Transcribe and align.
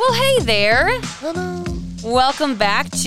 Well, 0.00 0.12
hey 0.14 0.38
there. 0.44 0.98
Hello. 1.20 1.62
Welcome 2.02 2.56
back 2.56 2.88
to 2.90 2.98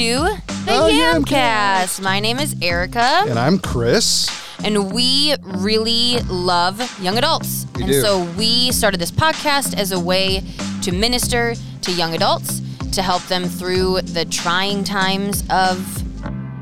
the 0.66 0.68
Oh, 0.70 0.90
Yamcast. 0.92 1.24
Yamcast. 1.26 2.02
My 2.04 2.20
name 2.20 2.38
is 2.40 2.56
Erica, 2.62 3.24
And 3.28 3.40
I'm 3.40 3.58
Chris. 3.58 4.30
and 4.64 4.94
we 4.94 5.34
really 5.44 6.20
love 6.30 6.80
young 7.02 7.18
adults. 7.18 7.66
We 7.76 7.84
and 7.84 7.92
do. 7.92 8.02
so 8.02 8.24
we 8.38 8.72
started 8.72 9.00
this 9.00 9.10
podcast 9.12 9.76
as 9.76 9.92
a 9.92 10.00
way 10.00 10.44
to 10.84 10.92
minister 10.92 11.56
to 11.82 11.92
young 11.92 12.14
adults, 12.14 12.62
to 12.92 13.02
help 13.02 13.24
them 13.24 13.46
through 13.46 14.02
the 14.02 14.26
trying 14.26 14.84
times 14.84 15.44
of 15.50 15.80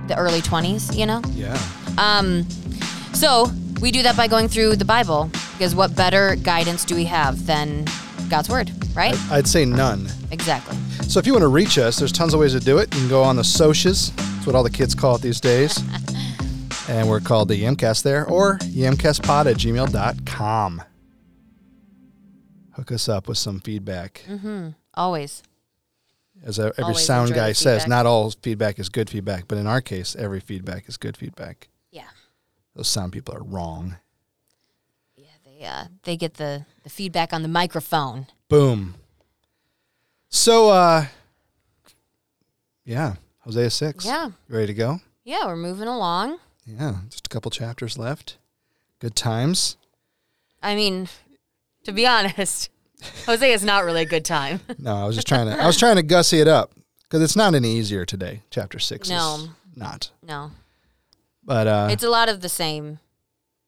the 0.07 0.16
early 0.17 0.41
20s, 0.41 0.95
you 0.98 1.05
know? 1.05 1.21
Yeah. 1.34 1.59
Um, 1.98 2.48
so 3.13 3.52
we 3.81 3.91
do 3.91 4.02
that 4.03 4.16
by 4.16 4.27
going 4.27 4.48
through 4.48 4.77
the 4.77 4.85
Bible, 4.85 5.29
because 5.57 5.75
what 5.75 5.93
better 5.95 6.35
guidance 6.38 6.85
do 6.85 6.95
we 6.95 7.03
have 7.05 7.45
than 7.45 7.85
God's 8.29 8.48
Word, 8.49 8.71
right? 8.95 9.16
I'd 9.29 9.48
say 9.48 9.66
none. 9.66 10.07
Exactly. 10.31 10.76
So 11.08 11.20
if 11.20 11.27
you 11.27 11.34
want 11.34 11.44
to 11.44 11.48
reach 11.48 11.77
us, 11.77 11.98
there's 11.99 12.12
tons 12.12 12.34
of 12.34 12.39
ways 12.39 12.53
to 12.53 12.59
do 12.59 12.77
it. 12.77 12.94
You 12.94 13.02
can 13.02 13.09
go 13.09 13.22
on 13.23 13.35
the 13.35 13.41
socias. 13.44 14.16
That's 14.16 14.45
what 14.48 14.55
all 14.55 14.63
the 14.63 14.70
kids 14.70 14.95
call 14.95 15.16
it 15.16 15.22
these 15.22 15.39
days. 15.39 15.77
and 16.89 17.08
we're 17.08 17.20
called 17.20 17.48
the 17.48 17.62
Yamcast 17.62 18.03
there, 18.03 18.26
or 18.26 18.58
yamcastpod 18.59 19.45
at 19.49 19.58
gmail.com. 19.58 20.81
Hook 22.73 22.91
us 22.91 23.08
up 23.09 23.27
with 23.27 23.38
some 23.38 23.59
feedback. 23.59 24.25
Always. 24.94 25.44
As 26.44 26.58
a- 26.58 26.67
every 26.77 26.84
Always 26.84 27.05
sound 27.05 27.34
guy 27.34 27.52
says, 27.52 27.88
not 27.88 28.05
all 28.05 28.31
feedback 28.41 28.80
is 28.80 28.89
good 28.89 29.09
feedback, 29.09 29.48
but 29.48 29.58
in 29.58 29.67
our 29.67 29.81
case, 29.81 30.16
every 30.16 30.39
feedback 30.39 30.89
is 30.89 30.98
good 30.98 31.16
feedback. 31.16 31.70
Yeah. 31.91 32.08
Those 32.75 32.88
sound 32.88 33.11
people 33.13 33.36
are 33.36 33.44
wrong. 33.44 33.98
Yeah, 35.16 35.27
they 35.45 35.66
uh, 35.66 35.84
they 36.03 36.17
get 36.17 36.36
the, 36.36 36.66
the 36.84 36.89
feedback 36.89 37.31
on 37.34 37.41
the 37.44 37.48
microphone. 37.48 38.27
Boom. 38.50 38.95
So, 40.31 40.69
uh, 40.69 41.05
yeah, 42.85 43.15
Hosea 43.39 43.69
6. 43.69 44.05
Yeah. 44.05 44.27
You 44.27 44.33
ready 44.55 44.67
to 44.67 44.73
go? 44.73 45.01
Yeah, 45.25 45.45
we're 45.45 45.57
moving 45.57 45.87
along. 45.89 46.37
Yeah, 46.65 46.95
just 47.09 47.27
a 47.27 47.29
couple 47.29 47.51
chapters 47.51 47.97
left. 47.97 48.37
Good 48.99 49.15
times. 49.15 49.75
I 50.63 50.75
mean, 50.75 51.09
to 51.83 51.91
be 51.91 52.07
honest, 52.07 52.69
Hosea 53.25 53.53
is 53.53 53.63
not 53.63 53.83
really 53.83 54.03
a 54.03 54.05
good 54.05 54.25
time. 54.25 54.61
No, 54.79 54.95
I 54.95 55.05
was 55.05 55.15
just 55.15 55.27
trying 55.27 55.47
to. 55.47 55.61
I 55.61 55.67
was 55.67 55.77
trying 55.77 55.97
to 55.97 56.03
gussy 56.03 56.39
it 56.39 56.47
up 56.47 56.71
because 57.03 57.21
it's 57.21 57.35
not 57.35 57.53
any 57.53 57.75
easier 57.75 58.05
today. 58.05 58.41
Chapter 58.52 58.79
six 58.79 59.09
No. 59.09 59.35
is 59.43 59.49
not. 59.77 60.11
No, 60.23 60.52
But 61.43 61.67
uh, 61.67 61.87
it's 61.91 62.03
a 62.03 62.09
lot 62.09 62.29
of 62.29 62.41
the 62.41 62.49
same, 62.49 62.99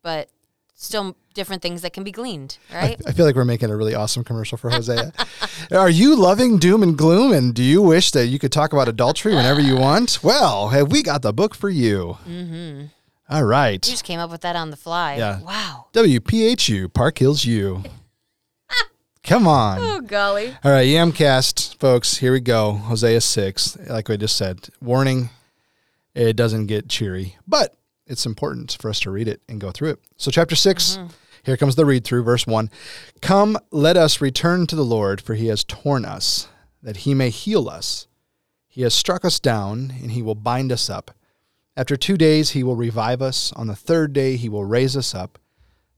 but 0.02 0.30
still 0.76 1.16
different 1.34 1.62
things 1.62 1.82
that 1.82 1.94
can 1.94 2.04
be 2.04 2.12
gleaned, 2.12 2.58
I, 2.72 2.76
right? 2.76 3.02
I 3.06 3.12
feel 3.12 3.26
like 3.26 3.36
we're 3.36 3.46
making 3.46 3.70
a 3.70 3.76
really 3.76 3.96
awesome 3.96 4.24
commercial 4.24 4.58
for 4.58 4.70
Hosea. 4.70 5.14
Are 5.72 5.90
you 5.90 6.16
loving 6.16 6.58
doom 6.58 6.84
and 6.84 6.98
gloom, 6.98 7.32
and 7.32 7.54
do 7.54 7.64
you 7.64 7.82
wish 7.82 8.12
that 8.12 8.28
you 8.28 8.40
could 8.40 8.52
talk 8.52 8.74
about 8.74 8.88
adultery 8.88 9.36
whenever 9.36 9.62
you 9.62 9.76
want? 9.76 10.24
Well, 10.24 10.70
have 10.70 10.92
we 10.92 11.04
got 11.04 11.22
the 11.22 11.34
book 11.34 11.56
for 11.56 11.70
you? 11.70 12.18
mm-hmm. 12.28 12.86
All 13.30 13.46
right. 13.46 13.86
You 13.86 13.92
just 13.94 14.04
came 14.04 14.20
up 14.20 14.30
with 14.30 14.42
that 14.42 14.56
on 14.56 14.70
the 14.70 14.76
fly. 14.76 15.16
Yeah. 15.16 15.42
Wow. 15.42 15.86
WPHU 15.94 16.94
Park 16.94 17.18
Hills 17.18 17.46
U. 17.46 17.84
Come 19.24 19.48
on. 19.48 19.80
Oh 19.80 20.02
golly. 20.02 20.50
All 20.64 20.72
right, 20.72 20.86
Yamcast, 20.86 21.80
folks, 21.80 22.18
here 22.18 22.34
we 22.34 22.42
go. 22.42 22.74
Hosea 22.74 23.22
6. 23.22 23.78
Like 23.88 24.10
I 24.10 24.18
just 24.18 24.36
said, 24.36 24.68
warning, 24.82 25.30
it 26.14 26.36
doesn't 26.36 26.68
get 26.68 26.90
cheery, 26.90 27.38
but 27.48 27.76
it's 28.06 28.26
important 28.26 28.78
for 28.80 28.90
us 28.90 29.00
to 29.00 29.10
read 29.12 29.28
it 29.28 29.42
and 29.48 29.62
go 29.62 29.72
through 29.72 29.92
it. 29.92 30.00
So, 30.18 30.30
chapter 30.30 30.56
6, 30.56 31.00
here 31.44 31.58
comes 31.58 31.76
the 31.76 31.86
read 31.86 32.06
through, 32.06 32.24
verse 32.24 32.48
1. 32.48 32.70
Come, 33.22 33.58
let 33.70 33.98
us 33.98 34.22
return 34.22 34.66
to 34.68 34.76
the 34.76 34.86
Lord, 34.86 35.20
for 35.20 35.34
he 35.36 35.48
has 35.48 35.64
torn 35.64 36.06
us, 36.06 36.48
that 36.82 36.98
he 36.98 37.14
may 37.14 37.30
heal 37.30 37.70
us. 37.70 38.08
He 38.68 38.82
has 38.84 38.94
struck 38.94 39.26
us 39.26 39.40
down, 39.40 39.94
and 40.02 40.12
he 40.12 40.22
will 40.22 40.36
bind 40.36 40.72
us 40.72 40.90
up. 40.90 41.12
After 41.76 41.98
two 41.98 42.18
days, 42.18 42.52
he 42.52 42.64
will 42.64 42.76
revive 42.76 43.22
us. 43.22 43.52
On 43.54 43.68
the 43.68 43.76
third 43.76 44.14
day, 44.14 44.38
he 44.38 44.48
will 44.48 44.64
raise 44.64 44.96
us 44.96 45.14
up, 45.14 45.38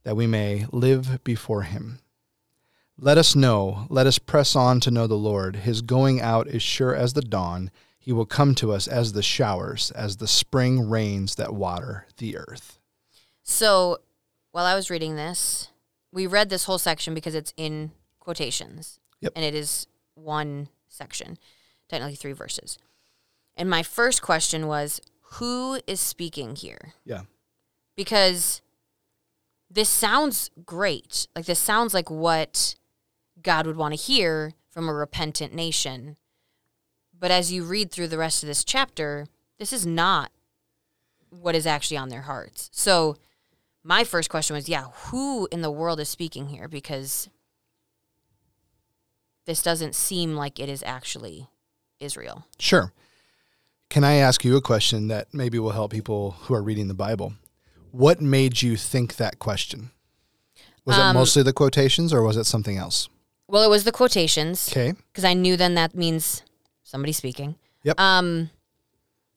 that 0.04 0.16
we 0.16 0.26
may 0.26 0.66
live 0.72 1.24
before 1.24 1.62
him. 1.62 2.00
Let 2.98 3.18
us 3.18 3.36
know, 3.36 3.88
let 3.90 4.08
us 4.08 4.18
press 4.18 4.56
on 4.56 4.80
to 4.80 4.92
know 4.92 5.06
the 5.06 5.16
Lord. 5.16 5.58
His 5.58 5.82
going 5.82 6.22
out 6.22 6.48
is 6.48 6.64
sure 6.64 6.96
as 6.96 7.14
the 7.14 7.22
dawn. 7.22 7.70
He 8.00 8.14
will 8.14 8.26
come 8.26 8.56
to 8.56 8.72
us 8.72 8.88
as 8.88 9.14
the 9.14 9.24
showers, 9.24 9.92
as 9.92 10.18
the 10.18 10.28
spring 10.28 10.90
rains 10.90 11.36
that 11.36 11.54
water 11.54 12.06
the 12.18 12.38
earth. 12.38 12.80
So 13.44 14.00
while 14.56 14.66
I 14.66 14.74
was 14.74 14.90
reading 14.90 15.18
this, 15.18 15.68
we 16.14 16.26
read 16.26 16.50
this 16.50 16.64
whole 16.64 16.78
section 16.78 17.14
because 17.14 17.36
it's 17.36 17.54
in 17.58 17.92
quotations. 18.22 19.02
Yep. 19.20 19.34
And 19.36 19.44
it 19.44 19.54
is 19.54 19.86
one 20.14 20.70
section, 20.88 21.38
technically 21.90 22.16
three 22.16 22.32
verses. 22.32 22.78
And 23.58 23.70
my 23.70 23.84
first 23.84 24.22
question 24.22 24.68
was 24.68 25.02
who 25.34 25.82
is 25.88 26.00
speaking 26.00 26.56
here? 26.56 26.94
Yeah. 27.04 27.24
Because 27.98 28.62
this 29.70 29.90
sounds 29.90 30.52
great. 30.66 31.28
Like 31.36 31.48
this 31.48 31.60
sounds 31.60 31.94
like 31.94 32.10
what 32.10 32.76
God 33.42 33.68
would 33.68 33.76
want 33.76 33.94
to 33.94 34.02
hear 34.02 34.54
from 34.70 34.88
a 34.88 34.94
repentant 34.94 35.54
nation. 35.54 36.16
But 37.14 37.30
as 37.30 37.52
you 37.52 37.66
read 37.66 37.92
through 37.92 38.08
the 38.08 38.18
rest 38.18 38.42
of 38.42 38.48
this 38.48 38.64
chapter, 38.64 39.28
this 39.60 39.74
is 39.74 39.86
not 39.86 40.32
what 41.30 41.56
is 41.56 41.68
actually 41.68 41.98
on 41.98 42.08
their 42.08 42.22
hearts. 42.22 42.70
So 42.72 43.18
my 43.88 44.04
first 44.04 44.30
question 44.32 44.56
was, 44.56 44.68
yeah, 44.68 44.86
who 45.06 45.48
in 45.52 45.62
the 45.62 45.70
world 45.72 46.00
is 46.00 46.10
speaking 46.10 46.48
here? 46.48 46.68
Because 46.68 47.30
this 49.46 49.62
doesn't 49.62 49.94
seem 49.94 50.36
like 50.36 50.60
it 50.60 50.68
is 50.70 50.82
actually 50.84 51.48
Israel. 52.00 52.46
Sure. 52.58 52.92
Can 53.90 54.04
I 54.04 54.16
ask 54.16 54.44
you 54.44 54.58
a 54.58 54.62
question 54.62 55.08
that 55.10 55.34
maybe 55.34 55.60
will 55.60 55.70
help 55.70 55.92
people 55.92 56.32
who 56.42 56.56
are 56.56 56.64
reading 56.64 56.88
the 56.88 56.96
Bible? 56.96 57.34
What 57.92 58.20
made 58.22 58.64
you 58.64 58.76
think 58.76 59.18
that 59.18 59.38
question? 59.38 59.92
Was 60.84 60.98
it 60.98 61.02
Um, 61.02 61.16
mostly 61.16 61.44
the 61.44 61.54
quotations 61.54 62.12
or 62.12 62.24
was 62.24 62.38
it 62.38 62.46
something 62.46 62.78
else? 62.78 63.08
Well, 63.48 63.62
it 63.64 63.70
was 63.70 63.84
the 63.84 63.92
quotations 63.92 64.68
Okay. 64.70 64.94
because 65.12 65.24
I 65.24 65.34
knew 65.36 65.56
then 65.56 65.76
that 65.76 65.94
means 65.94 66.42
somebody 66.84 67.14
speaking. 67.14 67.56
Yep. 67.84 68.00
Um, 68.00 68.50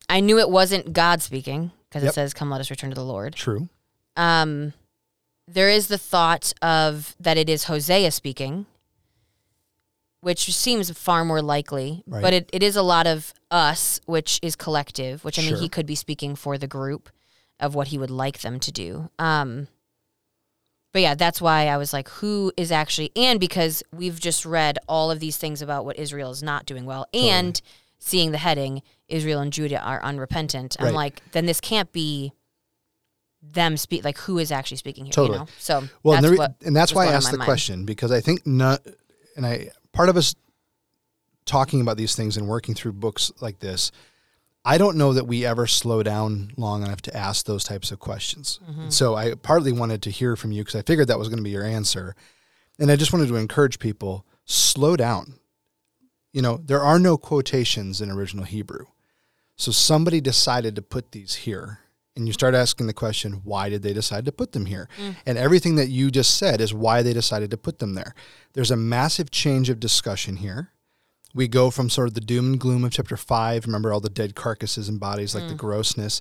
I 0.08 0.20
knew 0.20 0.38
it 0.38 0.48
wasn't 0.48 0.94
God 0.94 1.20
speaking 1.20 1.70
because 1.88 2.02
Yep. 2.02 2.10
it 2.12 2.14
says, 2.14 2.32
"Come, 2.34 2.48
let 2.50 2.62
us 2.62 2.70
return 2.70 2.88
to 2.88 2.94
the 2.94 3.04
Lord." 3.04 3.34
True. 3.34 3.68
Um, 4.18 4.74
there 5.46 5.70
is 5.70 5.88
the 5.88 5.96
thought 5.96 6.52
of 6.60 7.16
that 7.18 7.38
it 7.38 7.48
is 7.48 7.64
Hosea 7.64 8.10
speaking, 8.10 8.66
which 10.20 10.52
seems 10.52 10.90
far 10.90 11.24
more 11.24 11.40
likely. 11.40 12.02
Right. 12.06 12.22
But 12.22 12.34
it, 12.34 12.50
it 12.52 12.62
is 12.62 12.76
a 12.76 12.82
lot 12.82 13.06
of 13.06 13.32
us, 13.50 14.00
which 14.04 14.40
is 14.42 14.56
collective. 14.56 15.24
Which 15.24 15.38
I 15.38 15.42
mean, 15.42 15.50
Sure. 15.52 15.60
he 15.60 15.68
could 15.68 15.86
be 15.86 15.94
speaking 15.94 16.34
for 16.36 16.58
the 16.58 16.66
group 16.66 17.08
of 17.60 17.74
what 17.74 17.88
he 17.88 17.98
would 17.98 18.10
like 18.10 18.40
them 18.40 18.60
to 18.60 18.72
do. 18.72 19.10
Um, 19.18 19.68
but 20.92 21.02
yeah, 21.02 21.14
that's 21.14 21.40
why 21.40 21.68
I 21.68 21.76
was 21.76 21.92
like, 21.92 22.08
who 22.08 22.52
is 22.56 22.72
actually, 22.72 23.10
and 23.16 23.38
because 23.38 23.82
we've 23.92 24.18
just 24.18 24.44
read 24.44 24.78
all 24.88 25.10
of 25.10 25.20
these 25.20 25.36
things 25.36 25.62
about 25.62 25.84
what 25.84 25.98
Israel 25.98 26.30
is 26.30 26.42
not 26.42 26.66
doing 26.66 26.84
well, 26.86 27.06
and 27.14 27.60
seeing 27.98 28.32
the 28.32 28.38
heading, 28.38 28.82
Israel 29.08 29.40
and 29.40 29.52
Judah 29.52 29.80
are 29.80 30.02
unrepentant. 30.02 30.76
I'm 30.78 30.86
Right. 30.86 30.94
like, 30.94 31.22
then 31.32 31.46
this 31.46 31.60
can't 31.60 31.92
be 31.92 32.32
them 33.42 33.76
speak. 33.76 34.04
Like, 34.04 34.18
who 34.18 34.38
is 34.38 34.50
actually 34.52 34.78
speaking 34.78 35.04
here? 35.04 35.12
Totally. 35.12 35.38
You 35.38 35.44
know? 35.44 35.50
So 35.58 35.88
Well, 36.02 36.14
that's 36.20 36.26
and, 36.26 36.38
re- 36.38 36.66
and 36.66 36.76
that's 36.76 36.94
why 36.94 37.06
I 37.06 37.12
asked 37.12 37.30
the 37.30 37.38
mind. 37.38 37.46
question 37.46 37.84
because 37.84 38.12
I 38.12 38.20
think 38.20 38.46
not, 38.46 38.80
and 39.36 39.46
I 39.46 39.70
part 39.92 40.08
of 40.08 40.16
us 40.16 40.34
talking 41.44 41.80
about 41.80 41.96
these 41.96 42.14
things 42.14 42.36
and 42.36 42.46
working 42.46 42.74
through 42.74 42.92
books 42.92 43.32
like 43.40 43.58
this. 43.58 43.90
I 44.64 44.76
don't 44.76 44.98
know 44.98 45.14
that 45.14 45.26
we 45.26 45.46
ever 45.46 45.66
slow 45.66 46.02
down 46.02 46.50
long 46.58 46.82
enough 46.82 47.00
to 47.02 47.16
ask 47.16 47.46
those 47.46 47.64
types 47.64 47.90
of 47.90 48.00
questions. 48.00 48.60
Mm-hmm. 48.68 48.90
So 48.90 49.14
I 49.14 49.34
partly 49.34 49.72
wanted 49.72 50.02
to 50.02 50.10
hear 50.10 50.36
from 50.36 50.52
you 50.52 50.62
because 50.62 50.74
I 50.74 50.82
figured 50.82 51.08
that 51.08 51.18
was 51.18 51.28
going 51.28 51.38
to 51.38 51.44
be 51.44 51.50
your 51.50 51.64
answer, 51.64 52.14
and 52.78 52.90
I 52.90 52.96
just 52.96 53.12
wanted 53.12 53.28
to 53.28 53.36
encourage 53.36 53.78
people 53.78 54.26
slow 54.44 54.94
down. 54.94 55.34
You 56.32 56.42
know, 56.42 56.58
there 56.58 56.82
are 56.82 56.98
no 56.98 57.16
quotations 57.16 58.00
in 58.00 58.10
original 58.10 58.44
Hebrew. 58.44 58.86
So 59.56 59.72
somebody 59.72 60.20
decided 60.20 60.76
to 60.76 60.82
put 60.82 61.12
these 61.12 61.34
here. 61.34 61.80
And 62.18 62.26
you 62.26 62.32
start 62.32 62.54
asking 62.54 62.88
the 62.88 62.92
question, 62.92 63.40
why 63.44 63.68
did 63.68 63.82
they 63.82 63.92
decide 63.92 64.24
to 64.24 64.32
put 64.32 64.52
them 64.52 64.66
here? 64.66 64.88
Mm. 65.00 65.16
And 65.24 65.38
everything 65.38 65.76
that 65.76 65.88
you 65.88 66.10
just 66.10 66.36
said 66.36 66.60
is 66.60 66.74
why 66.74 67.00
they 67.02 67.12
decided 67.12 67.50
to 67.52 67.56
put 67.56 67.78
them 67.78 67.94
there. 67.94 68.14
There's 68.52 68.72
a 68.72 68.76
massive 68.76 69.30
change 69.30 69.70
of 69.70 69.78
discussion 69.78 70.36
here. 70.36 70.72
We 71.32 71.46
go 71.46 71.70
from 71.70 71.88
sort 71.88 72.08
of 72.08 72.14
the 72.14 72.20
doom 72.20 72.52
and 72.52 72.60
gloom 72.60 72.84
of 72.84 72.90
chapter 72.90 73.16
five, 73.16 73.66
remember 73.66 73.92
all 73.92 74.00
the 74.00 74.10
dead 74.10 74.34
carcasses 74.34 74.88
and 74.88 74.98
bodies, 74.98 75.34
like 75.34 75.46
the 75.46 75.54
mm. 75.54 75.58
grossness. 75.58 76.20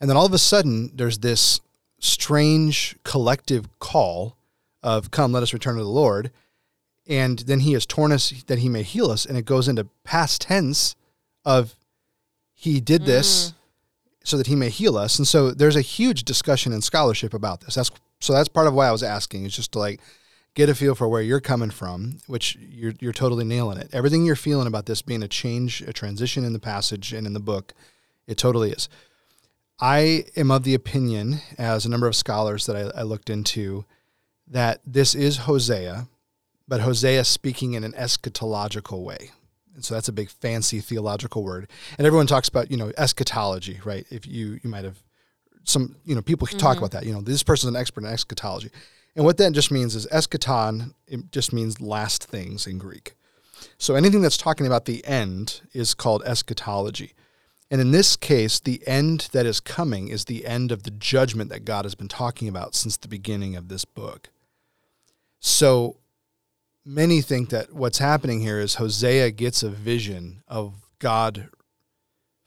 And 0.00 0.08
then 0.08 0.16
all 0.16 0.26
of 0.26 0.32
a 0.32 0.38
sudden, 0.38 0.90
there's 0.94 1.18
this 1.18 1.60
strange 1.98 2.96
collective 3.04 3.78
call 3.80 4.36
of, 4.82 5.10
Come, 5.10 5.32
let 5.32 5.42
us 5.42 5.52
return 5.52 5.76
to 5.76 5.82
the 5.82 5.88
Lord. 5.88 6.30
And 7.06 7.40
then 7.40 7.60
he 7.60 7.74
has 7.74 7.84
torn 7.84 8.12
us 8.12 8.42
that 8.46 8.60
he 8.60 8.68
may 8.70 8.82
heal 8.82 9.10
us. 9.10 9.26
And 9.26 9.36
it 9.36 9.44
goes 9.44 9.68
into 9.68 9.88
past 10.04 10.42
tense 10.42 10.96
of, 11.44 11.74
He 12.54 12.80
did 12.80 13.04
this 13.04 13.50
mm. 13.50 13.54
So 14.24 14.36
that 14.36 14.48
he 14.48 14.56
may 14.56 14.70
heal 14.70 14.96
us. 14.96 15.18
And 15.18 15.28
so 15.28 15.52
there's 15.52 15.76
a 15.76 15.82
huge 15.82 16.24
discussion 16.24 16.72
in 16.72 16.82
scholarship 16.82 17.32
about 17.34 17.60
this. 17.60 17.76
That's 17.76 17.90
so 18.20 18.32
that's 18.32 18.48
part 18.48 18.66
of 18.66 18.74
why 18.74 18.88
I 18.88 18.92
was 18.92 19.02
asking 19.02 19.44
is 19.44 19.54
just 19.54 19.72
to 19.72 19.78
like 19.78 20.00
get 20.54 20.68
a 20.68 20.74
feel 20.74 20.94
for 20.94 21.08
where 21.08 21.22
you're 21.22 21.40
coming 21.40 21.70
from, 21.70 22.18
which 22.26 22.56
you're 22.56 22.94
you're 23.00 23.12
totally 23.12 23.44
nailing 23.44 23.78
it. 23.78 23.90
Everything 23.92 24.24
you're 24.24 24.34
feeling 24.34 24.66
about 24.66 24.86
this 24.86 25.02
being 25.02 25.22
a 25.22 25.28
change, 25.28 25.82
a 25.82 25.92
transition 25.92 26.44
in 26.44 26.52
the 26.52 26.58
passage 26.58 27.12
and 27.12 27.26
in 27.26 27.34
the 27.34 27.40
book, 27.40 27.74
it 28.26 28.38
totally 28.38 28.70
is. 28.70 28.88
I 29.80 30.24
am 30.36 30.50
of 30.50 30.62
the 30.62 30.74
opinion, 30.74 31.40
as 31.58 31.84
a 31.84 31.90
number 31.90 32.06
of 32.06 32.14
scholars 32.14 32.66
that 32.66 32.76
I, 32.76 33.00
I 33.00 33.02
looked 33.02 33.28
into, 33.28 33.84
that 34.46 34.80
this 34.86 35.14
is 35.14 35.38
Hosea, 35.38 36.06
but 36.68 36.80
Hosea 36.80 37.24
speaking 37.24 37.74
in 37.74 37.82
an 37.82 37.92
eschatological 37.92 39.02
way. 39.02 39.32
And 39.74 39.84
so 39.84 39.94
that's 39.94 40.08
a 40.08 40.12
big 40.12 40.30
fancy 40.30 40.80
theological 40.80 41.42
word. 41.42 41.68
And 41.98 42.06
everyone 42.06 42.26
talks 42.26 42.48
about, 42.48 42.70
you 42.70 42.76
know, 42.76 42.92
eschatology, 42.96 43.80
right? 43.84 44.06
If 44.10 44.26
you 44.26 44.60
you 44.62 44.70
might 44.70 44.84
have 44.84 45.02
some, 45.64 45.96
you 46.04 46.14
know, 46.14 46.22
people 46.22 46.46
mm-hmm. 46.46 46.58
talk 46.58 46.78
about 46.78 46.92
that. 46.92 47.06
You 47.06 47.12
know, 47.12 47.20
this 47.20 47.42
person's 47.42 47.74
an 47.74 47.80
expert 47.80 48.04
in 48.04 48.10
eschatology. 48.10 48.70
And 49.16 49.24
what 49.24 49.36
that 49.38 49.52
just 49.52 49.70
means 49.70 49.94
is 49.94 50.06
eschaton, 50.08 50.94
it 51.06 51.30
just 51.30 51.52
means 51.52 51.80
last 51.80 52.24
things 52.24 52.66
in 52.66 52.78
Greek. 52.78 53.14
So 53.78 53.94
anything 53.94 54.22
that's 54.22 54.36
talking 54.36 54.66
about 54.66 54.84
the 54.84 55.04
end 55.06 55.62
is 55.72 55.94
called 55.94 56.22
eschatology. 56.24 57.14
And 57.70 57.80
in 57.80 57.92
this 57.92 58.16
case, 58.16 58.60
the 58.60 58.86
end 58.86 59.28
that 59.32 59.46
is 59.46 59.58
coming 59.60 60.08
is 60.08 60.24
the 60.24 60.46
end 60.46 60.70
of 60.70 60.82
the 60.82 60.90
judgment 60.90 61.50
that 61.50 61.64
God 61.64 61.84
has 61.84 61.94
been 61.94 62.08
talking 62.08 62.48
about 62.48 62.74
since 62.74 62.96
the 62.96 63.08
beginning 63.08 63.56
of 63.56 63.68
this 63.68 63.84
book. 63.84 64.30
So 65.40 65.96
many 66.84 67.20
think 67.20 67.50
that 67.50 67.72
what's 67.72 67.98
happening 67.98 68.40
here 68.40 68.60
is 68.60 68.76
Hosea 68.76 69.30
gets 69.30 69.62
a 69.62 69.70
vision 69.70 70.42
of 70.48 70.74
God 70.98 71.48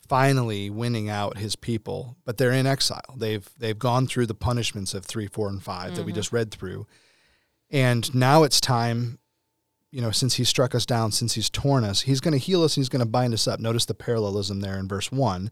finally 0.08 0.70
winning 0.70 1.10
out 1.10 1.38
his 1.38 1.56
people, 1.56 2.16
but 2.26 2.38
they're 2.38 2.52
in 2.52 2.66
exile. 2.66 3.16
They've 3.16 3.48
they've 3.58 3.78
gone 3.78 4.08
through 4.08 4.28
the 4.28 4.34
punishments 4.34 4.94
of 4.94 5.06
3, 5.06 5.28
4 5.28 5.50
and 5.50 5.64
5 5.64 5.78
mm-hmm. 5.78 5.96
that 5.96 6.04
we 6.04 6.12
mm-hmm. 6.12 6.16
just 6.16 6.32
read 6.32 6.52
through. 6.52 6.88
And 7.70 8.14
now 8.16 8.44
it's 8.44 8.62
time 8.62 9.20
you 9.92 10.02
know, 10.02 10.12
since 10.12 10.36
he 10.36 10.44
struck 10.44 10.76
us 10.76 10.86
down, 10.86 11.12
since 11.12 11.34
he's 11.34 11.50
torn 11.50 11.84
us, 11.84 12.02
he's 12.02 12.20
going 12.20 12.34
to 12.34 12.38
heal 12.38 12.64
us 12.64 12.76
and 12.76 12.82
he's 12.82 12.90
going 12.90 13.00
to 13.00 13.06
bind 13.06 13.34
us 13.34 13.48
up. 13.48 13.60
Notice 13.60 13.86
the 13.86 13.94
parallelism 13.94 14.60
there 14.60 14.78
in 14.78 14.88
verse 14.88 15.12
1. 15.12 15.50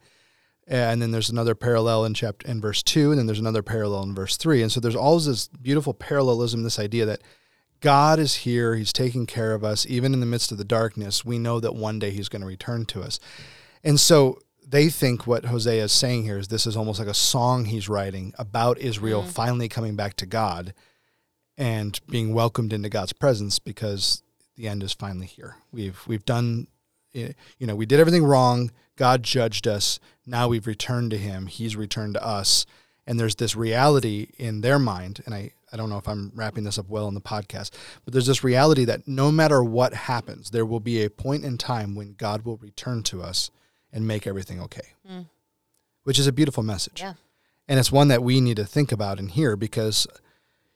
And 0.67 1.01
then 1.01 1.11
there's 1.11 1.29
another 1.29 1.55
parallel 1.55 2.05
in 2.05 2.13
chapter 2.15 2.47
in 2.47 2.59
verse 2.59 2.81
2, 2.81 3.11
and 3.11 3.19
then 3.19 3.27
there's 3.27 3.39
another 3.39 3.61
parallel 3.61 4.03
in 4.03 4.15
verse 4.15 4.35
3. 4.35 4.63
And 4.63 4.71
so 4.71 4.79
there's 4.79 4.95
always 4.95 5.27
this 5.27 5.47
beautiful 5.47 5.93
parallelism, 5.93 6.63
this 6.63 6.79
idea 6.79 7.05
that 7.05 7.21
God 7.81 8.19
is 8.19 8.35
here, 8.37 8.75
he's 8.75 8.93
taking 8.93 9.25
care 9.25 9.53
of 9.53 9.63
us 9.63 9.85
even 9.87 10.13
in 10.13 10.19
the 10.19 10.25
midst 10.25 10.51
of 10.51 10.57
the 10.57 10.63
darkness. 10.63 11.23
We 11.23 11.39
know 11.39 11.59
that 11.59 11.75
one 11.75 11.99
day 11.99 12.11
he's 12.11 12.29
going 12.29 12.41
to 12.41 12.47
return 12.47 12.85
to 12.87 13.01
us. 13.01 13.19
And 13.83 13.99
so 13.99 14.39
they 14.67 14.89
think 14.89 15.27
what 15.27 15.45
Hosea 15.45 15.83
is 15.83 15.91
saying 15.91 16.23
here 16.23 16.37
is 16.37 16.47
this 16.47 16.65
is 16.65 16.75
almost 16.75 16.99
like 16.99 17.07
a 17.07 17.13
song 17.13 17.65
he's 17.65 17.87
writing 17.87 18.33
about 18.37 18.79
Israel 18.79 19.21
mm-hmm. 19.21 19.31
finally 19.31 19.69
coming 19.69 19.95
back 19.95 20.15
to 20.17 20.25
God 20.25 20.73
and 21.57 21.99
being 22.09 22.33
welcomed 22.33 22.73
into 22.73 22.89
God's 22.89 23.13
presence 23.13 23.59
because 23.59 24.23
the 24.55 24.67
end 24.67 24.81
is 24.81 24.93
finally 24.93 25.27
here. 25.27 25.57
We've 25.71 26.01
we've 26.07 26.25
done 26.25 26.67
you 27.15 27.33
know, 27.67 27.75
we 27.75 27.85
did 27.85 27.99
everything 27.99 28.25
wrong. 28.25 28.71
God 28.97 29.23
judged 29.23 29.67
us. 29.67 29.99
Now 30.25 30.47
we've 30.47 30.67
returned 30.67 31.11
to 31.11 31.17
him. 31.17 31.47
He's 31.47 31.75
returned 31.75 32.15
to 32.15 32.25
us. 32.25 32.65
And 33.07 33.19
there's 33.19 33.35
this 33.35 33.55
reality 33.55 34.31
in 34.37 34.61
their 34.61 34.79
mind, 34.79 35.21
and 35.25 35.35
I, 35.35 35.51
I 35.71 35.77
don't 35.77 35.89
know 35.89 35.97
if 35.97 36.07
I'm 36.07 36.31
wrapping 36.35 36.63
this 36.63 36.77
up 36.77 36.89
well 36.89 37.07
in 37.07 37.13
the 37.13 37.21
podcast, 37.21 37.71
but 38.03 38.13
there's 38.13 38.27
this 38.27 38.43
reality 38.43 38.85
that 38.85 39.07
no 39.07 39.31
matter 39.31 39.63
what 39.63 39.93
happens, 39.93 40.51
there 40.51 40.65
will 40.65 40.79
be 40.79 41.03
a 41.03 41.09
point 41.09 41.43
in 41.43 41.57
time 41.57 41.95
when 41.95 42.13
God 42.13 42.45
will 42.45 42.57
return 42.57 43.03
to 43.03 43.21
us 43.21 43.51
and 43.91 44.07
make 44.07 44.27
everything 44.27 44.61
okay, 44.61 44.93
mm. 45.09 45.25
which 46.03 46.19
is 46.19 46.27
a 46.27 46.31
beautiful 46.31 46.63
message. 46.63 47.01
Yeah. 47.01 47.13
And 47.67 47.79
it's 47.79 47.91
one 47.91 48.09
that 48.09 48.21
we 48.21 48.41
need 48.41 48.57
to 48.57 48.65
think 48.65 48.91
about 48.91 49.19
and 49.19 49.31
hear 49.31 49.55
because, 49.55 50.05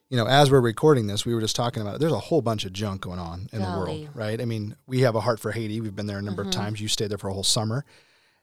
you 0.10 0.18
know, 0.18 0.26
as 0.26 0.50
we're 0.50 0.60
recording 0.60 1.06
this, 1.08 1.26
we 1.26 1.36
were 1.36 1.42
just 1.42 1.56
talking 1.56 1.82
about 1.82 1.96
it. 1.96 2.00
There's 2.00 2.12
a 2.12 2.20
whole 2.20 2.42
bunch 2.42 2.66
of 2.66 2.74
junk 2.74 3.02
going 3.02 3.20
on 3.20 3.48
in 3.54 3.60
Golly. 3.60 3.70
the 3.70 3.80
world, 3.80 4.10
right? 4.16 4.42
I 4.42 4.46
mean, 4.46 4.76
we 4.88 5.02
have 5.02 5.16
a 5.16 5.22
heart 5.22 5.40
for 5.40 5.52
Haiti. 5.52 5.82
We've 5.82 5.96
been 5.96 6.08
there 6.08 6.18
a 6.18 6.22
number 6.22 6.42
mm-hmm. 6.42 6.50
of 6.50 6.56
times. 6.56 6.82
You 6.82 6.88
stayed 6.88 7.12
there 7.12 7.20
for 7.20 7.28
a 7.28 7.34
whole 7.34 7.44
summer. 7.44 7.86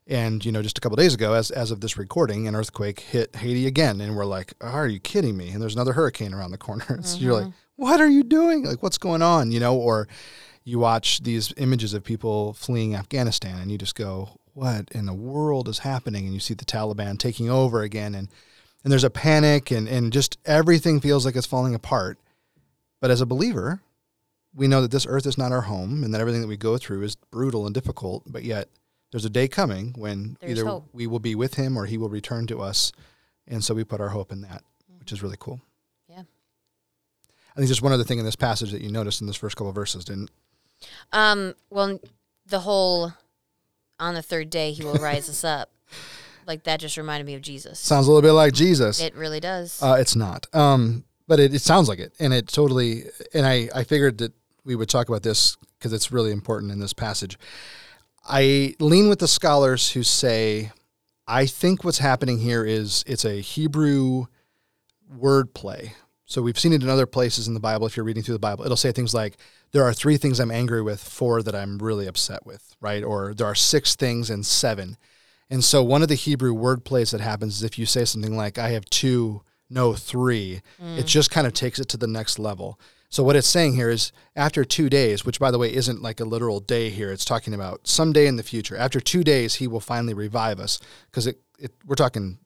And, 0.08 0.44
you 0.44 0.52
know, 0.52 0.62
just 0.62 0.78
a 0.78 0.80
couple 0.80 0.96
days 0.96 1.14
ago, 1.14 1.32
as, 1.32 1.50
as 1.50 1.72
of 1.72 1.80
this 1.80 1.96
recording, 1.96 2.46
an 2.46 2.54
earthquake 2.54 3.00
hit 3.00 3.34
Haiti 3.34 3.66
again. 3.66 4.00
And 4.00 4.14
we're 4.14 4.24
like, 4.24 4.54
oh, 4.60 4.68
are 4.68 4.86
you 4.86 5.00
kidding 5.00 5.36
me? 5.36 5.50
And 5.50 5.60
there's 5.60 5.74
another 5.74 5.94
hurricane 5.94 6.32
around 6.32 6.52
the 6.52 6.58
corner. 6.58 6.84
Mm-hmm. 6.84 7.02
so 7.02 7.18
you're 7.18 7.34
like, 7.34 7.46
mm-hmm. 7.46 7.82
what 7.82 8.00
are 8.00 8.08
you 8.08 8.22
doing? 8.22 8.64
Like, 8.64 8.82
what's 8.82 8.98
going 8.98 9.22
on? 9.22 9.50
You 9.50 9.58
know, 9.58 9.76
or 9.76 10.06
you 10.62 10.78
watch 10.78 11.22
these 11.22 11.52
images 11.56 11.92
of 11.92 12.04
people 12.04 12.52
fleeing 12.52 12.94
Afghanistan 12.94 13.58
and 13.60 13.70
you 13.70 13.78
just 13.78 13.94
go, 13.96 14.38
what 14.56 14.88
in 14.92 15.04
the 15.04 15.14
world 15.14 15.68
is 15.68 15.80
happening? 15.80 16.24
And 16.24 16.32
you 16.32 16.40
see 16.40 16.54
the 16.54 16.64
Taliban 16.64 17.18
taking 17.18 17.50
over 17.50 17.82
again, 17.82 18.14
and 18.14 18.28
and 18.82 18.90
there's 18.90 19.04
a 19.04 19.10
panic, 19.10 19.70
and 19.70 19.86
and 19.86 20.12
just 20.12 20.38
everything 20.46 20.98
feels 20.98 21.26
like 21.26 21.36
it's 21.36 21.46
falling 21.46 21.74
apart. 21.74 22.18
But 23.00 23.10
as 23.10 23.20
a 23.20 23.26
believer, 23.26 23.82
we 24.54 24.66
know 24.66 24.80
that 24.80 24.90
this 24.90 25.06
earth 25.06 25.26
is 25.26 25.36
not 25.36 25.52
our 25.52 25.62
home, 25.62 26.02
and 26.02 26.14
that 26.14 26.22
everything 26.22 26.40
that 26.40 26.48
we 26.48 26.56
go 26.56 26.78
through 26.78 27.02
is 27.02 27.16
brutal 27.16 27.66
and 27.66 27.74
difficult. 27.74 28.22
But 28.26 28.44
yet, 28.44 28.70
there's 29.16 29.24
a 29.24 29.30
day 29.30 29.48
coming 29.48 29.94
when 29.96 30.36
there's 30.40 30.58
either 30.58 30.68
hope. 30.68 30.90
we 30.92 31.06
will 31.06 31.18
be 31.18 31.34
with 31.34 31.54
Him 31.54 31.78
or 31.78 31.86
He 31.86 31.96
will 31.96 32.10
return 32.10 32.46
to 32.48 32.60
us, 32.60 32.92
and 33.48 33.64
so 33.64 33.72
we 33.72 33.82
put 33.82 33.98
our 33.98 34.10
hope 34.10 34.30
in 34.30 34.42
that, 34.42 34.62
mm-hmm. 34.62 34.98
which 34.98 35.10
is 35.10 35.22
really 35.22 35.38
cool. 35.40 35.58
Yeah. 36.06 36.20
I 36.20 37.54
think 37.56 37.68
there's 37.68 37.80
one 37.80 37.94
other 37.94 38.04
thing 38.04 38.18
in 38.18 38.26
this 38.26 38.36
passage 38.36 38.72
that 38.72 38.82
you 38.82 38.90
noticed 38.90 39.22
in 39.22 39.26
this 39.26 39.36
first 39.36 39.56
couple 39.56 39.70
of 39.70 39.74
verses, 39.74 40.04
didn't? 40.04 40.30
Um. 41.14 41.54
Well, 41.70 41.98
the 42.44 42.60
whole 42.60 43.14
on 43.98 44.12
the 44.12 44.20
third 44.20 44.50
day 44.50 44.72
he 44.72 44.84
will 44.84 44.96
rise 44.96 45.30
us 45.30 45.44
up. 45.44 45.70
Like 46.46 46.62
that 46.62 46.78
just 46.78 46.96
reminded 46.96 47.26
me 47.26 47.34
of 47.34 47.42
Jesus. 47.42 47.80
Sounds 47.80 48.06
a 48.06 48.08
little 48.12 48.22
bit 48.22 48.30
like 48.30 48.52
Jesus. 48.52 49.00
It 49.00 49.16
really 49.16 49.40
does. 49.40 49.82
Uh, 49.82 49.96
it's 49.98 50.14
not. 50.14 50.46
Um, 50.54 51.02
but 51.26 51.40
it, 51.40 51.52
it 51.52 51.60
sounds 51.60 51.88
like 51.88 51.98
it. 51.98 52.12
And 52.20 52.32
it 52.32 52.46
totally, 52.46 53.02
and 53.34 53.44
I, 53.44 53.68
I 53.74 53.82
figured 53.82 54.18
that 54.18 54.32
we 54.64 54.76
would 54.76 54.88
talk 54.88 55.08
about 55.08 55.24
this 55.24 55.56
because 55.76 55.92
it's 55.92 56.12
really 56.12 56.30
important 56.30 56.70
in 56.70 56.78
this 56.78 56.92
passage. 56.92 57.36
I 58.28 58.74
lean 58.80 59.08
with 59.08 59.20
the 59.20 59.28
scholars 59.28 59.92
who 59.92 60.02
say, 60.02 60.72
I 61.26 61.46
think 61.46 61.84
what's 61.84 61.98
happening 61.98 62.38
here 62.38 62.64
is 62.64 63.04
it's 63.06 63.24
a 63.24 63.40
Hebrew 63.40 64.26
wordplay. 65.16 65.92
So 66.24 66.42
we've 66.42 66.58
seen 66.58 66.72
it 66.72 66.82
in 66.82 66.88
other 66.88 67.06
places 67.06 67.46
in 67.46 67.54
the 67.54 67.60
Bible. 67.60 67.86
If 67.86 67.96
you're 67.96 68.04
reading 68.04 68.22
through 68.22 68.34
the 68.34 68.40
Bible, 68.40 68.64
it'll 68.64 68.76
say 68.76 68.90
things 68.90 69.14
like, 69.14 69.36
there 69.72 69.84
are 69.84 69.92
three 69.92 70.16
things 70.16 70.40
I'm 70.40 70.50
angry 70.50 70.82
with, 70.82 71.00
four 71.00 71.42
that 71.42 71.54
I'm 71.54 71.78
really 71.78 72.06
upset 72.06 72.44
with, 72.44 72.74
right? 72.80 73.04
Or 73.04 73.32
there 73.34 73.46
are 73.46 73.54
six 73.54 73.94
things 73.94 74.28
and 74.30 74.44
seven. 74.44 74.96
And 75.48 75.62
so 75.62 75.82
one 75.82 76.02
of 76.02 76.08
the 76.08 76.16
Hebrew 76.16 76.52
word 76.52 76.84
plays 76.84 77.12
that 77.12 77.20
happens 77.20 77.56
is 77.56 77.62
if 77.62 77.78
you 77.78 77.86
say 77.86 78.04
something 78.04 78.36
like, 78.36 78.58
I 78.58 78.70
have 78.70 78.84
two, 78.86 79.42
no 79.70 79.94
three, 79.94 80.62
mm. 80.82 80.98
it 80.98 81.06
just 81.06 81.30
kind 81.30 81.46
of 81.46 81.52
takes 81.52 81.78
it 81.78 81.88
to 81.90 81.96
the 81.96 82.08
next 82.08 82.38
level. 82.38 82.80
So 83.08 83.22
what 83.22 83.36
it's 83.36 83.46
saying 83.46 83.74
here 83.74 83.90
is 83.90 84.12
after 84.34 84.64
two 84.64 84.88
days, 84.88 85.24
which 85.24 85.38
by 85.38 85.50
the 85.50 85.58
way 85.58 85.72
isn't 85.72 86.02
like 86.02 86.20
a 86.20 86.24
literal 86.24 86.60
day 86.60 86.90
here, 86.90 87.12
it's 87.12 87.24
talking 87.24 87.54
about 87.54 87.86
someday 87.86 88.26
in 88.26 88.36
the 88.36 88.42
future. 88.42 88.76
After 88.76 89.00
two 89.00 89.24
days, 89.24 89.56
he 89.56 89.66
will 89.66 89.80
finally 89.80 90.14
revive 90.14 90.58
us 90.58 90.78
because 91.10 91.26
it, 91.26 91.40
it, 91.58 91.72
we're 91.86 91.94
talking, 91.94 92.38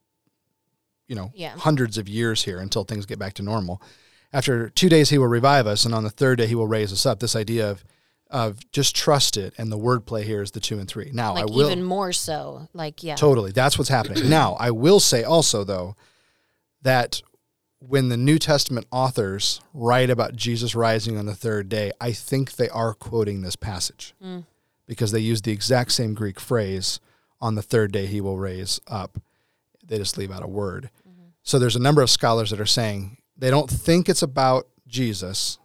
you 1.09 1.17
know, 1.17 1.33
yeah. 1.35 1.57
hundreds 1.57 1.99
of 1.99 2.09
years 2.09 2.45
here 2.45 2.59
until 2.59 2.85
things 2.85 3.07
get 3.07 3.19
back 3.19 3.35
to 3.35 3.43
normal 3.43 3.83
after 4.33 4.69
two 4.71 4.89
days 4.89 5.11
he 5.11 5.19
will 5.19 5.27
revive 5.27 5.67
us, 5.67 5.85
and 5.85 5.95
on 5.95 6.05
the 6.05 6.11
third 6.11 6.39
day 6.39 6.47
he 6.47 6.55
will 6.55 6.67
raise 6.67 6.93
us 6.93 7.07
up. 7.07 7.21
This 7.21 7.37
idea 7.37 7.71
of 7.71 7.85
of 8.31 8.71
just 8.71 8.95
trust 8.95 9.37
it, 9.37 9.55
and 9.59 9.73
the 9.73 9.79
wordplay 9.79 10.23
here 10.23 10.41
is 10.41 10.53
the 10.53 10.61
two 10.61 10.79
and 10.79 10.89
three. 10.89 11.11
Now 11.13 11.35
like 11.35 11.43
I 11.43 11.47
will 11.47 11.67
even 11.67 11.83
more 11.83 12.13
so, 12.13 12.69
like 12.73 13.03
yeah, 13.03 13.17
totally. 13.17 13.53
That's 13.53 13.77
what's 13.77 13.91
happening. 13.91 14.29
now 14.29 14.57
I 14.59 14.71
will 14.71 15.01
say 15.01 15.25
also 15.25 15.65
though 15.65 15.97
that 16.83 17.23
when 17.81 18.11
the 18.11 18.17
New 18.17 18.39
Testament 18.39 18.87
authors 18.91 19.61
write 19.73 20.11
about 20.11 20.37
Jesus 20.37 20.75
rising 20.75 21.17
on 21.17 21.27
the 21.27 21.35
third 21.35 21.69
day, 21.69 21.93
I 22.01 22.13
think 22.13 22.53
they 22.53 22.69
are 22.69 22.95
quoting 22.95 23.41
this 23.41 23.57
passage 23.57 24.15
mm. 24.23 24.45
because 24.87 25.13
they 25.13 25.21
use 25.21 25.43
the 25.43 25.53
exact 25.53 25.93
same 25.93 26.15
Greek 26.15 26.39
phrase 26.39 27.01
on 27.41 27.55
the 27.55 27.63
third 27.63 27.91
day 27.91 28.07
he 28.07 28.21
will 28.21 28.39
raise 28.39 28.81
up. 28.87 29.19
They 29.83 29.97
just 29.97 30.19
leave 30.19 30.31
out 30.31 30.43
a 30.43 30.47
word. 30.47 30.91
Mm-hmm. 31.09 31.29
So 31.43 31.59
there's 31.59 31.77
a 31.77 31.81
number 31.81 32.03
of 32.03 32.11
scholars 32.11 32.51
that 32.51 32.61
are 32.61 32.67
saying 32.67 33.17
they 33.37 33.51
don't 33.51 33.71
think 33.71 34.09
it's 34.09 34.23
about 34.23 34.69
Jesus, 34.87 35.59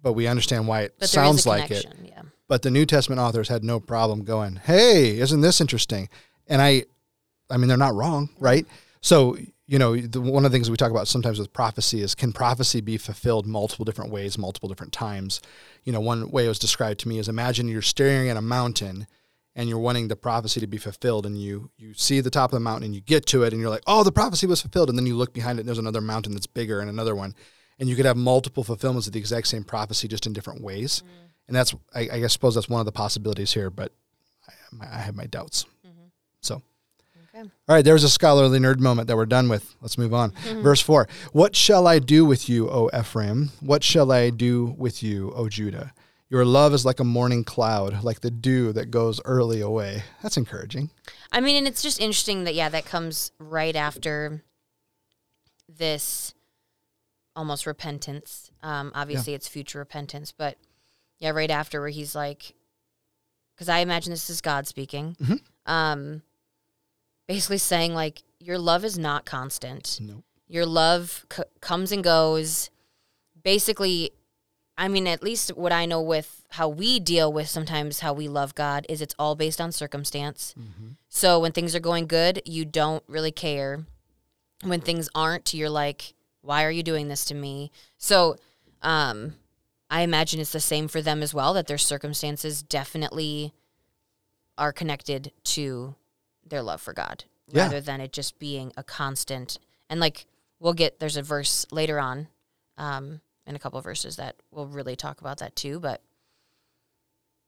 but 0.00 0.12
we 0.12 0.28
understand 0.28 0.68
why 0.68 0.82
it 0.82 0.94
but 0.98 1.08
sounds 1.08 1.44
like 1.44 1.72
it. 1.72 1.86
Yeah. 2.04 2.22
But 2.46 2.62
the 2.62 2.70
New 2.70 2.86
Testament 2.86 3.20
authors 3.20 3.48
had 3.48 3.64
no 3.64 3.80
problem 3.80 4.22
going, 4.22 4.56
"Hey, 4.56 5.18
isn't 5.18 5.40
this 5.40 5.60
interesting?" 5.60 6.08
And 6.46 6.62
I, 6.62 6.84
I 7.50 7.56
mean, 7.56 7.66
they're 7.66 7.76
not 7.76 7.94
wrong, 7.94 8.30
right? 8.38 8.64
So 9.00 9.36
you 9.66 9.78
know, 9.78 9.96
the, 9.96 10.20
one 10.20 10.44
of 10.44 10.52
the 10.52 10.56
things 10.56 10.70
we 10.70 10.76
talk 10.76 10.92
about 10.92 11.08
sometimes 11.08 11.38
with 11.38 11.52
prophecy 11.52 12.00
is 12.00 12.14
can 12.14 12.32
prophecy 12.32 12.80
be 12.80 12.96
fulfilled 12.96 13.46
multiple 13.46 13.84
different 13.84 14.12
ways, 14.12 14.38
multiple 14.38 14.68
different 14.68 14.92
times? 14.92 15.40
You 15.84 15.92
know, 15.92 16.00
one 16.00 16.30
way 16.30 16.44
it 16.44 16.48
was 16.48 16.58
described 16.58 17.00
to 17.00 17.08
me 17.08 17.18
is 17.18 17.28
imagine 17.28 17.66
you're 17.68 17.82
staring 17.82 18.28
at 18.28 18.36
a 18.36 18.42
mountain 18.42 19.06
and 19.56 19.70
you're 19.70 19.78
wanting 19.78 20.08
the 20.08 20.16
prophecy 20.16 20.60
to 20.60 20.66
be 20.66 20.76
fulfilled 20.76 21.26
and 21.26 21.40
you 21.40 21.70
you 21.78 21.94
see 21.94 22.20
the 22.20 22.30
top 22.30 22.52
of 22.52 22.56
the 22.56 22.60
mountain 22.60 22.84
and 22.84 22.94
you 22.94 23.00
get 23.00 23.26
to 23.26 23.42
it 23.42 23.52
and 23.52 23.60
you're 23.60 23.70
like 23.70 23.82
oh 23.86 24.04
the 24.04 24.12
prophecy 24.12 24.46
was 24.46 24.60
fulfilled 24.60 24.88
and 24.88 24.96
then 24.98 25.06
you 25.06 25.16
look 25.16 25.32
behind 25.32 25.58
it 25.58 25.62
and 25.62 25.68
there's 25.68 25.78
another 25.78 26.00
mountain 26.00 26.32
that's 26.32 26.46
bigger 26.46 26.78
and 26.78 26.90
another 26.90 27.16
one 27.16 27.34
and 27.78 27.88
you 27.88 27.96
could 27.96 28.06
have 28.06 28.16
multiple 28.16 28.62
fulfillments 28.62 29.06
of 29.06 29.14
the 29.14 29.18
exact 29.18 29.48
same 29.48 29.64
prophecy 29.64 30.06
just 30.06 30.26
in 30.26 30.32
different 30.32 30.62
ways 30.62 31.02
mm. 31.02 31.28
and 31.48 31.56
that's 31.56 31.74
I, 31.94 32.08
I 32.12 32.26
suppose 32.26 32.54
that's 32.54 32.68
one 32.68 32.80
of 32.80 32.86
the 32.86 32.92
possibilities 32.92 33.52
here 33.52 33.70
but 33.70 33.92
I, 34.80 34.86
I 34.86 34.98
have 34.98 35.16
my 35.16 35.26
doubts 35.26 35.64
mm-hmm. 35.86 36.06
so 36.40 36.62
Okay. 37.38 37.48
All 37.68 37.74
right, 37.74 37.84
there's 37.84 38.04
a 38.04 38.08
scholarly 38.08 38.58
nerd 38.58 38.78
moment 38.78 39.08
that 39.08 39.16
we're 39.16 39.26
done 39.26 39.48
with. 39.48 39.74
Let's 39.80 39.98
move 39.98 40.14
on. 40.14 40.30
Verse 40.62 40.80
4 40.80 41.06
What 41.32 41.54
shall 41.54 41.86
I 41.86 41.98
do 41.98 42.24
with 42.24 42.48
you, 42.48 42.68
O 42.70 42.88
Ephraim? 42.98 43.50
What 43.60 43.84
shall 43.84 44.10
I 44.12 44.30
do 44.30 44.74
with 44.78 45.02
you, 45.02 45.32
O 45.34 45.48
Judah? 45.48 45.92
Your 46.28 46.44
love 46.44 46.74
is 46.74 46.84
like 46.84 46.98
a 46.98 47.04
morning 47.04 47.44
cloud, 47.44 48.02
like 48.02 48.20
the 48.20 48.30
dew 48.30 48.72
that 48.72 48.90
goes 48.90 49.20
early 49.24 49.60
away. 49.60 50.02
That's 50.22 50.36
encouraging. 50.36 50.90
I 51.30 51.40
mean, 51.40 51.56
and 51.56 51.68
it's 51.68 51.82
just 51.82 52.00
interesting 52.00 52.44
that 52.44 52.54
yeah, 52.54 52.68
that 52.70 52.84
comes 52.86 53.30
right 53.38 53.76
after 53.76 54.42
this 55.68 56.34
almost 57.36 57.66
repentance. 57.66 58.50
Um, 58.62 58.92
obviously, 58.94 59.34
it's 59.34 59.46
future 59.46 59.78
repentance, 59.78 60.32
but 60.36 60.56
yeah, 61.18 61.30
right 61.30 61.50
after 61.50 61.80
where 61.80 61.90
he's 61.90 62.14
like, 62.14 62.54
because 63.54 63.68
I 63.68 63.78
imagine 63.78 64.10
this 64.10 64.28
is 64.30 64.40
God 64.40 64.66
speaking, 64.66 65.16
Mhm. 65.22 65.40
um, 65.66 66.22
basically 67.26 67.58
saying 67.58 67.94
like, 67.94 68.22
your 68.38 68.58
love 68.58 68.84
is 68.84 68.98
not 68.98 69.24
constant. 69.24 69.98
Nope. 70.00 70.24
Your 70.48 70.66
love 70.66 71.26
c- 71.32 71.42
comes 71.60 71.90
and 71.90 72.04
goes. 72.04 72.70
Basically, 73.42 74.12
I 74.78 74.88
mean, 74.88 75.06
at 75.06 75.22
least 75.22 75.56
what 75.56 75.72
I 75.72 75.86
know 75.86 76.02
with 76.02 76.46
how 76.50 76.68
we 76.68 77.00
deal 77.00 77.32
with 77.32 77.48
sometimes 77.48 78.00
how 78.00 78.12
we 78.12 78.28
love 78.28 78.54
God 78.54 78.86
is 78.88 79.00
it's 79.00 79.14
all 79.18 79.34
based 79.34 79.60
on 79.60 79.72
circumstance. 79.72 80.54
So 81.08 81.40
when 81.40 81.52
things 81.52 81.74
are 81.74 81.80
going 81.80 82.06
good, 82.06 82.42
you 82.44 82.64
don't 82.64 83.02
really 83.08 83.32
care. 83.32 83.86
When 84.62 84.80
things 84.80 85.08
aren't, 85.14 85.54
you're 85.54 85.70
like, 85.70 86.14
why 86.42 86.64
are 86.64 86.70
you 86.70 86.82
doing 86.82 87.08
this 87.08 87.24
to 87.26 87.34
me? 87.34 87.72
So 87.98 88.36
um, 88.82 89.34
I 89.90 90.02
imagine 90.02 90.40
it's 90.40 90.52
the 90.52 90.60
same 90.60 90.88
for 90.88 91.02
them 91.02 91.22
as 91.22 91.34
well, 91.34 91.54
that 91.54 91.66
their 91.66 91.78
circumstances 91.78 92.62
definitely 92.62 93.52
are 94.56 94.72
connected 94.72 95.32
to 95.44 95.94
their 96.46 96.62
love 96.62 96.80
for 96.80 96.92
God 96.92 97.24
Yeah. 97.48 97.64
rather 97.64 97.80
than 97.80 98.00
it 98.00 98.12
just 98.12 98.38
being 98.38 98.72
a 98.76 98.82
constant. 98.82 99.58
And 99.90 100.00
like, 100.00 100.26
we'll 100.60 100.72
get, 100.74 101.00
there's 101.00 101.16
a 101.16 101.22
verse 101.22 101.66
later 101.70 101.98
on 101.98 102.28
um, 102.78 103.20
in 103.46 103.56
a 103.56 103.58
couple 103.58 103.78
of 103.78 103.84
verses 103.84 104.16
that 104.16 104.36
we'll 104.50 104.66
really 104.66 104.96
talk 104.96 105.20
about 105.20 105.38
that 105.38 105.56
too. 105.56 105.78
But 105.80 106.02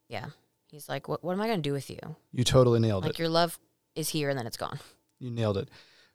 yeah, 0.09 0.27
he's 0.71 0.89
like, 0.89 1.09
what, 1.09 1.23
what 1.23 1.33
am 1.33 1.41
I 1.41 1.47
going 1.47 1.63
to 1.63 1.69
do 1.69 1.73
with 1.73 1.91
you? 1.91 1.99
You 2.33 2.45
totally 2.45 2.81
nailed 2.81 3.03
Like 3.05 3.11
it. 3.11 3.13
Like 3.15 3.19
your 3.19 3.29
love 3.29 3.59
is 3.95 4.09
here 4.11 4.31
and 4.31 4.39
then 4.39 4.47
it's 4.47 4.57
gone. 4.57 4.79
You 5.19 5.31
nailed 5.31 5.57
it. 5.57 5.69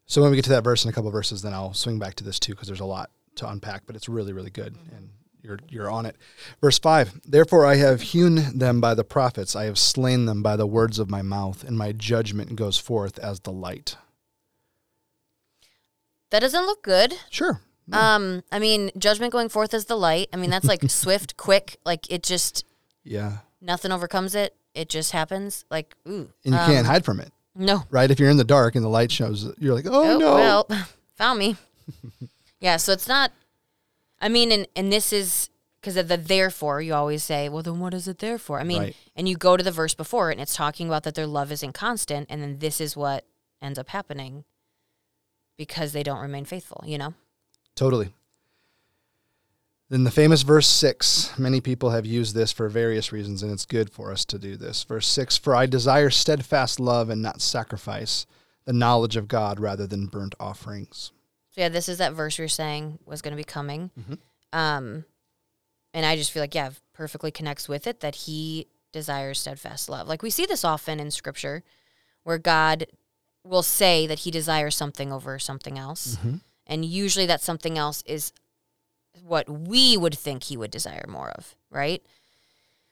So 0.06 0.22
when 0.22 0.32
we 0.32 0.38
get 0.38 0.44
to 0.46 0.52
that 0.52 0.64
verse 0.64 0.84
in 0.84 0.90
a 0.90 0.94
couple 0.94 1.08
of 1.08 1.14
verses, 1.14 1.42
then 1.42 1.54
I'll 1.54 1.74
swing 1.74 2.00
back 2.00 2.16
to 2.16 2.24
this 2.24 2.40
too 2.40 2.54
because 2.54 2.68
there's 2.68 2.80
a 2.80 2.86
lot 2.86 3.10
to 3.36 3.50
unpack, 3.50 3.84
but 3.86 3.96
it's 3.96 4.08
really, 4.08 4.34
really 4.34 4.50
good, 4.50 4.76
and 4.96 5.10
you're 5.44 5.60
you're 5.70 5.92
on 5.92 6.06
it. 6.08 6.16
Verse 6.62 6.80
five. 6.80 7.20
Therefore, 7.26 7.66
I 7.66 7.76
have 7.76 8.02
hewn 8.02 8.58
them 8.58 8.82
by 8.82 8.94
the 8.96 9.04
prophets; 9.04 9.56
I 9.56 9.66
have 9.66 9.78
slain 9.78 10.26
them 10.26 10.42
by 10.42 10.56
the 10.56 10.66
words 10.66 10.98
of 10.98 11.10
my 11.10 11.22
mouth, 11.22 11.64
and 11.64 11.78
my 11.78 11.92
judgment 11.92 12.56
goes 12.56 12.78
forth 12.78 13.20
as 13.20 13.42
the 13.42 13.52
light. 13.52 13.98
That 16.32 16.40
doesn't 16.40 16.66
look 16.66 16.82
good. 16.84 17.14
Sure. 17.30 17.62
Um, 17.92 18.44
I 18.52 18.60
mean, 18.60 18.92
judgment 18.98 19.34
going 19.34 19.50
forth 19.50 19.74
as 19.74 19.86
the 19.86 19.98
light. 19.98 20.30
I 20.34 20.38
mean, 20.38 20.50
that's 20.50 20.66
like 20.66 20.82
swift, 20.90 21.38
quick. 21.38 21.78
Like 21.86 22.10
it 22.10 22.24
just 22.24 22.66
Yeah, 23.04 23.40
nothing 23.62 23.92
overcomes 23.92 24.34
it. 24.36 24.56
It 24.74 24.90
just 24.90 25.12
happens. 25.12 25.66
Like 25.70 25.94
ooh, 26.08 26.30
and 26.46 26.54
you 26.54 26.56
um, 26.56 26.66
can't 26.66 26.88
hide 26.88 27.06
from 27.06 27.20
it, 27.20 27.32
No. 27.56 27.84
right? 27.92 28.10
If 28.10 28.20
you're 28.20 28.30
in 28.30 28.38
the 28.38 28.44
dark 28.46 28.76
and 28.76 28.84
the 28.84 28.90
light 28.90 29.12
shows, 29.12 29.54
you're 29.60 29.76
like, 29.76 29.86
oh, 29.88 30.16
Oh, 30.16 30.18
no. 30.18 30.36
well, 30.36 30.68
found 31.18 31.38
me. 31.40 31.58
yeah. 32.60 32.78
So 32.78 32.94
it's 32.94 33.08
not. 33.08 33.32
I 34.24 34.30
mean, 34.30 34.52
and 34.52 34.68
and 34.76 34.92
this 34.92 35.12
is 35.14 35.50
because 35.82 35.98
of 35.98 36.08
the 36.08 36.18
therefore. 36.18 36.82
You 36.82 36.94
always 36.94 37.24
say, 37.24 37.50
well, 37.50 37.62
then 37.62 37.80
what 37.80 37.94
is 37.94 38.08
it 38.08 38.20
there 38.20 38.38
for? 38.38 38.60
I 38.60 38.64
mean, 38.64 38.82
Right. 38.82 38.96
and 39.16 39.28
you 39.28 39.36
go 39.36 39.58
to 39.58 39.64
the 39.64 39.72
verse 39.72 39.94
before 39.94 40.30
it, 40.32 40.34
and 40.34 40.42
it's 40.42 40.56
talking 40.56 40.88
about 40.88 41.04
that 41.04 41.14
their 41.16 41.28
love 41.28 41.52
is 41.52 41.62
inconstant, 41.62 42.28
and 42.30 42.42
then 42.42 42.60
this 42.60 42.80
is 42.80 42.96
what 42.96 43.26
ends 43.62 43.78
up 43.78 43.90
happening 43.90 44.46
because 45.58 45.92
they 45.92 46.04
don't 46.04 46.22
remain 46.22 46.46
faithful. 46.46 46.84
You 46.88 46.98
know. 46.98 47.14
Totally. 47.76 48.14
Then 49.90 50.06
the 50.06 50.12
famous 50.12 50.42
verse 50.42 50.66
6, 50.68 51.38
many 51.38 51.62
people 51.62 51.92
have 51.92 52.06
used 52.06 52.34
this 52.34 52.52
for 52.52 52.68
various 52.70 53.12
reasons, 53.12 53.44
and 53.44 53.52
it's 53.52 53.66
good 53.66 53.92
for 53.92 54.12
us 54.12 54.26
to 54.26 54.40
do 54.40 54.56
this. 54.56 54.84
Verse 54.86 55.06
6 55.08 55.38
For 55.38 55.56
I 55.56 55.66
desire 55.66 56.10
steadfast 56.10 56.80
love 56.80 57.10
and 57.10 57.22
not 57.22 57.42
sacrifice, 57.42 58.26
the 58.66 58.74
knowledge 58.74 59.16
of 59.16 59.28
God 59.28 59.60
rather 59.60 59.86
than 59.86 60.08
burnt 60.08 60.34
offerings. 60.40 61.12
So 61.54 61.62
yeah, 61.62 61.70
this 61.70 61.88
is 61.88 62.00
that 62.00 62.14
verse 62.14 62.38
you're 62.38 62.48
saying 62.48 63.00
was 63.06 63.22
going 63.22 63.32
to 63.32 63.38
be 63.38 63.44
coming. 63.44 63.92
Mhm. 64.00 64.18
Um, 64.52 65.06
and 65.94 66.06
I 66.06 66.16
just 66.16 66.32
feel 66.32 66.42
like 66.44 66.56
yeah, 66.56 66.72
perfectly 66.94 67.32
connects 67.32 67.70
with 67.70 67.86
it 67.88 68.00
that 68.02 68.16
he 68.16 68.68
desires 68.92 69.40
steadfast 69.40 69.90
love. 69.90 70.08
Like 70.08 70.22
we 70.24 70.30
see 70.30 70.46
this 70.46 70.64
often 70.64 71.00
in 71.00 71.12
scripture, 71.12 71.64
where 72.24 72.38
God 72.38 72.88
will 73.44 73.64
say 73.64 74.08
that 74.08 74.20
he 74.20 74.32
desires 74.32 74.76
something 74.76 75.12
over 75.12 75.38
something 75.38 75.78
else, 75.78 76.18
and 76.66 76.86
usually 76.86 77.26
that 77.26 77.42
something 77.42 77.78
else 77.78 78.02
is 78.06 78.32
what 79.24 79.48
we 79.50 79.96
would 79.98 80.18
think 80.18 80.44
he 80.46 80.58
would 80.58 80.72
desire 80.72 81.06
more 81.08 81.30
of, 81.32 81.56
right? 81.70 82.02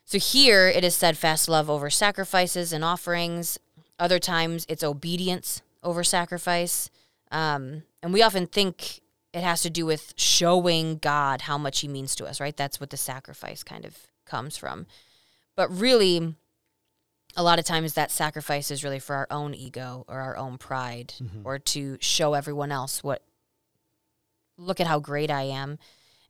So 0.04 0.18
here 0.18 0.68
it 0.68 0.84
is 0.84 0.94
steadfast 0.96 1.48
love 1.48 1.68
over 1.70 1.88
sacrifices 1.90 2.72
and 2.72 2.84
offerings. 2.84 3.58
Other 3.98 4.18
times 4.18 4.66
it's 4.68 4.82
obedience 4.84 5.62
over 5.82 6.04
sacrifice. 6.04 6.90
Um, 7.32 7.82
and 8.02 8.12
we 8.12 8.22
often 8.22 8.46
think 8.46 9.00
it 9.32 9.42
has 9.42 9.62
to 9.62 9.70
do 9.70 9.86
with 9.86 10.12
showing 10.16 10.98
God 10.98 11.42
how 11.42 11.58
much 11.58 11.80
he 11.80 11.88
means 11.88 12.14
to 12.16 12.26
us, 12.26 12.40
right? 12.40 12.56
That's 12.56 12.78
what 12.78 12.90
the 12.90 12.96
sacrifice 12.96 13.64
kind 13.64 13.84
of 13.84 13.96
comes 14.26 14.56
from. 14.56 14.86
But 15.56 15.70
really, 15.70 16.36
a 17.34 17.42
lot 17.42 17.58
of 17.58 17.64
times 17.64 17.94
that 17.94 18.10
sacrifice 18.10 18.70
is 18.70 18.84
really 18.84 18.98
for 18.98 19.16
our 19.16 19.26
own 19.30 19.54
ego 19.54 20.04
or 20.06 20.20
our 20.20 20.36
own 20.36 20.58
pride 20.58 21.14
or 21.44 21.58
to 21.58 21.96
show 22.00 22.34
everyone 22.34 22.70
else 22.70 23.02
what, 23.02 23.22
look 24.58 24.80
at 24.80 24.86
how 24.86 25.00
great 25.00 25.30
I 25.30 25.42
am. 25.42 25.78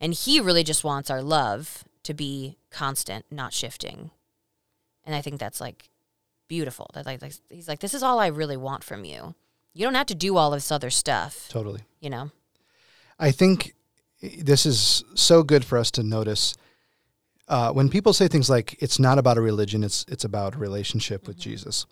And 0.00 0.14
he 0.14 0.40
really 0.40 0.64
just 0.64 0.85
wants 0.85 1.11
our 1.11 1.23
love 1.23 1.85
to 2.04 2.14
be 2.14 2.56
constant, 2.71 3.25
not 3.30 3.52
shifting. 3.52 4.11
And 5.04 5.14
I 5.14 5.21
think 5.21 5.40
that's 5.40 5.61
like 5.61 5.90
beautiful. 6.49 6.88
That 6.94 7.06
like, 7.06 7.21
like 7.21 7.35
he's 7.50 7.66
like, 7.66 7.80
this 7.80 7.94
is 7.94 8.02
all 8.04 8.21
I 8.21 8.28
really 8.28 8.56
want 8.56 8.85
from 8.85 9.04
you. 9.04 9.35
You 9.74 9.84
don't 9.86 9.94
have 9.94 10.06
to 10.06 10.14
do 10.14 10.36
all 10.36 10.50
this 10.50 10.70
other 10.70 10.90
stuff, 10.90 11.48
Totally. 11.48 11.80
you 12.00 12.10
know. 12.10 12.30
I 13.18 13.30
think 13.30 13.74
this 14.22 14.66
is 14.66 15.04
so 15.14 15.42
good 15.42 15.64
for 15.64 15.78
us 15.78 15.90
to 15.92 16.02
notice. 16.02 16.54
Uh, 17.48 17.72
when 17.72 17.88
people 17.88 18.12
say 18.12 18.28
things 18.28 18.48
like 18.50 18.76
"it's 18.80 18.98
not 18.98 19.18
about 19.18 19.38
a 19.38 19.40
religion; 19.40 19.82
it's 19.82 20.04
it's 20.08 20.24
about 20.24 20.54
a 20.54 20.58
relationship 20.58 21.26
with 21.26 21.38
Jesus," 21.38 21.86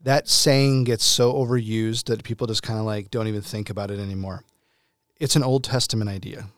that 0.00 0.28
saying 0.28 0.84
gets 0.84 1.04
so 1.04 1.32
overused 1.34 2.04
that 2.04 2.24
people 2.24 2.46
just 2.46 2.62
kind 2.62 2.78
of 2.78 2.86
like 2.86 3.10
don't 3.10 3.28
even 3.28 3.42
think 3.42 3.70
about 3.70 3.90
it 3.90 3.98
anymore. 3.98 4.42
It's 5.18 5.36
an 5.36 5.42
Old 5.42 5.64
Testament 5.64 6.08
idea. 6.10 6.48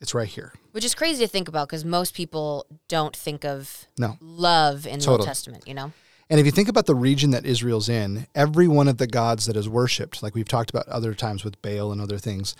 It's 0.00 0.14
right 0.14 0.28
here. 0.28 0.52
Which 0.72 0.84
is 0.84 0.94
crazy 0.94 1.24
to 1.24 1.28
think 1.28 1.48
about 1.48 1.68
because 1.68 1.84
most 1.84 2.14
people 2.14 2.66
don't 2.86 3.16
think 3.16 3.44
of 3.44 3.86
No. 3.98 4.18
love 4.20 4.86
in 4.86 4.98
the 5.00 5.08
Old 5.10 5.22
Testament, 5.22 5.66
you 5.66 5.72
know? 5.74 5.92
And 6.28 6.40
if 6.40 6.46
you 6.46 6.52
think 6.52 6.68
about 6.68 6.86
the 6.86 6.94
region 6.94 7.30
that 7.30 7.46
Israel's 7.46 7.88
in, 7.88 8.26
every 8.34 8.66
one 8.66 8.88
of 8.88 8.98
the 8.98 9.06
gods 9.06 9.46
that 9.46 9.56
is 9.56 9.68
worshipped, 9.68 10.22
like 10.22 10.34
we've 10.34 10.48
talked 10.48 10.70
about 10.70 10.88
other 10.88 11.14
times 11.14 11.44
with 11.44 11.60
Baal 11.62 11.92
and 11.92 12.00
other 12.00 12.18
things, 12.18 12.56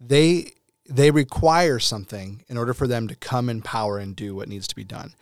they 0.00 0.52
they 0.88 1.10
require 1.10 1.78
something 1.78 2.44
in 2.48 2.58
order 2.58 2.74
for 2.74 2.86
them 2.86 3.06
to 3.06 3.14
come 3.14 3.48
in 3.48 3.62
power 3.62 3.98
and 3.98 4.16
do 4.16 4.34
what 4.34 4.48
needs 4.48 4.66
to 4.66 4.74
be 4.74 4.84
done. 4.84 5.14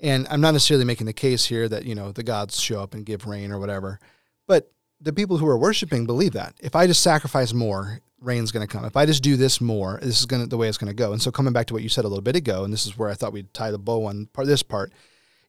And 0.00 0.26
I'm 0.30 0.40
not 0.40 0.52
necessarily 0.52 0.86
making 0.86 1.06
the 1.06 1.12
case 1.12 1.44
here 1.44 1.68
that, 1.68 1.84
you 1.84 1.94
know, 1.94 2.12
the 2.12 2.22
gods 2.22 2.60
show 2.60 2.82
up 2.82 2.94
and 2.94 3.04
give 3.04 3.26
rain 3.26 3.52
or 3.52 3.58
whatever, 3.58 4.00
but 4.46 4.72
the 5.00 5.12
people 5.12 5.36
who 5.36 5.46
are 5.46 5.58
worshiping 5.58 6.06
believe 6.06 6.32
that. 6.32 6.54
If 6.60 6.74
I 6.74 6.86
just 6.86 7.02
sacrifice 7.02 7.52
more, 7.52 8.00
rain's 8.20 8.52
going 8.52 8.66
to 8.66 8.72
come. 8.72 8.84
If 8.84 8.96
I 8.96 9.04
just 9.04 9.22
do 9.22 9.36
this 9.36 9.60
more, 9.60 9.98
this 10.02 10.18
is 10.18 10.26
going 10.26 10.42
to 10.42 10.48
the 10.48 10.56
way 10.56 10.68
it's 10.68 10.78
going 10.78 10.90
to 10.90 10.94
go. 10.94 11.12
And 11.12 11.20
so 11.20 11.30
coming 11.30 11.52
back 11.52 11.66
to 11.66 11.74
what 11.74 11.82
you 11.82 11.88
said 11.88 12.04
a 12.04 12.08
little 12.08 12.22
bit 12.22 12.36
ago, 12.36 12.64
and 12.64 12.72
this 12.72 12.86
is 12.86 12.96
where 12.96 13.10
I 13.10 13.14
thought 13.14 13.32
we'd 13.32 13.52
tie 13.52 13.70
the 13.70 13.78
bow 13.78 14.06
on 14.06 14.26
part 14.32 14.46
this 14.46 14.62
part, 14.62 14.92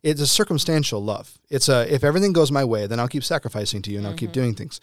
it's 0.03 0.21
a 0.21 0.27
circumstantial 0.27 1.03
love. 1.03 1.37
It's 1.49 1.69
a 1.69 1.91
if 1.93 2.03
everything 2.03 2.33
goes 2.33 2.51
my 2.51 2.63
way, 2.63 2.87
then 2.87 2.99
I'll 2.99 3.07
keep 3.07 3.23
sacrificing 3.23 3.81
to 3.83 3.91
you 3.91 3.97
and 3.97 4.07
I'll 4.07 4.13
keep 4.13 4.31
doing 4.31 4.53
things. 4.53 4.79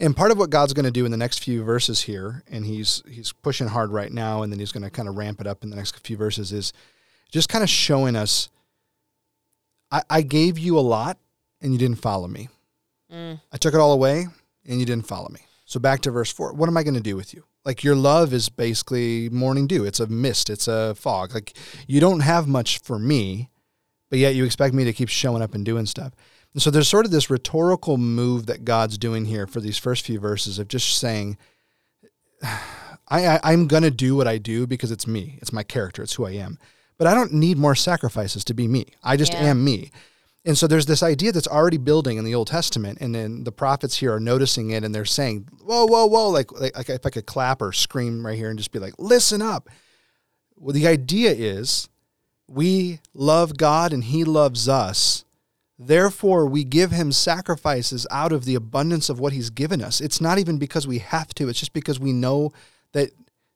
And 0.00 0.16
part 0.16 0.30
of 0.30 0.38
what 0.38 0.50
God's 0.50 0.72
going 0.72 0.84
to 0.84 0.90
do 0.90 1.04
in 1.04 1.10
the 1.10 1.16
next 1.16 1.42
few 1.42 1.62
verses 1.62 2.02
here, 2.02 2.42
and 2.50 2.64
he's 2.66 3.02
he's 3.08 3.32
pushing 3.32 3.68
hard 3.68 3.90
right 3.90 4.12
now, 4.12 4.42
and 4.42 4.52
then 4.52 4.58
he's 4.58 4.72
going 4.72 4.82
to 4.82 4.90
kind 4.90 5.08
of 5.08 5.16
ramp 5.16 5.40
it 5.40 5.46
up 5.46 5.62
in 5.62 5.70
the 5.70 5.76
next 5.76 5.98
few 6.06 6.16
verses, 6.16 6.52
is 6.52 6.72
just 7.30 7.48
kind 7.48 7.62
of 7.62 7.70
showing 7.70 8.16
us. 8.16 8.48
I, 9.90 10.02
I 10.10 10.22
gave 10.22 10.58
you 10.58 10.78
a 10.78 10.80
lot, 10.80 11.18
and 11.62 11.72
you 11.72 11.78
didn't 11.78 12.02
follow 12.02 12.28
me. 12.28 12.48
Mm. 13.10 13.40
I 13.50 13.56
took 13.56 13.74
it 13.74 13.80
all 13.80 13.92
away, 13.92 14.26
and 14.66 14.80
you 14.80 14.86
didn't 14.86 15.06
follow 15.06 15.28
me. 15.30 15.40
So 15.64 15.80
back 15.80 16.00
to 16.02 16.10
verse 16.10 16.32
four. 16.32 16.52
What 16.52 16.68
am 16.68 16.76
I 16.76 16.82
going 16.82 16.94
to 16.94 17.00
do 17.00 17.16
with 17.16 17.32
you? 17.32 17.44
Like 17.64 17.84
your 17.84 17.96
love 17.96 18.32
is 18.32 18.48
basically 18.48 19.28
morning 19.28 19.66
dew. 19.66 19.84
It's 19.84 20.00
a 20.00 20.06
mist. 20.06 20.48
It's 20.48 20.68
a 20.68 20.94
fog. 20.94 21.34
Like 21.34 21.54
you 21.86 22.00
don't 22.00 22.20
have 22.20 22.48
much 22.48 22.78
for 22.78 22.98
me, 22.98 23.50
but 24.10 24.18
yet 24.18 24.34
you 24.34 24.44
expect 24.44 24.74
me 24.74 24.84
to 24.84 24.92
keep 24.92 25.08
showing 25.08 25.42
up 25.42 25.54
and 25.54 25.64
doing 25.64 25.86
stuff. 25.86 26.12
And 26.54 26.62
so 26.62 26.70
there's 26.70 26.88
sort 26.88 27.04
of 27.04 27.10
this 27.12 27.30
rhetorical 27.30 27.98
move 27.98 28.46
that 28.46 28.64
God's 28.64 28.96
doing 28.98 29.26
here 29.26 29.46
for 29.46 29.60
these 29.60 29.78
first 29.78 30.04
few 30.04 30.18
verses 30.18 30.58
of 30.58 30.68
just 30.68 30.96
saying, 30.98 31.36
I, 32.42 33.26
I 33.26 33.40
I'm 33.44 33.66
gonna 33.66 33.90
do 33.90 34.14
what 34.16 34.28
I 34.28 34.38
do 34.38 34.66
because 34.66 34.90
it's 34.90 35.06
me. 35.06 35.38
It's 35.40 35.52
my 35.52 35.62
character. 35.62 36.02
It's 36.02 36.14
who 36.14 36.26
I 36.26 36.32
am. 36.32 36.58
But 36.98 37.06
I 37.06 37.14
don't 37.14 37.32
need 37.32 37.58
more 37.58 37.74
sacrifices 37.74 38.44
to 38.44 38.54
be 38.54 38.66
me. 38.68 38.86
I 39.02 39.16
just 39.16 39.32
Yeah. 39.32 39.44
am 39.50 39.64
me. 39.64 39.90
And 40.44 40.56
so 40.56 40.66
there's 40.66 40.86
this 40.86 41.02
idea 41.02 41.32
that's 41.32 41.46
already 41.48 41.76
building 41.76 42.16
in 42.16 42.24
the 42.24 42.34
Old 42.34 42.46
Testament, 42.48 42.98
and 43.00 43.14
then 43.14 43.44
the 43.44 43.52
prophets 43.52 43.96
here 43.98 44.14
are 44.14 44.20
noticing 44.20 44.70
it, 44.70 44.82
and 44.84 44.94
they're 44.94 45.04
saying, 45.04 45.48
"Whoa, 45.62 45.84
whoa, 45.86 46.06
whoa!" 46.06 46.28
Like, 46.30 46.50
like, 46.52 46.76
like 46.76 46.88
if 46.88 47.04
I 47.04 47.10
could 47.10 47.26
clap 47.26 47.60
or 47.60 47.72
scream 47.72 48.24
right 48.24 48.36
here 48.36 48.48
and 48.48 48.58
just 48.58 48.72
be 48.72 48.78
like, 48.78 48.94
"Listen 48.98 49.42
up." 49.42 49.68
Well, 50.56 50.72
the 50.72 50.86
idea 50.86 51.32
is, 51.32 51.88
we 52.48 53.00
love 53.14 53.56
God 53.56 53.92
and 53.92 54.04
He 54.04 54.24
loves 54.24 54.68
us. 54.68 55.24
Therefore, 55.78 56.46
we 56.46 56.64
give 56.64 56.90
Him 56.90 57.12
sacrifices 57.12 58.06
out 58.10 58.32
of 58.32 58.44
the 58.44 58.56
abundance 58.56 59.08
of 59.08 59.20
what 59.20 59.32
He's 59.32 59.50
given 59.50 59.82
us. 59.82 60.00
It's 60.00 60.20
not 60.20 60.38
even 60.38 60.58
because 60.58 60.86
we 60.86 60.98
have 60.98 61.34
to; 61.34 61.48
it's 61.48 61.60
just 61.60 61.72
because 61.72 62.00
we 62.00 62.12
know 62.12 62.52
that 62.92 63.10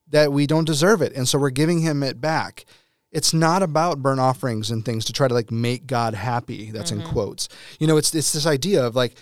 that 0.08 0.32
we 0.32 0.46
don't 0.46 0.66
deserve 0.66 1.02
it, 1.02 1.12
and 1.14 1.26
so 1.26 1.38
we're 1.38 1.50
giving 1.50 1.80
Him 1.80 2.02
it 2.02 2.20
back 2.20 2.64
it's 3.12 3.34
not 3.34 3.62
about 3.62 4.02
burnt 4.02 4.20
offerings 4.20 4.70
and 4.70 4.84
things 4.84 5.04
to 5.04 5.12
try 5.12 5.28
to 5.28 5.34
like 5.34 5.50
make 5.50 5.86
God 5.86 6.14
happy. 6.14 6.70
That's 6.70 6.90
mm-hmm. 6.90 7.02
in 7.02 7.06
quotes. 7.08 7.48
You 7.78 7.86
know, 7.86 7.98
it's 7.98 8.14
it's 8.14 8.32
this 8.32 8.46
idea 8.46 8.84
of 8.84 8.96
like 8.96 9.16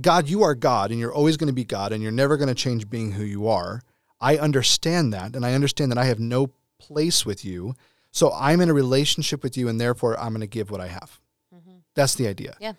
God, 0.00 0.28
you 0.28 0.42
are 0.42 0.54
God 0.54 0.90
and 0.90 0.98
you're 0.98 1.14
always 1.14 1.36
going 1.36 1.48
to 1.48 1.54
be 1.54 1.64
God 1.64 1.92
and 1.92 2.02
you're 2.02 2.12
never 2.12 2.36
going 2.36 2.48
to 2.48 2.54
change 2.54 2.90
being 2.90 3.12
who 3.12 3.24
you 3.24 3.46
are. 3.46 3.80
I 4.20 4.38
understand 4.38 5.12
that 5.12 5.36
and 5.36 5.46
I 5.46 5.54
understand 5.54 5.90
that 5.92 5.98
I 5.98 6.06
have 6.06 6.18
no 6.18 6.50
place 6.78 7.24
with 7.24 7.44
you. 7.44 7.74
So 8.12 8.32
I'm 8.32 8.60
in 8.60 8.70
a 8.70 8.74
relationship 8.74 9.42
with 9.42 9.56
you 9.56 9.68
and 9.68 9.80
therefore 9.80 10.18
I'm 10.18 10.30
going 10.30 10.40
to 10.42 10.46
give 10.46 10.70
what 10.70 10.80
I 10.80 10.86
have. 10.86 11.18
Mm-hmm. 11.54 11.78
That's 11.94 12.14
the 12.14 12.28
idea. 12.28 12.56
Yeah. 12.60 12.74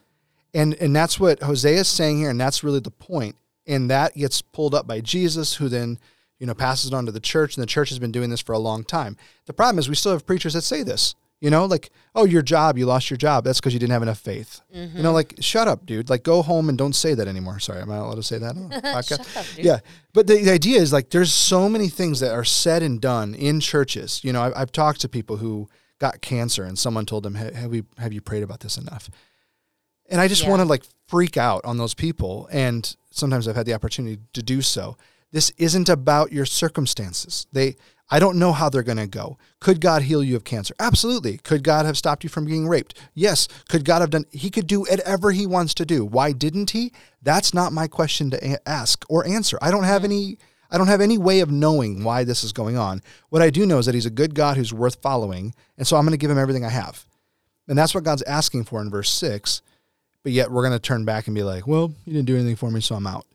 And 0.53 0.75
and 0.75 0.95
that's 0.95 1.19
what 1.19 1.41
Hosea 1.41 1.79
is 1.79 1.87
saying 1.87 2.19
here 2.19 2.29
and 2.29 2.39
that's 2.39 2.63
really 2.63 2.79
the 2.79 2.91
point. 2.91 3.35
And 3.67 3.89
that 3.89 4.15
gets 4.15 4.41
pulled 4.41 4.75
up 4.75 4.87
by 4.87 5.01
Jesus 5.01 5.55
who 5.55 5.67
then 5.67 5.99
you 6.43 6.47
know, 6.47 6.53
passes 6.53 6.91
it 6.91 6.93
on 6.93 7.05
to 7.05 7.11
the 7.13 7.21
church, 7.21 7.55
and 7.55 7.61
the 7.61 7.67
church 7.67 7.87
has 7.87 7.99
been 7.99 8.11
doing 8.11 8.29
this 8.29 8.41
for 8.41 8.51
a 8.51 8.59
long 8.59 8.83
time. 8.83 9.15
The 9.45 9.53
problem 9.53 9.79
is 9.79 9.87
we 9.87 9.95
still 9.95 10.11
have 10.11 10.25
preachers 10.25 10.53
that 10.55 10.63
say 10.63 10.83
this. 10.83 11.15
You 11.43 11.49
know, 11.49 11.65
like, 11.65 11.89
oh, 12.15 12.23
your 12.23 12.41
job, 12.41 12.77
you 12.77 12.85
lost 12.85 13.09
your 13.09 13.17
job. 13.17 13.43
That's 13.43 13.59
because 13.59 13.73
you 13.73 13.79
didn't 13.79 13.91
have 13.91 14.01
enough 14.01 14.19
faith. 14.19 14.61
Mm-hmm. 14.73 14.95
You 14.95 15.03
know, 15.03 15.11
like, 15.11 15.35
shut 15.41 15.67
up, 15.67 15.85
dude. 15.85 16.09
Like, 16.09 16.23
go 16.23 16.41
home 16.41 16.69
and 16.69 16.77
don't 16.77 16.93
say 16.93 17.15
that 17.15 17.27
anymore. 17.27 17.59
Sorry, 17.59 17.81
am 17.81 17.91
I 17.91 17.97
allowed 17.97 18.15
to 18.15 18.23
say 18.23 18.37
that? 18.37 19.03
shut 19.05 19.19
up, 19.19 19.45
dude. 19.53 19.65
Yeah, 19.65 19.79
but 20.13 20.25
the, 20.25 20.37
the, 20.37 20.51
idea 20.51 20.79
is 20.79 20.93
like, 20.93 21.09
there's 21.09 21.33
so 21.33 21.67
many 21.67 21.89
things 21.89 22.21
that 22.21 22.31
are 22.31 22.45
said 22.45 22.81
and 22.81 23.01
done 23.01 23.35
in 23.35 23.59
churches. 23.59 24.23
You 24.23 24.31
know, 24.31 24.41
I've, 24.41 24.53
I've 24.55 24.71
talked 24.71 25.01
to 25.01 25.09
people 25.09 25.35
who 25.35 25.67
got 25.99 26.21
cancer, 26.21 26.63
and 26.63 26.79
someone 26.79 27.05
told 27.05 27.23
them, 27.23 27.35
hey, 27.35 27.51
"Have 27.53 27.71
we 27.71 27.83
have 27.97 28.13
you 28.13 28.21
prayed 28.21 28.43
about 28.43 28.61
this 28.61 28.77
enough?" 28.77 29.09
And 30.09 30.21
I 30.21 30.29
just 30.29 30.43
yeah. 30.43 30.49
want 30.49 30.61
to 30.61 30.65
like 30.65 30.85
freak 31.07 31.35
out 31.35 31.65
on 31.65 31.77
those 31.77 31.93
people. 31.93 32.47
And 32.53 32.95
sometimes 33.11 33.49
I've 33.49 33.57
had 33.57 33.65
the 33.65 33.73
opportunity 33.73 34.21
to 34.31 34.41
do 34.41 34.61
so. 34.61 34.95
This 35.33 35.51
isn't 35.57 35.89
about 35.89 36.31
your 36.31 36.45
circumstances. 36.45 37.47
They 37.51 37.75
I 38.09 38.19
don't 38.19 38.37
know 38.37 38.51
how 38.51 38.69
they're 38.69 38.83
going 38.83 38.97
to 38.97 39.07
go. 39.07 39.37
Could 39.59 39.81
God 39.81 40.03
heal 40.03 40.23
you 40.23 40.35
of 40.35 40.43
cancer? 40.43 40.75
Absolutely. 40.79 41.37
Could 41.37 41.63
God 41.63 41.85
have 41.85 41.97
stopped 41.97 42.23
you 42.23 42.29
from 42.29 42.45
being 42.45 42.67
raped? 42.67 42.99
Yes. 43.13 43.47
Could 43.69 43.85
God 43.85 44.01
have 44.01 44.09
done 44.09 44.25
He 44.31 44.49
could 44.49 44.67
do 44.67 44.81
whatever 44.81 45.31
he 45.31 45.47
wants 45.47 45.73
to 45.75 45.85
do. 45.85 46.05
Why 46.05 46.31
didn't 46.31 46.71
he? 46.71 46.91
That's 47.21 47.53
not 47.53 47.73
my 47.73 47.87
question 47.87 48.29
to 48.31 48.69
ask 48.69 49.05
or 49.09 49.25
answer. 49.25 49.57
I 49.61 49.71
don't 49.71 49.85
have 49.85 50.03
any 50.03 50.37
I 50.73 50.79
don't 50.79 50.87
have 50.87 51.01
any 51.01 51.19
way 51.19 51.39
of 51.41 51.51
knowing 51.51 52.03
why 52.03 52.23
this 52.23 52.43
is 52.43 52.51
going 52.51 52.77
on. 52.77 53.03
What 53.29 53.43
I 53.43 53.51
do 53.51 53.63
know 53.65 53.77
is 53.77 53.85
that 53.85 53.93
he's 53.93 54.07
a 54.07 54.11
good 54.11 54.33
God 54.33 54.57
who's 54.57 54.73
worth 54.73 54.95
following, 55.03 55.53
and 55.77 55.85
so 55.85 55.95
I'm 55.95 56.03
going 56.03 56.13
to 56.13 56.17
give 56.17 56.31
him 56.31 56.39
everything 56.39 56.65
I 56.65 56.69
have. 56.69 57.05
And 57.67 57.77
that's 57.77 57.93
what 57.93 58.03
God's 58.03 58.23
asking 58.23 58.63
for 58.63 58.81
in 58.81 58.89
verse 58.89 59.11
6. 59.11 59.61
But 60.23 60.31
yet 60.31 60.49
we're 60.49 60.63
going 60.63 60.73
to 60.73 60.79
turn 60.79 61.05
back 61.05 61.27
and 61.27 61.35
be 61.35 61.43
like, 61.43 61.67
"Well, 61.67 61.93
you 62.05 62.13
didn't 62.13 62.25
do 62.25 62.35
anything 62.35 62.55
for 62.55 62.71
me, 62.71 62.81
so 62.81 62.95
I'm 62.95 63.05
out." 63.05 63.27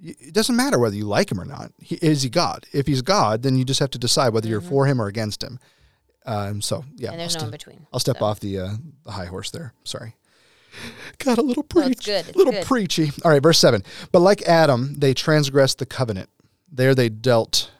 It 0.00 0.32
doesn't 0.32 0.56
matter 0.56 0.78
whether 0.78 0.96
you 0.96 1.04
like 1.04 1.30
him 1.30 1.40
or 1.40 1.44
not. 1.44 1.72
He, 1.80 1.96
is 1.96 2.22
he 2.22 2.28
God? 2.28 2.66
If 2.72 2.86
he's 2.86 3.02
God, 3.02 3.42
then 3.42 3.56
you 3.56 3.64
just 3.64 3.80
have 3.80 3.90
to 3.90 3.98
decide 3.98 4.32
whether 4.32 4.48
you're 4.48 4.60
mm-hmm. 4.60 4.68
for 4.68 4.86
him 4.86 5.00
or 5.00 5.06
against 5.06 5.42
him. 5.42 5.58
Um, 6.26 6.60
so 6.60 6.84
yeah, 6.96 7.12
and 7.12 7.20
there's 7.20 7.36
I'll 7.36 7.42
no 7.42 7.46
in 7.46 7.52
between. 7.52 7.86
I'll 7.92 8.00
step 8.00 8.18
so. 8.18 8.24
off 8.24 8.40
the 8.40 8.58
uh, 8.58 8.74
the 9.04 9.12
high 9.12 9.26
horse 9.26 9.50
there. 9.50 9.72
Sorry. 9.84 10.14
Got 11.18 11.38
a 11.38 11.42
little 11.42 11.62
preach, 11.62 12.06
no, 12.06 12.14
it's 12.14 12.36
little 12.36 12.52
good. 12.52 12.66
preachy. 12.66 13.10
All 13.24 13.30
right, 13.30 13.42
verse 13.42 13.58
seven. 13.58 13.82
But 14.12 14.20
like 14.20 14.42
Adam, 14.42 14.94
they 14.98 15.14
transgressed 15.14 15.78
the 15.78 15.86
covenant. 15.86 16.28
There 16.70 16.94
they 16.94 17.08
dealt 17.08 17.70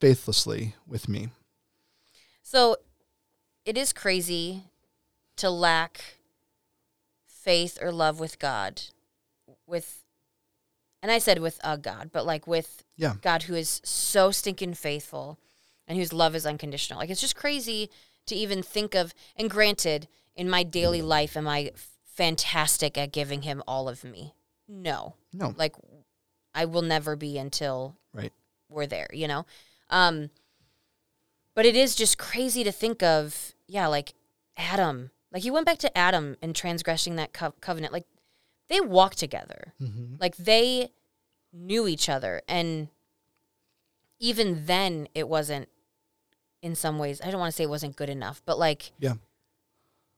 faithlessly 0.00 0.76
with 0.86 1.08
me. 1.08 1.28
So, 2.42 2.76
it 3.64 3.76
is 3.76 3.92
crazy 3.92 4.64
to 5.36 5.50
lack 5.50 6.16
faith 7.26 7.78
or 7.80 7.92
love 7.92 8.20
with 8.20 8.38
God, 8.38 8.82
with 9.66 9.99
and 11.02 11.10
I 11.10 11.18
said 11.18 11.38
with 11.38 11.58
a 11.64 11.78
God, 11.78 12.10
but 12.12 12.26
like 12.26 12.46
with 12.46 12.84
yeah. 12.96 13.14
God 13.22 13.44
who 13.44 13.54
is 13.54 13.80
so 13.84 14.30
stinking 14.30 14.74
faithful 14.74 15.38
and 15.88 15.98
whose 15.98 16.12
love 16.12 16.34
is 16.34 16.46
unconditional. 16.46 17.00
Like 17.00 17.10
it's 17.10 17.20
just 17.20 17.36
crazy 17.36 17.90
to 18.26 18.34
even 18.34 18.62
think 18.62 18.94
of. 18.94 19.14
And 19.36 19.50
granted, 19.50 20.08
in 20.36 20.48
my 20.48 20.62
daily 20.62 21.02
life, 21.02 21.36
am 21.36 21.48
I 21.48 21.72
fantastic 22.04 22.98
at 22.98 23.12
giving 23.12 23.42
Him 23.42 23.62
all 23.66 23.88
of 23.88 24.04
me? 24.04 24.34
No, 24.68 25.14
no. 25.32 25.54
Like 25.56 25.74
I 26.54 26.64
will 26.64 26.82
never 26.82 27.16
be 27.16 27.38
until 27.38 27.96
right 28.12 28.32
we're 28.68 28.86
there. 28.86 29.08
You 29.12 29.28
know, 29.28 29.46
um, 29.88 30.30
but 31.54 31.66
it 31.66 31.76
is 31.76 31.94
just 31.94 32.18
crazy 32.18 32.62
to 32.64 32.72
think 32.72 33.02
of. 33.02 33.54
Yeah, 33.66 33.86
like 33.86 34.14
Adam. 34.56 35.10
Like 35.32 35.42
he 35.42 35.50
went 35.50 35.66
back 35.66 35.78
to 35.78 35.98
Adam 35.98 36.36
and 36.42 36.54
transgressing 36.54 37.16
that 37.16 37.32
co- 37.32 37.54
covenant. 37.60 37.92
Like 37.92 38.06
they 38.70 38.80
walked 38.80 39.18
together. 39.18 39.74
Mm-hmm. 39.82 40.14
Like 40.18 40.36
they 40.36 40.92
knew 41.52 41.86
each 41.86 42.08
other. 42.08 42.40
And 42.48 42.88
even 44.18 44.64
then, 44.66 45.08
it 45.14 45.28
wasn't, 45.28 45.68
in 46.62 46.74
some 46.74 46.98
ways, 46.98 47.20
I 47.22 47.30
don't 47.30 47.40
want 47.40 47.52
to 47.52 47.56
say 47.56 47.64
it 47.64 47.70
wasn't 47.70 47.96
good 47.96 48.08
enough, 48.08 48.40
but 48.46 48.58
like, 48.58 48.92
yeah, 48.98 49.14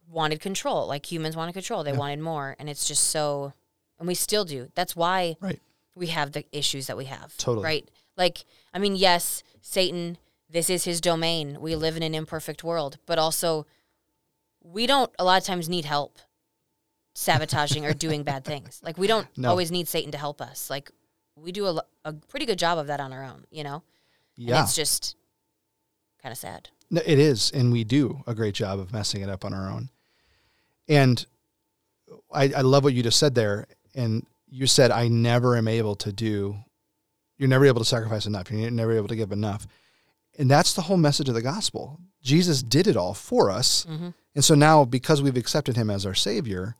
wanted 0.08 0.40
control. 0.40 0.86
Like 0.86 1.10
humans 1.10 1.34
wanted 1.34 1.52
control. 1.52 1.82
They 1.82 1.92
yeah. 1.92 1.98
wanted 1.98 2.20
more. 2.20 2.54
And 2.58 2.68
it's 2.68 2.86
just 2.86 3.04
so, 3.04 3.54
and 3.98 4.06
we 4.06 4.14
still 4.14 4.44
do. 4.44 4.68
That's 4.74 4.94
why 4.94 5.36
right. 5.40 5.60
we 5.94 6.08
have 6.08 6.32
the 6.32 6.44
issues 6.52 6.86
that 6.88 6.96
we 6.96 7.06
have. 7.06 7.36
Totally. 7.38 7.64
Right. 7.64 7.90
Like, 8.16 8.44
I 8.74 8.78
mean, 8.78 8.96
yes, 8.96 9.42
Satan, 9.62 10.18
this 10.50 10.68
is 10.68 10.84
his 10.84 11.00
domain. 11.00 11.58
We 11.58 11.74
live 11.74 11.96
in 11.96 12.02
an 12.02 12.14
imperfect 12.14 12.62
world, 12.62 12.98
but 13.06 13.18
also, 13.18 13.66
we 14.62 14.86
don't 14.86 15.10
a 15.18 15.24
lot 15.24 15.40
of 15.40 15.46
times 15.46 15.68
need 15.68 15.86
help 15.86 16.18
sabotaging 17.14 17.84
or 17.84 17.92
doing 17.92 18.22
bad 18.22 18.44
things. 18.44 18.80
Like 18.82 18.98
we 18.98 19.06
don't 19.06 19.26
no. 19.36 19.48
always 19.48 19.70
need 19.70 19.88
Satan 19.88 20.12
to 20.12 20.18
help 20.18 20.40
us. 20.40 20.70
Like 20.70 20.90
we 21.36 21.52
do 21.52 21.66
a, 21.66 21.82
a 22.04 22.12
pretty 22.12 22.46
good 22.46 22.58
job 22.58 22.78
of 22.78 22.86
that 22.86 23.00
on 23.00 23.12
our 23.12 23.24
own, 23.24 23.44
you 23.50 23.64
know? 23.64 23.82
Yeah. 24.36 24.56
And 24.56 24.64
it's 24.64 24.74
just 24.74 25.16
kind 26.22 26.32
of 26.32 26.38
sad. 26.38 26.70
No, 26.90 27.00
it 27.04 27.18
is. 27.18 27.50
And 27.52 27.72
we 27.72 27.84
do 27.84 28.22
a 28.26 28.34
great 28.34 28.54
job 28.54 28.78
of 28.78 28.92
messing 28.92 29.22
it 29.22 29.28
up 29.28 29.44
on 29.44 29.54
our 29.54 29.70
own. 29.70 29.90
And 30.88 31.24
I, 32.32 32.52
I 32.56 32.60
love 32.60 32.84
what 32.84 32.94
you 32.94 33.02
just 33.02 33.18
said 33.18 33.34
there. 33.34 33.66
And 33.94 34.26
you 34.48 34.66
said, 34.66 34.90
I 34.90 35.08
never 35.08 35.56
am 35.56 35.68
able 35.68 35.96
to 35.96 36.12
do, 36.12 36.56
you're 37.38 37.48
never 37.48 37.66
able 37.66 37.80
to 37.80 37.86
sacrifice 37.86 38.26
enough. 38.26 38.50
You're 38.50 38.70
never 38.70 38.92
able 38.92 39.08
to 39.08 39.16
give 39.16 39.32
enough. 39.32 39.66
And 40.38 40.50
that's 40.50 40.74
the 40.74 40.82
whole 40.82 40.96
message 40.96 41.28
of 41.28 41.34
the 41.34 41.42
gospel. 41.42 41.98
Jesus 42.22 42.62
did 42.62 42.86
it 42.86 42.96
all 42.96 43.14
for 43.14 43.50
us. 43.50 43.84
Mm-hmm. 43.88 44.10
And 44.34 44.44
so 44.44 44.54
now, 44.54 44.84
because 44.84 45.20
we've 45.20 45.36
accepted 45.36 45.76
him 45.76 45.90
as 45.90 46.06
our 46.06 46.14
Savior, 46.14 46.76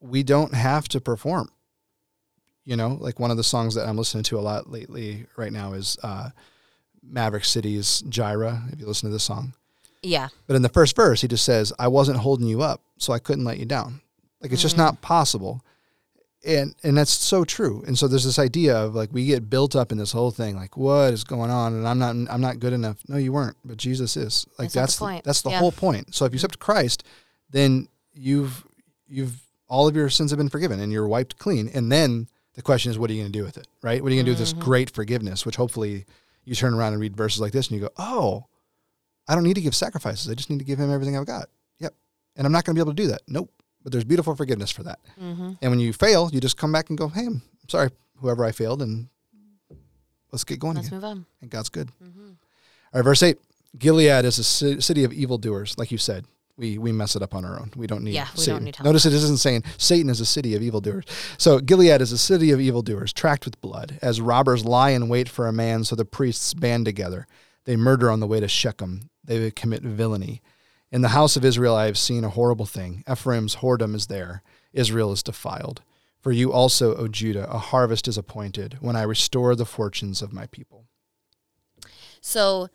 we 0.00 0.22
don't 0.22 0.54
have 0.54 0.88
to 0.88 1.00
perform. 1.00 1.50
You 2.64 2.76
know, 2.76 2.98
like 3.00 3.20
one 3.20 3.30
of 3.30 3.36
the 3.36 3.44
songs 3.44 3.76
that 3.76 3.86
I'm 3.86 3.96
listening 3.96 4.24
to 4.24 4.38
a 4.38 4.40
lot 4.40 4.68
lately 4.68 5.26
right 5.36 5.52
now 5.52 5.72
is 5.74 5.96
uh, 6.02 6.30
Maverick 7.02 7.44
City's 7.44 8.02
Jireh. 8.08 8.62
If 8.72 8.80
you 8.80 8.86
listen 8.86 9.08
to 9.08 9.12
this 9.12 9.22
song, 9.22 9.54
yeah. 10.02 10.28
But 10.46 10.56
in 10.56 10.62
the 10.62 10.68
first 10.68 10.96
verse, 10.96 11.20
he 11.20 11.28
just 11.28 11.44
says, 11.44 11.72
"I 11.78 11.88
wasn't 11.88 12.18
holding 12.18 12.46
you 12.46 12.62
up, 12.62 12.82
so 12.98 13.12
I 13.12 13.18
couldn't 13.18 13.44
let 13.44 13.58
you 13.58 13.66
down." 13.66 14.00
Like 14.40 14.52
it's 14.52 14.60
mm-hmm. 14.60 14.66
just 14.66 14.76
not 14.76 15.00
possible, 15.00 15.64
and 16.46 16.74
and 16.82 16.96
that's 16.96 17.12
so 17.12 17.44
true. 17.44 17.82
And 17.86 17.98
so 17.98 18.06
there's 18.08 18.24
this 18.24 18.38
idea 18.38 18.76
of 18.76 18.94
like 18.94 19.12
we 19.12 19.26
get 19.26 19.50
built 19.50 19.74
up 19.74 19.92
in 19.92 19.98
this 19.98 20.12
whole 20.12 20.30
thing, 20.30 20.56
like 20.56 20.76
what 20.76 21.12
is 21.12 21.24
going 21.24 21.50
on, 21.50 21.74
and 21.74 21.88
I'm 21.88 21.98
not 21.98 22.10
I'm 22.32 22.40
not 22.40 22.60
good 22.60 22.72
enough. 22.72 22.98
No, 23.08 23.16
you 23.16 23.32
weren't, 23.32 23.56
but 23.64 23.76
Jesus 23.76 24.16
is. 24.16 24.46
Like 24.58 24.70
that's 24.70 24.98
that's 24.98 24.98
the, 24.98 25.22
that's 25.24 25.42
the 25.42 25.50
yeah. 25.50 25.58
whole 25.58 25.72
point. 25.72 26.14
So 26.14 26.24
if 26.24 26.32
you 26.32 26.36
accept 26.36 26.58
Christ, 26.58 27.04
then 27.50 27.88
you've 28.12 28.64
you've 29.08 29.40
all 29.68 29.88
of 29.88 29.96
your 29.96 30.08
sins 30.08 30.30
have 30.30 30.38
been 30.38 30.48
forgiven 30.48 30.80
and 30.80 30.92
you're 30.92 31.08
wiped 31.08 31.38
clean. 31.38 31.68
And 31.72 31.90
then 31.90 32.28
the 32.54 32.62
question 32.62 32.90
is, 32.90 32.98
what 32.98 33.10
are 33.10 33.12
you 33.12 33.22
going 33.22 33.32
to 33.32 33.38
do 33.38 33.44
with 33.44 33.56
it? 33.56 33.66
Right? 33.82 34.02
What 34.02 34.10
are 34.10 34.14
you 34.14 34.22
going 34.22 34.26
to 34.26 34.32
mm-hmm. 34.32 34.38
do 34.38 34.42
with 34.42 34.50
this 34.50 34.52
mm-hmm. 34.52 34.64
great 34.64 34.90
forgiveness? 34.90 35.44
Which 35.44 35.56
hopefully 35.56 36.06
you 36.44 36.54
turn 36.54 36.74
around 36.74 36.92
and 36.92 37.02
read 37.02 37.16
verses 37.16 37.40
like 37.40 37.52
this 37.52 37.68
and 37.68 37.78
you 37.78 37.86
go, 37.86 37.92
oh, 37.98 38.46
I 39.28 39.34
don't 39.34 39.44
need 39.44 39.54
to 39.54 39.60
give 39.60 39.74
sacrifices. 39.74 40.30
I 40.30 40.34
just 40.34 40.50
need 40.50 40.60
to 40.60 40.64
give 40.64 40.78
him 40.78 40.92
everything 40.92 41.16
I've 41.16 41.26
got. 41.26 41.48
Yep. 41.80 41.94
And 42.36 42.46
I'm 42.46 42.52
not 42.52 42.64
going 42.64 42.74
to 42.74 42.78
be 42.78 42.82
able 42.82 42.92
to 42.94 43.02
do 43.02 43.08
that. 43.08 43.22
Nope. 43.26 43.50
But 43.82 43.92
there's 43.92 44.04
beautiful 44.04 44.34
forgiveness 44.34 44.70
for 44.70 44.82
that. 44.84 44.98
Mm-hmm. 45.20 45.52
And 45.60 45.70
when 45.70 45.80
you 45.80 45.92
fail, 45.92 46.30
you 46.32 46.40
just 46.40 46.56
come 46.56 46.72
back 46.72 46.88
and 46.88 46.98
go, 46.98 47.08
hey, 47.08 47.26
I'm 47.26 47.42
sorry, 47.68 47.90
whoever 48.16 48.44
I 48.44 48.52
failed, 48.52 48.82
and 48.82 49.08
let's 50.32 50.44
get 50.44 50.58
going 50.58 50.74
let's 50.74 50.88
again. 50.88 50.96
move 50.96 51.04
on. 51.04 51.26
And 51.40 51.50
God's 51.50 51.68
good. 51.68 51.90
Mm-hmm. 52.02 52.28
All 52.28 53.00
right, 53.00 53.02
verse 53.02 53.22
8 53.22 53.38
Gilead 53.78 54.24
is 54.24 54.38
a 54.38 54.80
city 54.80 55.04
of 55.04 55.12
evildoers, 55.12 55.78
like 55.78 55.92
you 55.92 55.98
said 55.98 56.24
we 56.56 56.78
we 56.78 56.92
mess 56.92 57.16
it 57.16 57.22
up 57.22 57.34
on 57.34 57.44
our 57.44 57.58
own. 57.60 57.70
We 57.76 57.86
don't 57.86 58.02
need 58.02 58.14
yeah, 58.14 58.28
we 58.34 58.40
Satan. 58.40 58.54
don't 58.54 58.64
need 58.64 58.76
help. 58.76 58.86
Notice 58.86 59.06
it 59.06 59.12
isn't 59.12 59.38
saying 59.38 59.64
Satan 59.78 60.10
is 60.10 60.20
a 60.20 60.26
city 60.26 60.54
of 60.54 60.62
evildoers. 60.62 61.04
So 61.38 61.60
Gilead 61.60 62.00
is 62.00 62.12
a 62.12 62.18
city 62.18 62.50
of 62.50 62.60
evildoers, 62.60 63.12
tracked 63.12 63.44
with 63.44 63.60
blood, 63.60 63.98
as 64.02 64.20
robbers 64.20 64.64
lie 64.64 64.90
in 64.90 65.08
wait 65.08 65.28
for 65.28 65.46
a 65.46 65.52
man, 65.52 65.84
so 65.84 65.96
the 65.96 66.04
priests 66.04 66.54
band 66.54 66.84
together. 66.84 67.26
They 67.64 67.76
murder 67.76 68.10
on 68.10 68.20
the 68.20 68.26
way 68.26 68.40
to 68.40 68.48
Shechem. 68.48 69.10
They 69.24 69.50
commit 69.50 69.82
villainy. 69.82 70.40
In 70.90 71.02
the 71.02 71.08
house 71.08 71.36
of 71.36 71.44
Israel 71.44 71.74
I 71.74 71.86
have 71.86 71.98
seen 71.98 72.24
a 72.24 72.30
horrible 72.30 72.66
thing. 72.66 73.02
Ephraim's 73.10 73.56
whoredom 73.56 73.94
is 73.94 74.06
there. 74.06 74.42
Israel 74.72 75.12
is 75.12 75.22
defiled. 75.22 75.82
For 76.20 76.32
you 76.32 76.52
also, 76.52 76.96
O 76.96 77.06
Judah, 77.06 77.48
a 77.50 77.58
harvest 77.58 78.08
is 78.08 78.18
appointed 78.18 78.78
when 78.80 78.96
I 78.96 79.02
restore 79.02 79.54
the 79.54 79.64
fortunes 79.64 80.22
of 80.22 80.32
my 80.32 80.46
people. 80.46 80.86
So, 82.20 82.68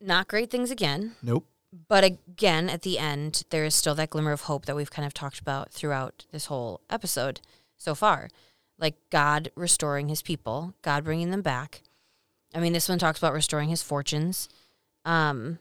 not 0.00 0.26
great 0.26 0.50
things 0.50 0.72
again. 0.72 1.14
Nope. 1.22 1.46
But 1.88 2.04
again, 2.04 2.70
at 2.70 2.82
the 2.82 2.98
end, 2.98 3.44
there 3.50 3.64
is 3.64 3.74
still 3.74 3.96
that 3.96 4.10
glimmer 4.10 4.32
of 4.32 4.42
hope 4.42 4.66
that 4.66 4.76
we've 4.76 4.90
kind 4.90 5.06
of 5.06 5.12
talked 5.12 5.40
about 5.40 5.72
throughout 5.72 6.24
this 6.30 6.46
whole 6.46 6.80
episode 6.88 7.40
so 7.76 7.94
far. 7.94 8.28
Like 8.78 8.94
God 9.10 9.50
restoring 9.56 10.08
his 10.08 10.22
people, 10.22 10.74
God 10.82 11.04
bringing 11.04 11.30
them 11.30 11.42
back. 11.42 11.82
I 12.54 12.60
mean, 12.60 12.72
this 12.72 12.88
one 12.88 12.98
talks 12.98 13.18
about 13.18 13.32
restoring 13.32 13.70
his 13.70 13.82
fortunes. 13.82 14.48
Um, 15.04 15.58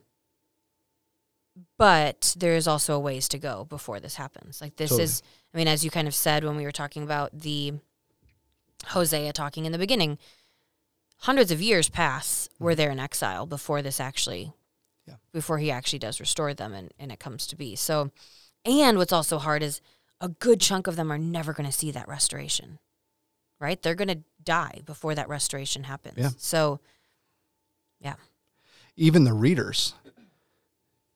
but 1.78 2.36
there 2.38 2.56
is 2.56 2.68
also 2.68 2.96
a 2.96 3.00
ways 3.00 3.28
to 3.30 3.40
go 3.40 3.66
before 3.66 4.00
this 4.00 4.16
happens. 4.16 4.62
Like, 4.62 4.76
this 4.76 4.90
Totally. 4.90 5.04
is, 5.04 5.24
I 5.54 5.58
mean, 5.58 5.68
as 5.68 5.84
you 5.84 5.92
kind 5.92 6.08
of 6.08 6.16
said 6.16 6.44
when 6.44 6.56
we 6.56 6.64
were 6.64 6.72
talking 6.72 7.04
about 7.04 7.40
the 7.40 7.74
Hosea 8.88 9.34
talking 9.34 9.66
in 9.66 9.72
the 9.72 9.78
beginning, 9.78 10.18
hundreds 11.20 11.52
of 11.52 11.62
years 11.62 11.90
pass 11.90 12.50
where 12.58 12.76
they're 12.76 12.92
in 12.92 13.00
exile 13.00 13.46
before 13.46 13.82
this 13.82 14.00
actually 14.00 14.54
Yeah. 15.08 15.16
before 15.34 15.58
he 15.58 15.70
actually 15.70 16.00
does 16.00 16.20
restore 16.20 16.54
them 16.54 16.74
and, 16.74 16.94
and 16.98 17.12
it 17.12 17.20
comes 17.20 17.46
to 17.48 17.56
be 17.58 17.76
so 17.76 18.12
and 18.66 18.98
what's 18.98 19.12
also 19.12 19.38
hard 19.38 19.62
is 19.62 19.82
a 20.22 20.30
good 20.30 20.62
chunk 20.62 20.88
of 20.88 20.96
them 20.96 21.12
are 21.12 21.18
never 21.18 21.52
going 21.52 21.66
to 21.70 21.76
see 21.78 21.92
that 21.92 22.08
restoration 22.08 22.80
right 23.60 23.82
they're 23.82 23.96
going 23.96 24.08
to 24.08 24.24
die 24.44 24.80
before 24.86 25.14
that 25.16 25.28
restoration 25.28 25.84
happens 25.84 26.16
Yeah. 26.18 26.30
so 26.38 26.80
yeah. 28.00 28.16
even 28.96 29.26
the 29.26 29.34
readers 29.34 29.94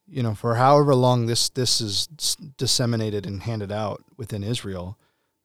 you 0.06 0.22
know 0.24 0.36
for 0.36 0.56
however 0.56 0.94
long 0.94 1.26
this 1.26 1.48
this 1.50 1.80
is 1.82 2.08
disseminated 2.58 3.26
and 3.26 3.44
handed 3.44 3.72
out 3.72 4.04
within 4.18 4.44
Israel 4.44 4.98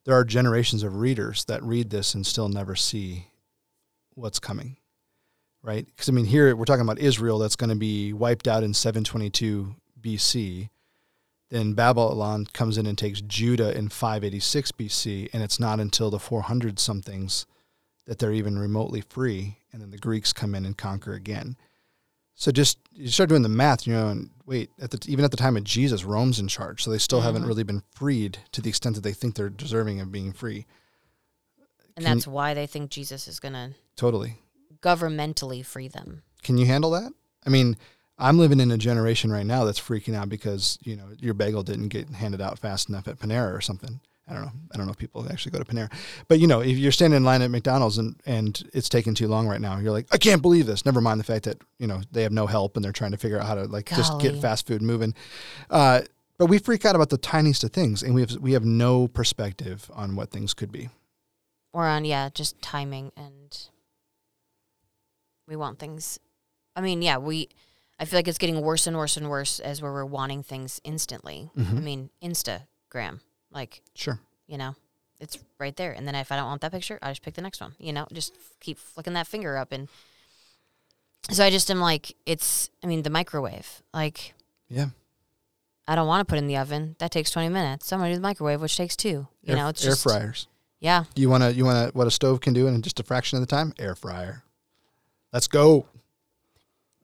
there 0.04 0.16
are 0.16 0.24
generations 0.24 0.82
of 0.82 0.96
readers 0.96 1.44
that 1.44 1.62
read 1.62 1.90
this 1.90 2.12
and 2.14 2.26
still 2.26 2.48
never 2.48 2.74
see 2.74 3.26
what's 4.14 4.40
coming 4.40 4.76
right 5.62 5.86
because 5.86 6.08
i 6.08 6.12
mean 6.12 6.24
here 6.24 6.54
we're 6.56 6.64
talking 6.64 6.82
about 6.82 6.98
Israel 6.98 7.38
that's 7.38 7.56
going 7.56 7.70
to 7.70 7.76
be 7.76 8.12
wiped 8.12 8.48
out 8.48 8.62
in 8.62 8.74
722 8.74 9.74
BC 10.00 10.68
then 11.50 11.74
Babylon 11.74 12.46
comes 12.54 12.78
in 12.78 12.86
and 12.86 12.96
takes 12.96 13.20
Judah 13.20 13.76
in 13.76 13.90
586 13.90 14.72
BC 14.72 15.28
and 15.32 15.42
it's 15.42 15.60
not 15.60 15.80
until 15.80 16.10
the 16.10 16.18
400 16.18 16.78
somethings 16.78 17.46
that 18.06 18.18
they're 18.18 18.32
even 18.32 18.58
remotely 18.58 19.02
free 19.02 19.58
and 19.72 19.80
then 19.82 19.90
the 19.90 19.98
Greeks 19.98 20.32
come 20.32 20.54
in 20.54 20.64
and 20.64 20.76
conquer 20.78 21.12
again 21.14 21.56
so 22.34 22.50
just 22.50 22.78
you 22.90 23.08
start 23.08 23.28
doing 23.28 23.42
the 23.42 23.48
math, 23.50 23.86
you 23.86 23.92
know, 23.92 24.08
and 24.08 24.30
wait, 24.46 24.70
at 24.80 24.90
the 24.90 24.98
even 25.06 25.22
at 25.24 25.30
the 25.30 25.36
time 25.36 25.56
of 25.56 25.64
Jesus, 25.64 26.02
Rome's 26.02 26.40
in 26.40 26.48
charge, 26.48 26.82
so 26.82 26.90
they 26.90 26.98
still 26.98 27.20
haven't 27.20 27.44
Mhm. 27.44 27.46
really 27.46 27.62
been 27.62 27.82
freed 27.94 28.38
to 28.52 28.62
the 28.62 28.70
extent 28.70 28.96
that 28.96 29.02
they 29.02 29.12
think 29.12 29.34
they're 29.34 29.50
deserving 29.50 30.00
of 30.00 30.10
being 30.10 30.32
free. 30.32 30.66
and 31.94 32.04
Can- 32.06 32.16
that's 32.16 32.26
why 32.26 32.54
they 32.54 32.66
think 32.66 32.90
Jesus 32.90 33.28
is 33.28 33.38
going 33.38 33.52
to 33.52 33.74
Totally. 33.96 34.38
Governmentally 34.82 35.64
free 35.64 35.88
them 35.88 36.22
Can 36.42 36.58
you 36.58 36.66
handle 36.66 36.90
that? 36.90 37.12
I 37.46 37.50
mean, 37.50 37.76
I'm 38.18 38.38
living 38.38 38.60
in 38.60 38.70
a 38.70 38.78
generation 38.78 39.32
right 39.32 39.46
now 39.46 39.64
that's 39.64 39.80
freaking 39.80 40.14
out 40.14 40.28
because 40.28 40.78
you 40.82 40.96
know 40.96 41.06
your 41.18 41.34
bagel 41.34 41.62
didn't 41.62 41.88
get 41.88 42.08
handed 42.10 42.40
out 42.40 42.58
fast 42.58 42.88
enough 42.88 43.08
at 43.08 43.18
Panera 43.18 43.52
or 43.56 43.60
something. 43.60 44.00
I 44.28 44.34
don't 44.34 44.42
know. 44.44 44.52
I 44.72 44.76
don't 44.76 44.86
know 44.86 44.92
if 44.92 44.98
people 44.98 45.26
actually 45.30 45.50
go 45.52 45.58
to 45.58 45.64
Panera, 45.64 45.90
but 46.28 46.38
you 46.38 46.46
know, 46.46 46.60
if 46.60 46.78
you're 46.78 46.92
standing 46.92 47.16
in 47.16 47.24
line 47.24 47.42
at 47.42 47.50
McDonald's 47.50 47.98
and 47.98 48.14
and 48.24 48.62
it's 48.72 48.88
taking 48.88 49.14
too 49.14 49.26
long 49.26 49.48
right 49.48 49.60
now, 49.60 49.78
you're 49.78 49.90
like, 49.92 50.06
I 50.12 50.18
can't 50.18 50.40
believe 50.40 50.66
this. 50.66 50.84
Never 50.86 51.00
mind 51.00 51.18
the 51.18 51.24
fact 51.24 51.44
that 51.46 51.58
you 51.78 51.86
know 51.88 52.00
they 52.12 52.22
have 52.22 52.32
no 52.32 52.46
help 52.46 52.76
and 52.76 52.84
they're 52.84 52.92
trying 52.92 53.10
to 53.10 53.16
figure 53.18 53.40
out 53.40 53.46
how 53.46 53.56
to 53.56 53.64
like 53.64 53.88
just 53.88 54.20
get 54.20 54.40
fast 54.40 54.66
food 54.66 54.82
moving. 54.82 55.14
Uh, 55.70 56.02
but 56.38 56.46
we 56.46 56.58
freak 56.58 56.84
out 56.84 56.94
about 56.94 57.10
the 57.10 57.18
tiniest 57.18 57.64
of 57.64 57.72
things, 57.72 58.02
and 58.02 58.14
we 58.14 58.20
have 58.20 58.36
we 58.36 58.52
have 58.52 58.64
no 58.64 59.08
perspective 59.08 59.90
on 59.94 60.14
what 60.16 60.30
things 60.30 60.54
could 60.54 60.70
be. 60.70 60.88
or 61.72 61.86
on 61.86 62.04
yeah 62.04 62.28
just 62.32 62.60
timing 62.62 63.10
and 63.16 63.68
we 65.52 65.56
want 65.56 65.78
things 65.78 66.18
i 66.74 66.80
mean 66.80 67.02
yeah 67.02 67.18
we 67.18 67.46
i 68.00 68.06
feel 68.06 68.18
like 68.18 68.26
it's 68.26 68.38
getting 68.38 68.60
worse 68.62 68.86
and 68.86 68.96
worse 68.96 69.18
and 69.18 69.28
worse 69.28 69.60
as 69.60 69.82
where 69.82 69.92
we're 69.92 70.04
wanting 70.06 70.42
things 70.42 70.80
instantly 70.82 71.50
i 71.56 71.60
Mhm. 71.60 71.82
mean 71.82 72.10
instagram 72.22 73.20
like 73.52 73.82
Sure. 73.94 74.18
you 74.46 74.56
know 74.56 74.74
it's 75.20 75.36
right 75.58 75.76
there 75.76 75.92
and 75.92 76.08
then 76.08 76.14
if 76.14 76.32
i 76.32 76.36
don't 76.36 76.46
want 76.46 76.62
that 76.62 76.72
picture 76.72 76.98
i 77.02 77.10
just 77.10 77.20
pick 77.22 77.34
the 77.34 77.42
next 77.42 77.60
one 77.60 77.74
you 77.78 77.92
know 77.92 78.06
just 78.14 78.32
keep 78.60 78.78
flicking 78.78 79.12
that 79.12 79.26
finger 79.26 79.58
up 79.58 79.72
and 79.72 79.88
so 81.30 81.44
i 81.44 81.50
just 81.50 81.70
am 81.70 81.80
like 81.80 82.16
it's 82.24 82.70
i 82.82 82.86
mean 82.86 83.02
the 83.02 83.10
microwave 83.10 83.82
like 83.92 84.32
Yeah. 84.70 84.86
i 85.86 85.94
don't 85.94 86.06
want 86.08 86.26
to 86.26 86.30
put 86.30 86.38
in 86.38 86.46
the 86.46 86.56
oven 86.56 86.96
that 86.98 87.10
takes 87.10 87.30
20 87.30 87.50
minutes 87.50 87.86
so 87.86 87.96
i'm 87.96 88.00
gonna 88.00 88.12
do 88.12 88.16
the 88.16 88.22
microwave 88.22 88.60
which 88.62 88.76
takes 88.76 88.96
two 88.96 89.28
you 89.42 89.52
air, 89.52 89.56
know 89.56 89.68
it's 89.68 89.84
air 89.84 89.90
just 89.92 90.02
fryers. 90.02 90.46
yeah 90.80 91.04
You 91.14 91.28
want 91.28 91.42
to 91.44 91.52
you 91.52 91.64
want 91.66 91.90
to 91.92 91.96
what 91.96 92.06
a 92.06 92.10
stove 92.10 92.40
can 92.40 92.54
do 92.54 92.66
in 92.66 92.80
just 92.82 92.98
a 92.98 93.02
fraction 93.04 93.36
of 93.36 93.46
the 93.46 93.54
time? 93.56 93.72
Air 93.78 93.94
fryer. 93.94 94.42
Let's 95.32 95.48
go. 95.48 95.86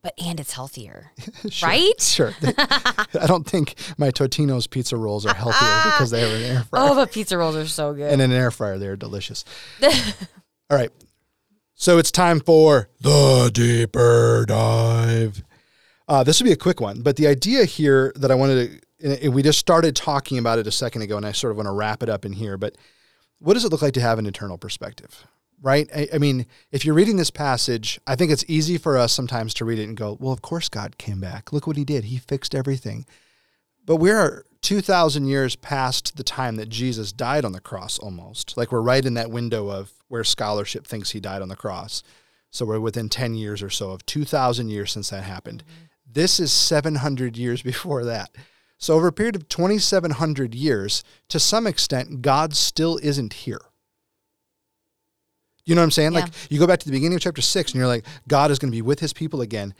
but 0.02 0.14
and 0.22 0.38
it's 0.38 0.52
healthier 0.52 1.12
Sure. 1.50 1.68
right 1.68 2.00
Sure. 2.00 2.34
I 2.42 3.26
don't 3.26 3.46
think 3.46 3.74
my 3.96 4.10
Totino's 4.10 4.66
pizza 4.66 4.96
rolls 4.96 5.26
are 5.26 5.34
healthier 5.34 5.82
because 5.92 6.10
they 6.10 6.20
have 6.20 6.32
an 6.32 6.42
air 6.42 6.62
fryer. 6.64 6.90
Oh, 6.90 6.94
but 6.94 7.10
pizza 7.12 7.36
rolls 7.38 7.56
are 7.56 7.66
so 7.66 7.94
good. 7.94 8.12
and 8.12 8.20
in 8.22 8.30
an 8.30 8.36
air 8.36 8.50
fryer, 8.50 8.78
they're 8.78 8.96
delicious. 8.96 9.44
All 9.82 10.76
right. 10.76 10.90
So 11.74 11.98
it's 11.98 12.10
time 12.10 12.40
for 12.40 12.88
the 13.00 13.50
deeper 13.52 14.44
dive. 14.46 15.42
Uh, 16.08 16.24
this 16.24 16.40
will 16.40 16.46
be 16.46 16.52
a 16.52 16.56
quick 16.56 16.80
one, 16.80 17.02
but 17.02 17.16
the 17.16 17.26
idea 17.26 17.64
here 17.64 18.12
that 18.16 18.30
I 18.30 18.34
wanted 18.34 18.82
to, 19.00 19.18
and 19.24 19.34
we 19.34 19.42
just 19.42 19.58
started 19.58 19.94
talking 19.94 20.38
about 20.38 20.58
it 20.58 20.66
a 20.66 20.72
second 20.72 21.02
ago, 21.02 21.16
and 21.16 21.24
I 21.26 21.32
sort 21.32 21.50
of 21.52 21.56
want 21.56 21.66
to 21.68 21.72
wrap 21.72 22.02
it 22.02 22.08
up 22.08 22.24
in 22.24 22.32
here. 22.32 22.56
But 22.56 22.76
what 23.38 23.54
does 23.54 23.64
it 23.64 23.70
look 23.70 23.82
like 23.82 23.94
to 23.94 24.00
have 24.00 24.18
an 24.18 24.26
eternal 24.26 24.58
perspective? 24.58 25.24
Right? 25.60 25.88
I, 25.94 26.08
I 26.14 26.18
mean, 26.18 26.46
if 26.70 26.84
you're 26.84 26.94
reading 26.94 27.16
this 27.16 27.32
passage, 27.32 28.00
I 28.06 28.14
think 28.14 28.30
it's 28.30 28.44
easy 28.46 28.78
for 28.78 28.96
us 28.96 29.12
sometimes 29.12 29.52
to 29.54 29.64
read 29.64 29.80
it 29.80 29.88
and 29.88 29.96
go, 29.96 30.16
well, 30.20 30.32
of 30.32 30.40
course 30.40 30.68
God 30.68 30.98
came 30.98 31.20
back. 31.20 31.52
Look 31.52 31.66
what 31.66 31.76
he 31.76 31.84
did. 31.84 32.04
He 32.04 32.18
fixed 32.18 32.54
everything. 32.54 33.06
But 33.84 33.96
we're 33.96 34.44
2,000 34.62 35.26
years 35.26 35.56
past 35.56 36.16
the 36.16 36.22
time 36.22 36.56
that 36.56 36.68
Jesus 36.68 37.12
died 37.12 37.44
on 37.44 37.52
the 37.52 37.60
cross 37.60 37.98
almost. 37.98 38.56
Like 38.56 38.70
we're 38.70 38.80
right 38.80 39.04
in 39.04 39.14
that 39.14 39.30
window 39.30 39.68
of 39.68 39.92
where 40.08 40.24
scholarship 40.24 40.86
thinks 40.86 41.10
he 41.10 41.20
died 41.20 41.42
on 41.42 41.48
the 41.48 41.56
cross. 41.56 42.02
So 42.50 42.64
we're 42.64 42.80
within 42.80 43.08
10 43.08 43.34
years 43.34 43.62
or 43.62 43.70
so 43.70 43.90
of 43.90 44.04
2,000 44.06 44.68
years 44.68 44.92
since 44.92 45.10
that 45.10 45.24
happened. 45.24 45.64
Mm-hmm. 45.64 46.12
This 46.12 46.40
is 46.40 46.52
700 46.52 47.36
years 47.36 47.62
before 47.72 48.04
that. 48.04 48.30
So 48.78 48.94
over 48.94 49.08
a 49.08 49.12
period 49.12 49.36
of 49.36 49.48
2,700 49.48 50.54
years, 50.54 51.02
to 51.28 51.40
some 51.40 51.66
extent, 51.66 52.22
God 52.22 52.54
still 52.54 52.98
isn't 53.02 53.32
here. 53.32 53.60
You 55.68 55.74
know 55.74 55.82
what 55.82 55.84
I'm 55.84 55.90
saying? 55.90 56.12
Like 56.12 56.32
you 56.48 56.58
go 56.58 56.66
back 56.66 56.78
to 56.78 56.86
the 56.86 56.92
beginning 56.92 57.16
of 57.16 57.20
chapter 57.20 57.42
six, 57.42 57.72
and 57.72 57.78
you're 57.78 57.86
like, 57.86 58.06
God 58.26 58.50
is 58.50 58.58
going 58.58 58.70
to 58.70 58.76
be 58.76 58.80
with 58.80 59.00
His 59.00 59.12
people 59.12 59.42
again. 59.42 59.74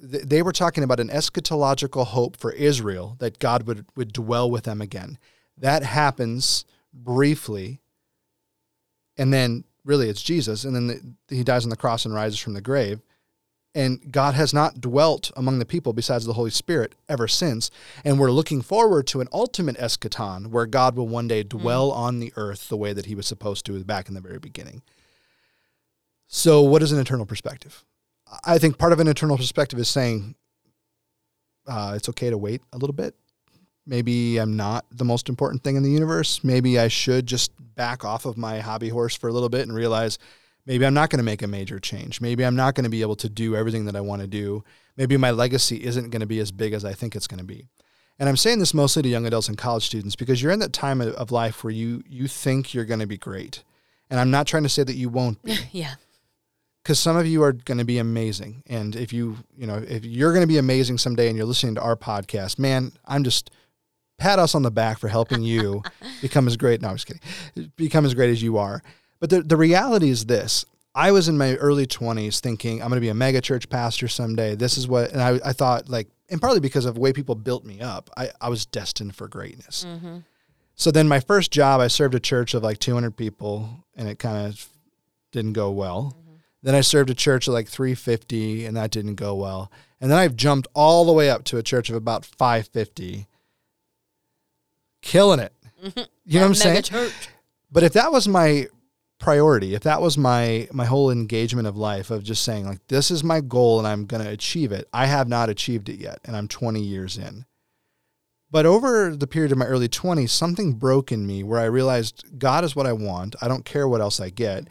Th- 0.00 0.24
They 0.24 0.42
were 0.42 0.52
talking 0.52 0.82
about 0.82 0.98
an 0.98 1.10
eschatological 1.10 2.06
hope 2.06 2.36
for 2.36 2.50
Israel 2.52 3.14
that 3.20 3.38
God 3.38 3.68
would 3.68 3.86
would 3.94 4.12
dwell 4.12 4.50
with 4.50 4.64
them 4.64 4.80
again. 4.80 5.16
That 5.56 5.84
happens 5.84 6.64
briefly, 6.92 7.82
and 9.16 9.32
then 9.32 9.62
really 9.84 10.08
it's 10.08 10.22
Jesus, 10.22 10.64
and 10.64 10.74
then 10.74 10.86
the, 11.28 11.36
He 11.36 11.44
dies 11.44 11.62
on 11.64 11.70
the 11.70 11.76
cross 11.76 12.04
and 12.04 12.12
rises 12.12 12.40
from 12.40 12.54
the 12.54 12.60
grave. 12.60 13.00
And 13.74 14.12
God 14.12 14.34
has 14.34 14.54
not 14.54 14.80
dwelt 14.80 15.32
among 15.36 15.58
the 15.58 15.66
people 15.66 15.92
besides 15.92 16.24
the 16.24 16.34
Holy 16.34 16.50
Spirit 16.50 16.94
ever 17.08 17.26
since. 17.26 17.72
And 18.04 18.20
we're 18.20 18.30
looking 18.30 18.62
forward 18.62 19.06
to 19.08 19.20
an 19.20 19.28
ultimate 19.32 19.76
eschaton 19.78 20.48
where 20.48 20.66
God 20.66 20.94
will 20.94 21.08
one 21.08 21.26
day 21.26 21.42
dwell 21.42 21.90
on 21.90 22.20
the 22.20 22.32
earth 22.36 22.68
the 22.68 22.76
way 22.76 22.92
that 22.92 23.06
he 23.06 23.16
was 23.16 23.26
supposed 23.26 23.66
to 23.66 23.82
back 23.82 24.08
in 24.08 24.14
the 24.14 24.20
very 24.20 24.38
beginning. 24.38 24.82
So, 26.28 26.62
what 26.62 26.82
is 26.82 26.92
an 26.92 27.00
eternal 27.00 27.26
perspective? 27.26 27.84
I 28.44 28.58
think 28.58 28.78
part 28.78 28.92
of 28.92 29.00
an 29.00 29.08
eternal 29.08 29.36
perspective 29.36 29.78
is 29.78 29.88
saying 29.88 30.34
uh, 31.66 31.94
it's 31.96 32.08
okay 32.08 32.30
to 32.30 32.38
wait 32.38 32.62
a 32.72 32.78
little 32.78 32.94
bit. 32.94 33.14
Maybe 33.86 34.38
I'm 34.38 34.56
not 34.56 34.86
the 34.90 35.04
most 35.04 35.28
important 35.28 35.62
thing 35.62 35.76
in 35.76 35.82
the 35.82 35.90
universe. 35.90 36.42
Maybe 36.42 36.78
I 36.78 36.88
should 36.88 37.26
just 37.26 37.52
back 37.74 38.04
off 38.04 38.24
of 38.24 38.36
my 38.38 38.60
hobby 38.60 38.88
horse 38.88 39.14
for 39.14 39.28
a 39.28 39.32
little 39.32 39.48
bit 39.48 39.62
and 39.62 39.74
realize 39.74 40.18
maybe 40.66 40.86
I'm 40.86 40.94
not 40.94 41.10
going 41.10 41.18
to 41.18 41.24
make 41.24 41.42
a 41.42 41.46
major 41.46 41.78
change. 41.78 42.20
Maybe 42.20 42.44
I'm 42.44 42.56
not 42.56 42.74
going 42.74 42.84
to 42.84 42.90
be 42.90 43.02
able 43.02 43.16
to 43.16 43.28
do 43.28 43.56
everything 43.56 43.84
that 43.86 43.96
I 43.96 44.00
want 44.00 44.22
to 44.22 44.28
do. 44.28 44.64
Maybe 44.96 45.16
my 45.16 45.30
legacy 45.30 45.84
isn't 45.84 46.10
going 46.10 46.20
to 46.20 46.26
be 46.26 46.38
as 46.38 46.50
big 46.50 46.72
as 46.72 46.84
I 46.84 46.92
think 46.92 47.14
it's 47.16 47.26
going 47.26 47.38
to 47.38 47.44
be. 47.44 47.66
And 48.18 48.28
I'm 48.28 48.36
saying 48.36 48.60
this 48.60 48.74
mostly 48.74 49.02
to 49.02 49.08
young 49.08 49.26
adults 49.26 49.48
and 49.48 49.58
college 49.58 49.86
students 49.86 50.14
because 50.14 50.40
you're 50.40 50.52
in 50.52 50.60
that 50.60 50.72
time 50.72 51.00
of- 51.00 51.32
life 51.32 51.64
where 51.64 51.72
you 51.72 52.02
you 52.08 52.28
think 52.28 52.72
you're 52.72 52.84
going 52.84 53.00
to 53.00 53.06
be 53.06 53.18
great. 53.18 53.64
And 54.08 54.20
I'm 54.20 54.30
not 54.30 54.46
trying 54.46 54.62
to 54.62 54.68
say 54.68 54.84
that 54.84 54.94
you 54.94 55.08
won't 55.08 55.42
be 55.42 55.56
yeah. 55.72 55.94
because 56.82 57.00
some 57.00 57.16
of 57.16 57.26
you 57.26 57.42
are 57.42 57.52
going 57.52 57.78
to 57.78 57.84
be 57.84 57.98
amazing. 57.98 58.62
And 58.66 58.94
if 58.94 59.12
you, 59.12 59.38
you 59.56 59.66
know, 59.66 59.78
if 59.78 60.04
you're 60.04 60.32
going 60.32 60.42
to 60.44 60.52
be 60.52 60.58
amazing 60.58 60.98
someday 60.98 61.28
and 61.28 61.36
you're 61.36 61.46
listening 61.46 61.74
to 61.74 61.80
our 61.80 61.96
podcast, 61.96 62.58
man, 62.58 62.92
I'm 63.04 63.24
just 63.24 63.50
pat 64.18 64.38
us 64.38 64.54
on 64.54 64.62
the 64.62 64.70
back 64.70 64.98
for 65.00 65.08
helping 65.08 65.42
you 65.42 65.82
become 66.22 66.46
as 66.46 66.56
great. 66.56 66.82
No, 66.82 66.88
I'm 66.90 66.96
just 66.96 67.06
kidding. 67.06 67.72
Become 67.76 68.04
as 68.04 68.14
great 68.14 68.30
as 68.30 68.42
you 68.42 68.58
are. 68.58 68.80
But 69.24 69.30
the, 69.30 69.42
the 69.42 69.56
reality 69.56 70.10
is 70.10 70.26
this 70.26 70.66
I 70.94 71.10
was 71.10 71.30
in 71.30 71.38
my 71.38 71.54
early 71.54 71.86
20s 71.86 72.40
thinking 72.40 72.82
I'm 72.82 72.88
going 72.88 72.98
to 72.98 73.00
be 73.00 73.08
a 73.08 73.14
mega 73.14 73.40
church 73.40 73.70
pastor 73.70 74.06
someday. 74.06 74.54
This 74.54 74.76
is 74.76 74.86
what, 74.86 75.12
and 75.12 75.22
I, 75.22 75.40
I 75.42 75.54
thought 75.54 75.88
like, 75.88 76.08
and 76.28 76.42
partly 76.42 76.60
because 76.60 76.84
of 76.84 76.96
the 76.96 77.00
way 77.00 77.10
people 77.14 77.34
built 77.34 77.64
me 77.64 77.80
up, 77.80 78.10
I, 78.18 78.28
I 78.38 78.50
was 78.50 78.66
destined 78.66 79.16
for 79.16 79.26
greatness. 79.26 79.86
Mm-hmm. 79.88 80.18
So 80.74 80.90
then 80.90 81.08
my 81.08 81.20
first 81.20 81.50
job, 81.52 81.80
I 81.80 81.88
served 81.88 82.14
a 82.14 82.20
church 82.20 82.52
of 82.52 82.62
like 82.62 82.80
200 82.80 83.16
people 83.16 83.86
and 83.96 84.10
it 84.10 84.18
kind 84.18 84.46
of 84.46 84.68
didn't 85.32 85.54
go 85.54 85.70
well. 85.70 86.14
Then 86.62 86.74
I 86.74 86.82
served 86.82 87.08
a 87.08 87.14
church 87.14 87.48
of 87.48 87.54
like 87.54 87.66
350 87.66 88.66
and 88.66 88.76
that 88.76 88.90
didn't 88.90 89.14
go 89.14 89.34
well. 89.34 89.72
And 90.02 90.10
then 90.10 90.18
I've 90.18 90.36
jumped 90.36 90.68
all 90.74 91.06
the 91.06 91.14
way 91.14 91.30
up 91.30 91.44
to 91.44 91.56
a 91.56 91.62
church 91.62 91.88
of 91.88 91.96
about 91.96 92.26
550. 92.26 93.26
Killing 95.00 95.40
it. 95.40 95.54
You 96.26 96.40
know 96.40 96.46
what 96.46 96.48
I'm 96.48 96.54
saying? 96.54 96.82
Church. 96.82 97.28
But 97.70 97.82
if 97.82 97.92
that 97.94 98.10
was 98.10 98.26
my 98.26 98.68
priority, 99.18 99.74
if 99.74 99.82
that 99.82 100.02
was 100.02 100.18
my 100.18 100.68
my 100.72 100.84
whole 100.84 101.10
engagement 101.10 101.66
of 101.66 101.76
life 101.76 102.10
of 102.10 102.24
just 102.24 102.44
saying 102.44 102.66
like 102.66 102.86
this 102.88 103.10
is 103.10 103.24
my 103.24 103.40
goal 103.40 103.78
and 103.78 103.88
I'm 103.88 104.06
going 104.06 104.22
to 104.22 104.30
achieve 104.30 104.72
it, 104.72 104.88
I 104.92 105.06
have 105.06 105.28
not 105.28 105.48
achieved 105.48 105.88
it 105.88 105.98
yet 105.98 106.18
and 106.24 106.36
I'm 106.36 106.48
20 106.48 106.80
years 106.80 107.16
in. 107.16 107.46
But 108.50 108.66
over 108.66 109.16
the 109.16 109.26
period 109.26 109.50
of 109.50 109.58
my 109.58 109.66
early 109.66 109.88
20s, 109.88 110.30
something 110.30 110.74
broke 110.74 111.10
in 111.10 111.26
me 111.26 111.42
where 111.42 111.58
I 111.58 111.64
realized 111.64 112.38
God 112.38 112.62
is 112.62 112.76
what 112.76 112.86
I 112.86 112.92
want. 112.92 113.34
I 113.42 113.48
don't 113.48 113.64
care 113.64 113.88
what 113.88 114.00
else 114.00 114.20
I 114.20 114.30
get. 114.30 114.68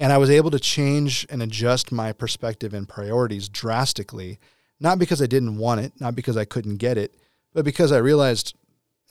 And 0.00 0.12
I 0.12 0.18
was 0.18 0.30
able 0.30 0.50
to 0.50 0.58
change 0.58 1.26
and 1.30 1.42
adjust 1.42 1.92
my 1.92 2.12
perspective 2.12 2.74
and 2.74 2.88
priorities 2.88 3.48
drastically, 3.48 4.40
not 4.80 4.98
because 4.98 5.22
I 5.22 5.26
didn't 5.26 5.58
want 5.58 5.80
it, 5.80 5.92
not 6.00 6.16
because 6.16 6.36
I 6.36 6.44
couldn't 6.44 6.78
get 6.78 6.98
it, 6.98 7.14
but 7.52 7.64
because 7.64 7.92
I 7.92 7.98
realized 7.98 8.56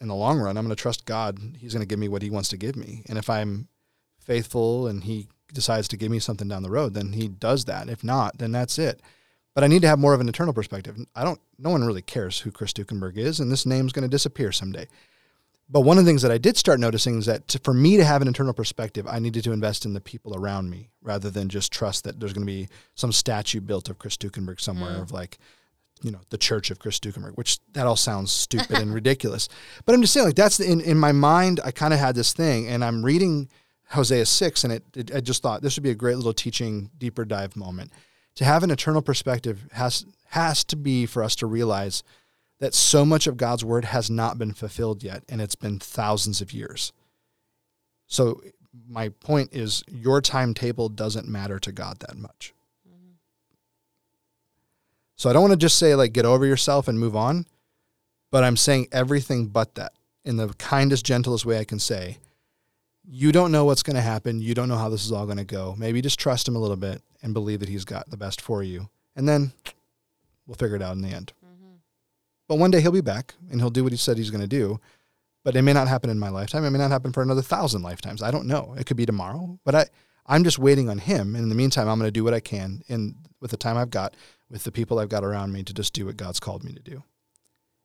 in 0.00 0.08
the 0.08 0.14
long 0.14 0.38
run, 0.38 0.56
I'm 0.56 0.64
going 0.64 0.76
to 0.76 0.82
trust 0.82 1.06
God. 1.06 1.38
He's 1.58 1.72
going 1.72 1.82
to 1.82 1.88
give 1.88 1.98
me 1.98 2.08
what 2.08 2.22
He 2.22 2.30
wants 2.30 2.48
to 2.50 2.56
give 2.56 2.76
me. 2.76 3.02
And 3.08 3.16
if 3.16 3.30
I'm 3.30 3.68
faithful 4.30 4.86
and 4.86 5.02
He 5.04 5.26
decides 5.52 5.88
to 5.88 5.96
give 5.96 6.10
me 6.12 6.20
something 6.20 6.46
down 6.48 6.62
the 6.62 6.70
road, 6.70 6.94
then 6.94 7.12
He 7.14 7.26
does 7.28 7.64
that. 7.64 7.88
If 7.88 8.04
not, 8.04 8.38
then 8.38 8.52
that's 8.52 8.78
it. 8.78 9.00
But 9.54 9.64
I 9.64 9.66
need 9.66 9.82
to 9.82 9.88
have 9.88 9.98
more 9.98 10.14
of 10.14 10.20
an 10.20 10.28
internal 10.28 10.54
perspective. 10.54 10.96
I 11.16 11.24
don't, 11.24 11.40
no 11.58 11.70
one 11.70 11.84
really 11.84 12.02
cares 12.02 12.38
who 12.40 12.52
Chris 12.52 12.72
Dukenberg 12.72 13.16
is, 13.18 13.40
and 13.40 13.50
this 13.50 13.66
name's 13.66 13.92
going 13.92 14.04
to 14.04 14.08
disappear 14.08 14.52
someday. 14.52 14.86
But 15.68 15.80
one 15.80 15.98
of 15.98 16.04
the 16.04 16.08
things 16.08 16.22
that 16.22 16.30
I 16.30 16.38
did 16.38 16.56
start 16.56 16.78
noticing 16.78 17.18
is 17.18 17.26
that 17.26 17.48
to, 17.48 17.58
for 17.58 17.74
me 17.74 17.96
to 17.96 18.04
have 18.04 18.22
an 18.22 18.28
internal 18.28 18.52
perspective, 18.52 19.06
I 19.08 19.18
needed 19.18 19.42
to 19.44 19.52
invest 19.52 19.84
in 19.84 19.92
the 19.92 20.00
people 20.00 20.36
around 20.36 20.70
me 20.70 20.90
rather 21.02 21.30
than 21.30 21.48
just 21.48 21.72
trust 21.72 22.04
that 22.04 22.18
there's 22.20 22.32
going 22.32 22.46
to 22.46 22.52
be 22.52 22.68
some 22.94 23.10
statue 23.12 23.60
built 23.60 23.88
of 23.88 23.98
Chris 23.98 24.16
Dukenberg 24.16 24.60
somewhere 24.60 24.96
Mm. 24.96 25.02
of 25.02 25.10
like, 25.12 25.38
you 26.02 26.10
know, 26.12 26.20
the 26.30 26.38
church 26.38 26.70
of 26.70 26.78
Chris 26.78 26.98
Dukenberg, 27.00 27.36
which 27.36 27.58
that 27.72 27.86
all 27.86 27.96
sounds 27.96 28.30
stupid 28.32 28.78
and 28.78 28.94
ridiculous. 29.00 29.48
But 29.84 29.94
I'm 29.94 30.00
just 30.00 30.12
saying, 30.14 30.26
like, 30.26 30.36
that's 30.36 30.56
the, 30.58 30.70
in, 30.70 30.80
in 30.80 30.96
my 30.98 31.12
mind, 31.12 31.60
I 31.64 31.70
kind 31.72 31.92
of 31.92 31.98
had 32.00 32.14
this 32.14 32.32
thing, 32.32 32.66
and 32.68 32.84
I'm 32.84 33.04
reading 33.04 33.48
Hosea 33.90 34.24
6, 34.24 34.64
and 34.64 34.72
it, 34.72 34.84
it, 34.94 35.14
I 35.14 35.20
just 35.20 35.42
thought 35.42 35.62
this 35.62 35.76
would 35.76 35.82
be 35.82 35.90
a 35.90 35.96
great 35.96 36.16
little 36.16 36.32
teaching, 36.32 36.90
deeper 36.96 37.24
dive 37.24 37.56
moment. 37.56 37.92
To 38.36 38.44
have 38.44 38.62
an 38.62 38.70
eternal 38.70 39.02
perspective 39.02 39.66
has, 39.72 40.06
has 40.28 40.62
to 40.64 40.76
be 40.76 41.06
for 41.06 41.24
us 41.24 41.34
to 41.36 41.46
realize 41.46 42.04
that 42.60 42.74
so 42.74 43.04
much 43.04 43.26
of 43.26 43.36
God's 43.36 43.64
word 43.64 43.86
has 43.86 44.08
not 44.08 44.38
been 44.38 44.52
fulfilled 44.52 45.02
yet, 45.02 45.24
and 45.28 45.40
it's 45.40 45.56
been 45.56 45.78
thousands 45.80 46.40
of 46.40 46.52
years. 46.52 46.92
So, 48.06 48.40
my 48.88 49.08
point 49.08 49.50
is, 49.52 49.82
your 49.88 50.20
timetable 50.20 50.88
doesn't 50.88 51.26
matter 51.26 51.58
to 51.58 51.72
God 51.72 51.98
that 52.00 52.16
much. 52.16 52.54
So, 55.16 55.28
I 55.28 55.32
don't 55.32 55.42
want 55.42 55.52
to 55.52 55.58
just 55.58 55.78
say, 55.78 55.96
like, 55.96 56.12
get 56.12 56.24
over 56.24 56.46
yourself 56.46 56.86
and 56.86 56.98
move 56.98 57.16
on, 57.16 57.46
but 58.30 58.44
I'm 58.44 58.56
saying 58.56 58.86
everything 58.92 59.46
but 59.46 59.74
that 59.74 59.92
in 60.24 60.36
the 60.36 60.48
kindest, 60.58 61.04
gentlest 61.04 61.44
way 61.44 61.58
I 61.58 61.64
can 61.64 61.80
say. 61.80 62.18
You 63.12 63.32
don't 63.32 63.50
know 63.50 63.64
what's 63.64 63.82
going 63.82 63.96
to 63.96 64.02
happen. 64.02 64.40
You 64.40 64.54
don't 64.54 64.68
know 64.68 64.76
how 64.76 64.88
this 64.88 65.04
is 65.04 65.10
all 65.10 65.24
going 65.24 65.36
to 65.38 65.44
go. 65.44 65.74
Maybe 65.76 66.00
just 66.00 66.20
trust 66.20 66.46
him 66.46 66.54
a 66.54 66.60
little 66.60 66.76
bit 66.76 67.02
and 67.22 67.34
believe 67.34 67.58
that 67.58 67.68
he's 67.68 67.84
got 67.84 68.08
the 68.08 68.16
best 68.16 68.40
for 68.40 68.62
you. 68.62 68.88
And 69.16 69.28
then 69.28 69.52
we'll 70.46 70.54
figure 70.54 70.76
it 70.76 70.82
out 70.82 70.94
in 70.94 71.02
the 71.02 71.08
end. 71.08 71.32
Mm-hmm. 71.44 71.74
But 72.46 72.58
one 72.58 72.70
day 72.70 72.80
he'll 72.80 72.92
be 72.92 73.00
back 73.00 73.34
and 73.50 73.60
he'll 73.60 73.70
do 73.70 73.82
what 73.82 73.92
he 73.92 73.98
said 73.98 74.16
he's 74.16 74.30
going 74.30 74.42
to 74.42 74.46
do. 74.46 74.78
But 75.42 75.56
it 75.56 75.62
may 75.62 75.72
not 75.72 75.88
happen 75.88 76.08
in 76.08 76.20
my 76.20 76.28
lifetime. 76.28 76.64
It 76.64 76.70
may 76.70 76.78
not 76.78 76.92
happen 76.92 77.12
for 77.12 77.20
another 77.20 77.42
thousand 77.42 77.82
lifetimes. 77.82 78.22
I 78.22 78.30
don't 78.30 78.46
know. 78.46 78.76
It 78.78 78.86
could 78.86 78.96
be 78.96 79.06
tomorrow. 79.06 79.58
But 79.64 79.74
I, 79.74 79.86
I'm 80.24 80.44
just 80.44 80.60
waiting 80.60 80.88
on 80.88 80.98
him. 80.98 81.34
And 81.34 81.42
in 81.42 81.48
the 81.48 81.56
meantime, 81.56 81.88
I'm 81.88 81.98
going 81.98 82.06
to 82.06 82.12
do 82.12 82.22
what 82.22 82.34
I 82.34 82.40
can 82.40 82.82
in 82.86 83.16
with 83.40 83.50
the 83.50 83.56
time 83.56 83.76
I've 83.76 83.90
got, 83.90 84.14
with 84.48 84.62
the 84.62 84.70
people 84.70 85.00
I've 85.00 85.08
got 85.08 85.24
around 85.24 85.52
me 85.52 85.64
to 85.64 85.74
just 85.74 85.94
do 85.94 86.06
what 86.06 86.16
God's 86.16 86.38
called 86.38 86.62
me 86.62 86.74
to 86.74 86.80
do. 86.80 87.02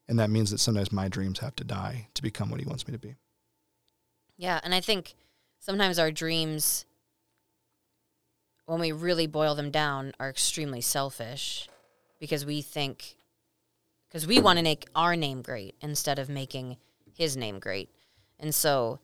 And 0.07 0.19
that 0.19 0.29
means 0.29 0.51
that 0.51 0.59
sometimes 0.59 0.91
my 0.91 1.07
dreams 1.07 1.39
have 1.39 1.55
to 1.55 1.63
die 1.63 2.09
to 2.13 2.21
become 2.21 2.51
what 2.51 2.59
he 2.59 2.67
wants 2.67 2.87
me 2.87 2.91
to 2.91 2.99
be. 2.99 3.15
Yeah, 4.37 4.59
and 4.63 4.75
I 4.75 4.81
think 4.81 5.15
sometimes 5.59 5.97
our 5.97 6.11
dreams, 6.11 6.85
when 8.65 8.79
we 8.79 8.91
really 8.91 9.27
boil 9.27 9.55
them 9.55 9.71
down, 9.71 10.13
are 10.19 10.29
extremely 10.29 10.81
selfish 10.81 11.69
because 12.19 12.45
we 12.45 12.61
think, 12.61 13.15
because 14.07 14.27
we 14.27 14.39
want 14.39 14.57
to 14.57 14.63
make 14.63 14.87
our 14.95 15.15
name 15.15 15.41
great 15.41 15.75
instead 15.81 16.19
of 16.19 16.29
making 16.29 16.77
his 17.13 17.37
name 17.37 17.59
great. 17.59 17.89
And 18.39 18.53
so 18.53 18.99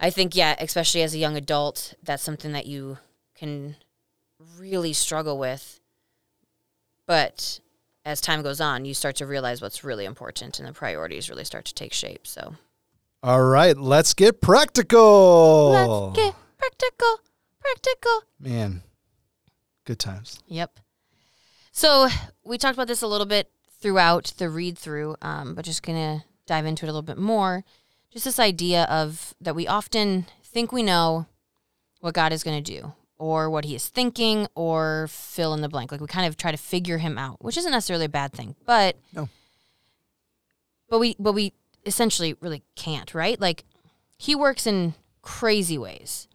I 0.00 0.10
think, 0.10 0.34
yeah, 0.34 0.56
especially 0.58 1.02
as 1.02 1.14
a 1.14 1.18
young 1.18 1.36
adult, 1.36 1.94
that's 2.02 2.22
something 2.22 2.52
that 2.52 2.66
you 2.66 2.98
can 3.34 3.76
really 4.56 4.92
struggle 4.92 5.38
with. 5.38 5.80
But 7.06 7.60
as 8.04 8.20
time 8.20 8.42
goes 8.42 8.60
on, 8.60 8.84
you 8.84 8.94
start 8.94 9.16
to 9.16 9.26
realize 9.26 9.60
what's 9.60 9.84
really 9.84 10.04
important 10.04 10.58
and 10.58 10.68
the 10.68 10.72
priorities 10.72 11.28
really 11.28 11.44
start 11.44 11.66
to 11.66 11.74
take 11.74 11.92
shape. 11.92 12.26
So. 12.26 12.54
All 13.22 13.42
right, 13.44 13.76
let's 13.76 14.14
get 14.14 14.40
practical. 14.40 15.70
Let's 15.70 16.16
get 16.16 16.34
practical, 16.56 17.16
practical. 17.60 18.22
Man, 18.38 18.82
good 19.84 19.98
times. 19.98 20.40
Yep. 20.46 20.78
So 21.72 22.08
we 22.44 22.58
talked 22.58 22.74
about 22.74 22.86
this 22.86 23.02
a 23.02 23.06
little 23.08 23.26
bit 23.26 23.50
throughout 23.80 24.32
the 24.38 24.48
read 24.48 24.78
through, 24.78 25.16
um, 25.20 25.54
but 25.54 25.64
just 25.64 25.82
gonna 25.82 26.24
dive 26.46 26.64
into 26.64 26.86
it 26.86 26.88
a 26.88 26.92
little 26.92 27.02
bit 27.02 27.18
more. 27.18 27.64
Just 28.12 28.24
this 28.24 28.38
idea 28.38 28.84
of 28.84 29.34
that 29.40 29.54
we 29.56 29.66
often 29.66 30.26
think 30.44 30.70
we 30.72 30.82
know 30.84 31.26
what 32.00 32.14
God 32.14 32.32
is 32.32 32.44
gonna 32.44 32.60
do, 32.60 32.92
or 33.18 33.50
what 33.50 33.64
He 33.64 33.74
is 33.74 33.88
thinking, 33.88 34.46
or 34.54 35.08
fill 35.10 35.54
in 35.54 35.60
the 35.60 35.68
blank. 35.68 35.90
Like 35.90 36.00
we 36.00 36.06
kind 36.06 36.26
of 36.26 36.36
try 36.36 36.52
to 36.52 36.56
figure 36.56 36.98
Him 36.98 37.18
out, 37.18 37.44
which 37.44 37.56
isn't 37.56 37.72
necessarily 37.72 38.04
a 38.04 38.08
bad 38.08 38.32
thing, 38.32 38.54
but 38.64 38.96
No. 39.12 39.28
but 40.88 41.00
we 41.00 41.16
but 41.18 41.32
we 41.32 41.52
essentially 41.86 42.34
really 42.40 42.62
can't, 42.76 43.14
right? 43.14 43.40
Like 43.40 43.64
He 44.16 44.34
works 44.34 44.66
in 44.66 44.94
crazy 45.22 45.78
ways. 45.78 46.28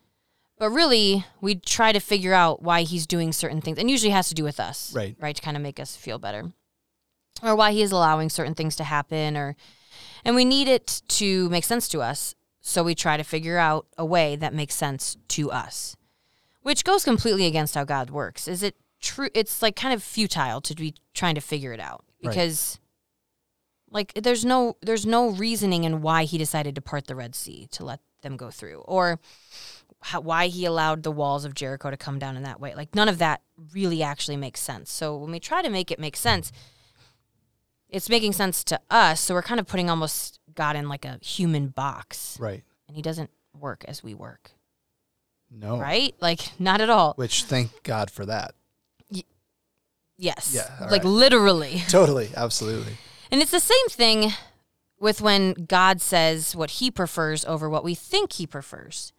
But 0.59 0.69
really, 0.69 1.25
we 1.41 1.55
try 1.55 1.91
to 1.91 1.99
figure 1.99 2.33
out 2.33 2.61
why 2.61 2.83
he's 2.83 3.07
doing 3.07 3.33
certain 3.33 3.59
things, 3.59 3.77
and 3.77 3.89
usually 3.89 4.11
has 4.11 4.29
to 4.29 4.35
do 4.35 4.43
with 4.43 4.59
us, 4.59 4.93
Right. 4.95 5.15
Right, 5.19 5.35
to 5.35 5.41
kind 5.41 5.57
of 5.57 5.63
make 5.63 5.79
us 5.79 5.95
feel 5.95 6.19
better, 6.19 6.53
or 7.41 7.55
why 7.55 7.71
he 7.71 7.81
is 7.81 7.91
allowing 7.91 8.29
certain 8.29 8.53
things 8.53 8.75
to 8.77 8.83
happen, 8.83 9.35
or 9.35 9.55
and 10.23 10.35
we 10.35 10.45
need 10.45 10.67
it 10.67 11.01
to 11.09 11.49
make 11.49 11.65
sense 11.65 11.87
to 11.89 12.01
us. 12.01 12.35
So 12.61 12.81
we 12.83 12.95
try 12.95 13.17
to 13.17 13.23
figure 13.23 13.57
out 13.57 13.87
a 13.97 14.05
way 14.05 14.37
that 14.37 14.53
makes 14.53 14.75
sense 14.75 15.17
to 15.29 15.51
us, 15.51 15.97
which 16.61 16.85
goes 16.85 17.03
completely 17.03 17.45
against 17.45 17.75
how 17.75 17.83
God 17.83 18.09
works. 18.09 18.47
Is 18.47 18.63
it 18.63 18.75
true? 19.01 19.29
It's 19.33 19.61
like 19.61 19.75
kind 19.75 19.93
of 19.93 20.01
futile 20.01 20.61
to 20.61 20.75
be 20.75 20.93
trying 21.13 21.35
to 21.35 21.41
figure 21.41 21.73
it 21.73 21.81
out 21.81 22.05
because, 22.21 22.79
like, 23.93 24.13
there's 24.15 24.43
no 24.43 24.75
there's 24.81 25.05
no 25.05 25.29
reasoning 25.29 25.83
in 25.85 26.01
why 26.01 26.23
he 26.25 26.37
decided 26.37 26.75
to 26.75 26.81
part 26.81 27.07
the 27.07 27.15
Red 27.15 27.35
Sea 27.35 27.67
to 27.71 27.85
let 27.85 27.99
them 28.21 28.35
go 28.37 28.49
through, 28.51 28.79
or 28.85 29.19
how, 30.01 30.19
why 30.19 30.47
he 30.47 30.65
allowed 30.65 31.03
the 31.03 31.11
walls 31.11 31.45
of 31.45 31.53
Jericho 31.53 31.89
to 31.91 31.95
come 31.97 32.19
down 32.19 32.35
in 32.35 32.43
that 32.43 32.59
way. 32.59 32.73
Like 32.75 32.93
none 32.95 33.07
of 33.07 33.19
that 33.19 33.41
really 33.73 34.03
actually 34.03 34.35
makes 34.37 34.59
sense. 34.59 34.91
So 34.91 35.15
when 35.15 35.31
we 35.31 35.39
try 35.39 35.61
to 35.61 35.69
make 35.69 35.91
it 35.91 35.99
make 35.99 36.17
sense, 36.17 36.51
it's 37.89 38.09
making 38.09 38.33
sense 38.33 38.63
to 38.65 38.79
us. 38.89 39.21
So 39.21 39.33
we're 39.33 39.41
kind 39.43 39.59
of 39.59 39.67
putting 39.67 39.89
almost 39.89 40.39
God 40.55 40.75
in 40.75 40.89
like 40.89 41.05
a 41.05 41.19
human 41.21 41.67
box, 41.69 42.37
Right. 42.39 42.63
and 42.87 42.95
he 42.97 43.01
doesn't 43.01 43.29
work 43.57 43.85
as 43.87 44.03
we 44.03 44.13
work, 44.13 44.51
No. 45.51 45.77
right? 45.79 46.15
Like 46.19 46.39
not 46.59 46.81
at 46.81 46.89
all. 46.89 47.13
Which 47.15 47.43
thank 47.43 47.83
God 47.83 48.09
for 48.11 48.25
that. 48.25 48.55
Yes. 50.17 50.53
Yeah, 50.55 50.69
like 50.89 51.03
right. 51.03 51.05
literally. 51.05 51.81
Totally. 51.89 52.29
Absolutely. 52.35 52.93
And 53.33 53.41
it's 53.41 53.49
the 53.49 53.59
same 53.59 53.87
thing 53.89 54.31
with 54.99 55.19
when 55.19 55.53
God 55.53 56.01
says 56.01 56.55
what 56.55 56.69
he 56.69 56.91
prefers 56.91 57.43
over 57.45 57.67
what 57.67 57.83
we 57.83 57.95
think 57.95 58.33
he 58.33 58.45
prefers. 58.45 59.11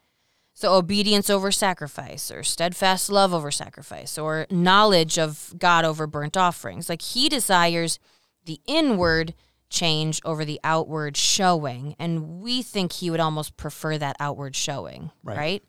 So, 0.53 0.73
obedience 0.75 1.29
over 1.29 1.51
sacrifice, 1.51 2.31
or 2.31 2.45
steadfast 2.45 3.11
love 3.11 3.35
over 3.35 3.51
sacrifice, 3.51 4.17
or 4.17 4.47
knowledge 4.51 5.19
of 5.19 5.53
God 5.59 5.85
over 5.85 6.07
burnt 6.07 6.37
offerings. 6.37 6.89
Like 6.89 7.03
he 7.03 7.29
desires 7.29 7.99
the 8.45 8.61
inward 8.69 9.35
change 9.69 10.21
over 10.25 10.45
the 10.45 10.61
outward 10.63 11.17
showing. 11.17 11.97
And 11.99 12.41
we 12.41 12.63
think 12.63 12.93
he 12.93 13.11
would 13.11 13.19
almost 13.19 13.57
prefer 13.57 13.99
that 13.99 14.15
outward 14.21 14.55
showing, 14.55 15.11
Right. 15.25 15.37
right? 15.37 15.65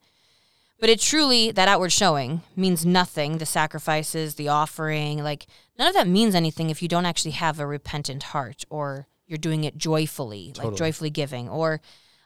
But 0.80 0.90
it 0.90 1.00
truly, 1.00 1.52
that 1.52 1.68
outward 1.68 1.92
showing 1.92 2.42
means 2.56 2.86
nothing. 2.86 3.38
The 3.38 3.46
sacrifices, 3.46 4.36
the 4.36 4.50
offering, 4.50 5.24
like 5.24 5.48
none 5.80 5.88
of 5.88 5.94
that 5.94 6.08
means 6.08 6.36
anything 6.36 6.70
if 6.70 6.82
you 6.82 6.88
don't 6.88 7.06
actually 7.06 7.32
have 7.32 7.60
a 7.60 7.68
repentant 7.68 8.24
heart 8.24 8.66
or 8.70 9.08
you're 9.26 9.38
doing 9.38 9.64
it 9.64 9.78
joyfully, 9.78 10.52
Totally. 10.54 10.72
like 10.72 10.78
joyfully 10.78 11.10
giving, 11.10 11.50
or 11.50 11.82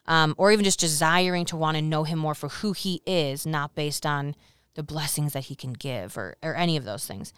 um, 0.06 0.34
or 0.36 0.50
even 0.50 0.64
just 0.64 0.80
desiring 0.80 1.44
to 1.46 1.56
want 1.56 1.76
to 1.76 1.82
know 1.82 2.04
him 2.04 2.18
more 2.18 2.34
for 2.34 2.48
who 2.48 2.72
he 2.72 3.00
is, 3.06 3.46
not 3.46 3.74
based 3.74 4.04
on 4.04 4.34
the 4.74 4.82
blessings 4.82 5.32
that 5.32 5.44
he 5.44 5.54
can 5.54 5.72
give 5.72 6.18
or 6.18 6.36
or 6.42 6.54
any 6.54 6.76
of 6.76 6.84
those 6.84 7.06
things. 7.06 7.32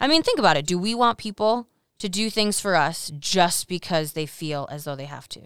I 0.00 0.06
mean, 0.08 0.22
think 0.22 0.38
about 0.38 0.56
it. 0.56 0.66
Do 0.66 0.78
we 0.78 0.94
want 0.94 1.18
people 1.18 1.68
to 1.98 2.08
do 2.08 2.28
things 2.28 2.60
for 2.60 2.74
us 2.74 3.10
just 3.18 3.68
because 3.68 4.12
they 4.12 4.26
feel 4.26 4.68
as 4.70 4.84
though 4.84 4.96
they 4.96 5.06
have 5.06 5.28
to? 5.30 5.40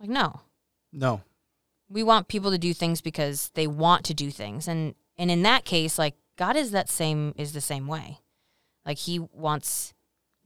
Like 0.00 0.10
no. 0.10 0.40
No. 0.92 1.22
We 1.88 2.02
want 2.02 2.28
people 2.28 2.50
to 2.50 2.58
do 2.58 2.74
things 2.74 3.00
because 3.00 3.50
they 3.54 3.66
want 3.66 4.04
to 4.06 4.14
do 4.14 4.30
things. 4.30 4.68
And 4.68 4.94
and 5.16 5.30
in 5.30 5.42
that 5.42 5.64
case, 5.64 5.98
like 5.98 6.14
God 6.36 6.56
is 6.56 6.70
that 6.70 6.88
same 6.88 7.34
is 7.36 7.52
the 7.52 7.60
same 7.60 7.86
way. 7.86 8.18
Like 8.86 8.98
he 8.98 9.18
wants 9.18 9.94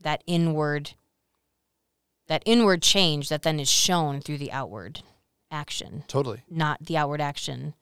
that 0.01 0.23
inward 0.27 0.91
that 2.27 2.43
inward 2.45 2.81
change 2.81 3.29
that 3.29 3.41
then 3.43 3.59
is 3.59 3.69
shown 3.69 4.21
through 4.21 4.37
the 4.37 4.51
outward 4.51 5.01
action, 5.51 6.03
Totally. 6.07 6.41
not 6.49 6.85
the 6.85 6.97
outward 6.97 7.21
action 7.21 7.73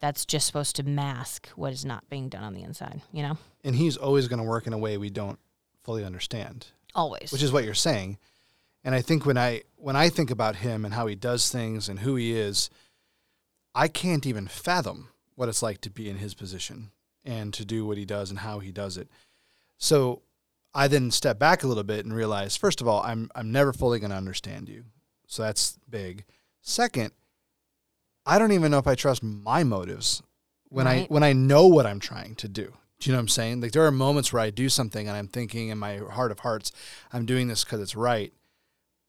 that's 0.00 0.24
just 0.24 0.46
supposed 0.46 0.76
to 0.76 0.82
mask 0.82 1.48
what 1.56 1.72
is 1.72 1.84
not 1.84 2.08
being 2.08 2.28
done 2.28 2.42
on 2.44 2.54
the 2.54 2.62
inside, 2.62 3.02
you 3.12 3.22
know? 3.22 3.36
And 3.62 3.74
he's 3.76 3.96
always 3.96 4.28
going 4.28 4.38
to 4.38 4.44
work 4.48 4.66
in 4.66 4.72
a 4.72 4.78
way 4.78 4.96
we 4.96 5.10
don't 5.10 5.38
fully 5.82 6.04
understand, 6.04 6.68
Always. 6.94 7.32
which 7.32 7.42
is 7.42 7.52
what 7.52 7.64
you're 7.64 7.74
saying. 7.74 8.16
And 8.84 8.94
I 8.94 9.02
think 9.02 9.26
when 9.26 9.36
I 9.36 9.62
when 9.76 9.96
I 9.96 10.08
think 10.08 10.30
about 10.30 10.56
him 10.56 10.84
and 10.84 10.94
how 10.94 11.06
he 11.06 11.14
does 11.14 11.50
things 11.50 11.88
and 11.88 11.98
who 11.98 12.14
he 12.16 12.32
is, 12.32 12.70
I 13.74 13.88
can't 13.88 14.26
even 14.26 14.46
fathom 14.46 15.08
what 15.34 15.48
it's 15.48 15.62
like 15.62 15.80
to 15.82 15.90
be 15.90 16.08
in 16.08 16.16
his 16.16 16.34
position 16.34 16.90
and 17.24 17.52
to 17.54 17.64
do 17.64 17.86
what 17.86 17.98
he 17.98 18.04
does 18.04 18.30
and 18.30 18.40
how 18.40 18.58
he 18.58 18.72
does 18.72 18.96
it. 18.96 19.08
So 19.78 20.22
I 20.74 20.88
then 20.88 21.10
step 21.10 21.38
back 21.38 21.62
a 21.62 21.66
little 21.66 21.84
bit 21.84 22.04
and 22.04 22.14
realize, 22.14 22.56
first 22.56 22.80
of 22.80 22.88
all, 22.88 23.02
I'm 23.02 23.30
I'm 23.34 23.52
never 23.52 23.72
fully 23.72 23.98
going 23.98 24.10
to 24.10 24.16
understand 24.16 24.68
you. 24.68 24.84
So 25.26 25.42
that's 25.42 25.78
big. 25.88 26.24
Second, 26.60 27.12
I 28.26 28.38
don't 28.38 28.52
even 28.52 28.70
know 28.70 28.78
if 28.78 28.86
I 28.86 28.94
trust 28.94 29.22
my 29.22 29.64
motives 29.64 30.22
when 30.68 30.86
I 30.86 31.04
when 31.04 31.22
I 31.22 31.32
know 31.32 31.66
what 31.66 31.86
I'm 31.86 32.00
trying 32.00 32.34
to 32.36 32.48
do. 32.48 32.72
Do 32.98 33.08
you 33.08 33.12
know 33.12 33.18
what 33.18 33.22
I'm 33.22 33.28
saying? 33.28 33.60
Like 33.60 33.72
there 33.72 33.86
are 33.86 33.90
moments 33.90 34.32
where 34.32 34.42
I 34.42 34.50
do 34.50 34.68
something 34.68 35.08
and 35.08 35.16
I'm 35.16 35.26
thinking 35.26 35.68
in 35.68 35.78
my 35.78 35.98
heart 35.98 36.30
of 36.30 36.40
hearts, 36.40 36.70
I'm 37.12 37.24
doing 37.24 37.48
this 37.48 37.64
because 37.64 37.80
it's 37.80 37.96
right. 37.96 38.32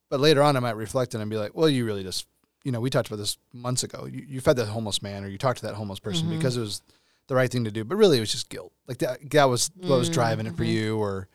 But 0.08 0.20
later 0.20 0.42
on, 0.42 0.56
I 0.56 0.60
might 0.60 0.76
reflect 0.76 1.14
and 1.14 1.30
be 1.30 1.36
like, 1.36 1.54
well, 1.54 1.68
you 1.68 1.84
really 1.84 2.02
just, 2.02 2.26
you 2.64 2.72
know, 2.72 2.80
we 2.80 2.90
talked 2.90 3.08
about 3.08 3.16
this 3.18 3.36
months 3.52 3.82
ago. 3.82 4.06
You, 4.06 4.24
you 4.28 4.40
fed 4.40 4.56
that 4.56 4.66
homeless 4.66 5.02
man 5.02 5.24
or 5.24 5.28
you 5.28 5.38
talked 5.38 5.58
to 5.60 5.66
that 5.66 5.74
homeless 5.74 5.98
person 6.00 6.28
Mhm. 6.28 6.30
because 6.30 6.56
it 6.56 6.60
was 6.60 6.82
the 7.28 7.34
right 7.34 7.50
thing 7.50 7.64
to 7.64 7.70
do. 7.70 7.84
But 7.84 7.96
really, 7.96 8.16
it 8.18 8.20
was 8.20 8.32
just 8.32 8.48
guilt. 8.48 8.72
Like 8.86 8.98
that, 8.98 9.30
that 9.30 9.44
was 9.48 9.70
what 9.76 9.96
was 9.98 10.08
driving 10.08 10.46
it 10.46 10.56
for 10.56 10.64
Mhm. 10.64 10.72
you, 10.72 10.98
or 10.98 11.28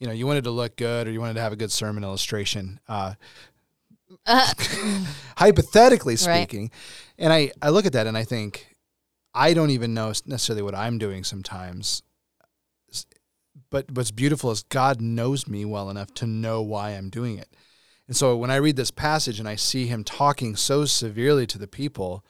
you 0.00 0.06
know, 0.06 0.12
you 0.12 0.26
wanted 0.26 0.44
to 0.44 0.50
look 0.50 0.76
good 0.76 1.08
or 1.08 1.10
you 1.10 1.20
wanted 1.20 1.34
to 1.34 1.40
have 1.40 1.52
a 1.52 1.56
good 1.56 1.72
sermon 1.72 2.04
illustration. 2.04 2.78
Uh, 2.88 3.14
Uh, 4.24 4.52
hypothetically 5.36 6.14
Right. 6.14 6.18
speaking. 6.18 6.70
And 7.18 7.32
I, 7.32 7.50
I 7.60 7.70
look 7.70 7.84
at 7.86 7.92
that 7.92 8.06
and 8.06 8.16
I 8.16 8.24
think, 8.24 8.74
I 9.34 9.52
don't 9.54 9.70
even 9.70 9.92
know 9.94 10.08
necessarily 10.24 10.62
what 10.62 10.74
I'm 10.74 10.98
doing 10.98 11.24
sometimes. 11.24 12.02
But 13.70 13.90
what's 13.92 14.10
beautiful 14.10 14.50
is 14.50 14.62
God 14.62 15.00
knows 15.02 15.46
me 15.46 15.64
well 15.64 15.90
enough 15.90 16.14
to 16.14 16.26
know 16.26 16.62
why 16.62 16.90
I'm 16.90 17.10
doing 17.10 17.36
it. 17.38 17.48
And 18.08 18.16
so 18.16 18.36
when 18.36 18.50
I 18.50 18.56
read 18.56 18.76
this 18.76 18.90
passage 18.90 19.38
and 19.38 19.48
I 19.48 19.54
see 19.54 19.86
him 19.86 20.02
talking 20.02 20.56
so 20.56 20.86
severely 20.86 21.46
to 21.46 21.58
the 21.58 21.68
people, 21.68 22.24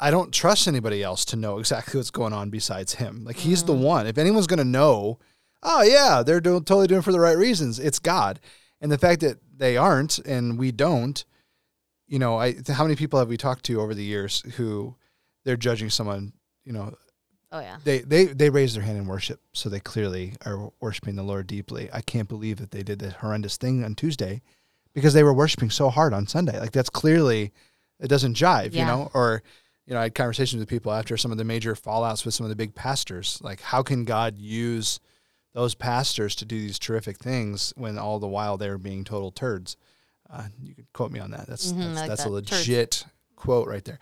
I 0.00 0.10
don't 0.10 0.32
trust 0.32 0.66
anybody 0.66 1.02
else 1.02 1.26
to 1.26 1.36
know 1.36 1.58
exactly 1.58 1.98
what's 1.98 2.10
going 2.10 2.32
on 2.32 2.48
besides 2.48 2.94
him. 2.94 3.22
Like 3.24 3.36
he's 3.36 3.62
the 3.62 3.74
mm. 3.74 3.82
one. 3.82 4.06
If 4.06 4.16
anyone's 4.16 4.46
going 4.46 4.58
to 4.58 4.64
know, 4.64 5.18
oh 5.62 5.82
yeah, 5.82 6.22
they're 6.24 6.40
doing, 6.40 6.64
totally 6.64 6.86
doing 6.86 7.00
it 7.00 7.04
for 7.04 7.12
the 7.12 7.20
right 7.20 7.36
reasons. 7.36 7.78
It's 7.78 7.98
God. 7.98 8.40
And 8.80 8.90
the 8.90 8.98
fact 8.98 9.20
that 9.20 9.38
they 9.54 9.76
aren't 9.76 10.18
and 10.20 10.58
we 10.58 10.72
don't, 10.72 11.22
you 12.08 12.18
know, 12.18 12.40
I 12.40 12.56
how 12.66 12.84
many 12.84 12.96
people 12.96 13.18
have 13.18 13.28
we 13.28 13.36
talked 13.36 13.64
to 13.66 13.80
over 13.80 13.94
the 13.94 14.02
years 14.02 14.42
who 14.56 14.96
they're 15.44 15.56
judging 15.56 15.90
someone, 15.90 16.32
you 16.64 16.72
know, 16.72 16.94
oh 17.52 17.60
yeah. 17.60 17.76
they 17.84 18.00
they 18.00 18.24
they 18.24 18.50
raise 18.50 18.74
their 18.74 18.82
hand 18.82 18.98
in 18.98 19.06
worship, 19.06 19.40
so 19.52 19.68
they 19.68 19.80
clearly 19.80 20.34
are 20.44 20.72
worshiping 20.80 21.14
the 21.14 21.22
Lord 21.22 21.46
deeply. 21.46 21.88
I 21.92 22.00
can't 22.00 22.28
believe 22.28 22.56
that 22.56 22.70
they 22.70 22.82
did 22.82 22.98
that 22.98 23.14
horrendous 23.14 23.56
thing 23.56 23.84
on 23.84 23.94
Tuesday 23.94 24.42
because 24.94 25.14
they 25.14 25.22
were 25.22 25.32
worshiping 25.34 25.70
so 25.70 25.88
hard 25.90 26.12
on 26.12 26.26
Sunday. 26.26 26.58
Like 26.58 26.72
that's 26.72 26.90
clearly 26.90 27.52
it 28.00 28.08
doesn't 28.08 28.36
jive, 28.36 28.72
you 28.74 28.84
know. 28.86 29.10
Or 29.14 29.42
you 29.86 29.94
know, 29.94 30.00
I 30.00 30.04
had 30.04 30.14
conversations 30.14 30.60
with 30.60 30.68
people 30.68 30.92
after 30.92 31.16
some 31.16 31.32
of 31.32 31.38
the 31.38 31.44
major 31.44 31.74
fallouts 31.74 32.24
with 32.24 32.34
some 32.34 32.44
of 32.44 32.50
the 32.50 32.56
big 32.56 32.74
pastors. 32.74 33.38
Like, 33.42 33.60
how 33.60 33.82
can 33.82 34.04
God 34.04 34.38
use 34.38 35.00
those 35.54 35.74
pastors 35.74 36.34
to 36.36 36.44
do 36.44 36.58
these 36.58 36.78
terrific 36.78 37.18
things 37.18 37.72
when 37.76 37.98
all 37.98 38.18
the 38.18 38.28
while 38.28 38.56
they 38.56 38.70
were 38.70 38.78
being 38.78 39.04
total 39.04 39.30
turds? 39.32 39.76
Uh, 40.30 40.44
you 40.62 40.74
could 40.74 40.90
quote 40.92 41.10
me 41.10 41.20
on 41.20 41.30
that. 41.32 41.46
That's 41.46 41.72
Mhm, 41.72 41.78
that's, 41.94 42.00
like 42.00 42.08
that's 42.08 42.24
a 42.26 42.30
that. 42.30 42.46
Turds. 42.46 42.68
legit 42.68 43.04
quote 43.36 43.68
right 43.68 43.84
there. 43.84 43.98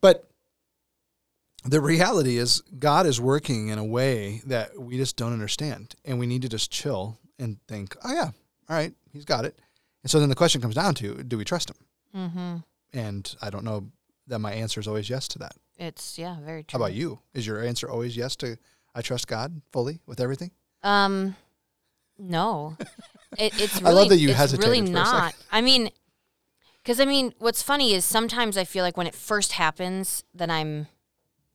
But 0.00 0.30
the 1.64 1.80
reality 1.80 2.38
is 2.38 2.62
God 2.78 3.04
is 3.04 3.20
working 3.20 3.68
in 3.68 3.78
a 3.78 3.84
way 3.84 4.40
that 4.46 4.78
we 4.80 4.96
just 4.96 5.16
don't 5.16 5.32
understand. 5.32 5.94
And 6.04 6.18
we 6.18 6.26
need 6.26 6.42
to 6.42 6.48
just 6.48 6.70
chill 6.70 7.18
and 7.38 7.58
think, 7.66 7.96
oh, 8.04 8.14
yeah, 8.14 8.30
all 8.68 8.76
right, 8.76 8.94
he's 9.12 9.24
got 9.24 9.44
it. 9.44 9.58
And 10.08 10.10
so 10.10 10.20
then 10.20 10.30
the 10.30 10.34
question 10.34 10.62
comes 10.62 10.74
down 10.74 10.94
to 10.94 11.22
do 11.22 11.36
we 11.36 11.44
trust 11.44 11.68
him? 11.68 11.76
Mm-hmm. 12.16 12.56
And 12.98 13.36
I 13.42 13.50
don't 13.50 13.62
know 13.62 13.88
that 14.26 14.38
my 14.38 14.54
answer 14.54 14.80
is 14.80 14.88
always 14.88 15.10
yes 15.10 15.28
to 15.28 15.38
that. 15.40 15.52
It's 15.76 16.18
yeah, 16.18 16.38
very 16.40 16.62
How 16.62 16.78
true. 16.78 16.86
about 16.86 16.94
you? 16.94 17.18
Is 17.34 17.46
your 17.46 17.62
answer 17.62 17.90
always 17.90 18.16
yes 18.16 18.34
to 18.36 18.56
I 18.94 19.02
trust 19.02 19.28
God 19.28 19.60
fully 19.70 20.00
with 20.06 20.18
everything? 20.18 20.52
Um, 20.82 21.36
no, 22.18 22.78
it, 23.38 23.60
it's. 23.60 23.82
Really, 23.82 23.86
I 23.86 23.92
love 23.92 24.08
that 24.08 24.16
you 24.16 24.32
hesitate. 24.32 24.64
Really 24.64 24.80
not. 24.80 25.34
I 25.52 25.60
mean, 25.60 25.90
because 26.82 27.00
I 27.00 27.04
mean, 27.04 27.34
what's 27.38 27.62
funny 27.62 27.92
is 27.92 28.06
sometimes 28.06 28.56
I 28.56 28.64
feel 28.64 28.84
like 28.84 28.96
when 28.96 29.06
it 29.06 29.14
first 29.14 29.52
happens, 29.52 30.24
then 30.32 30.50
I'm, 30.50 30.86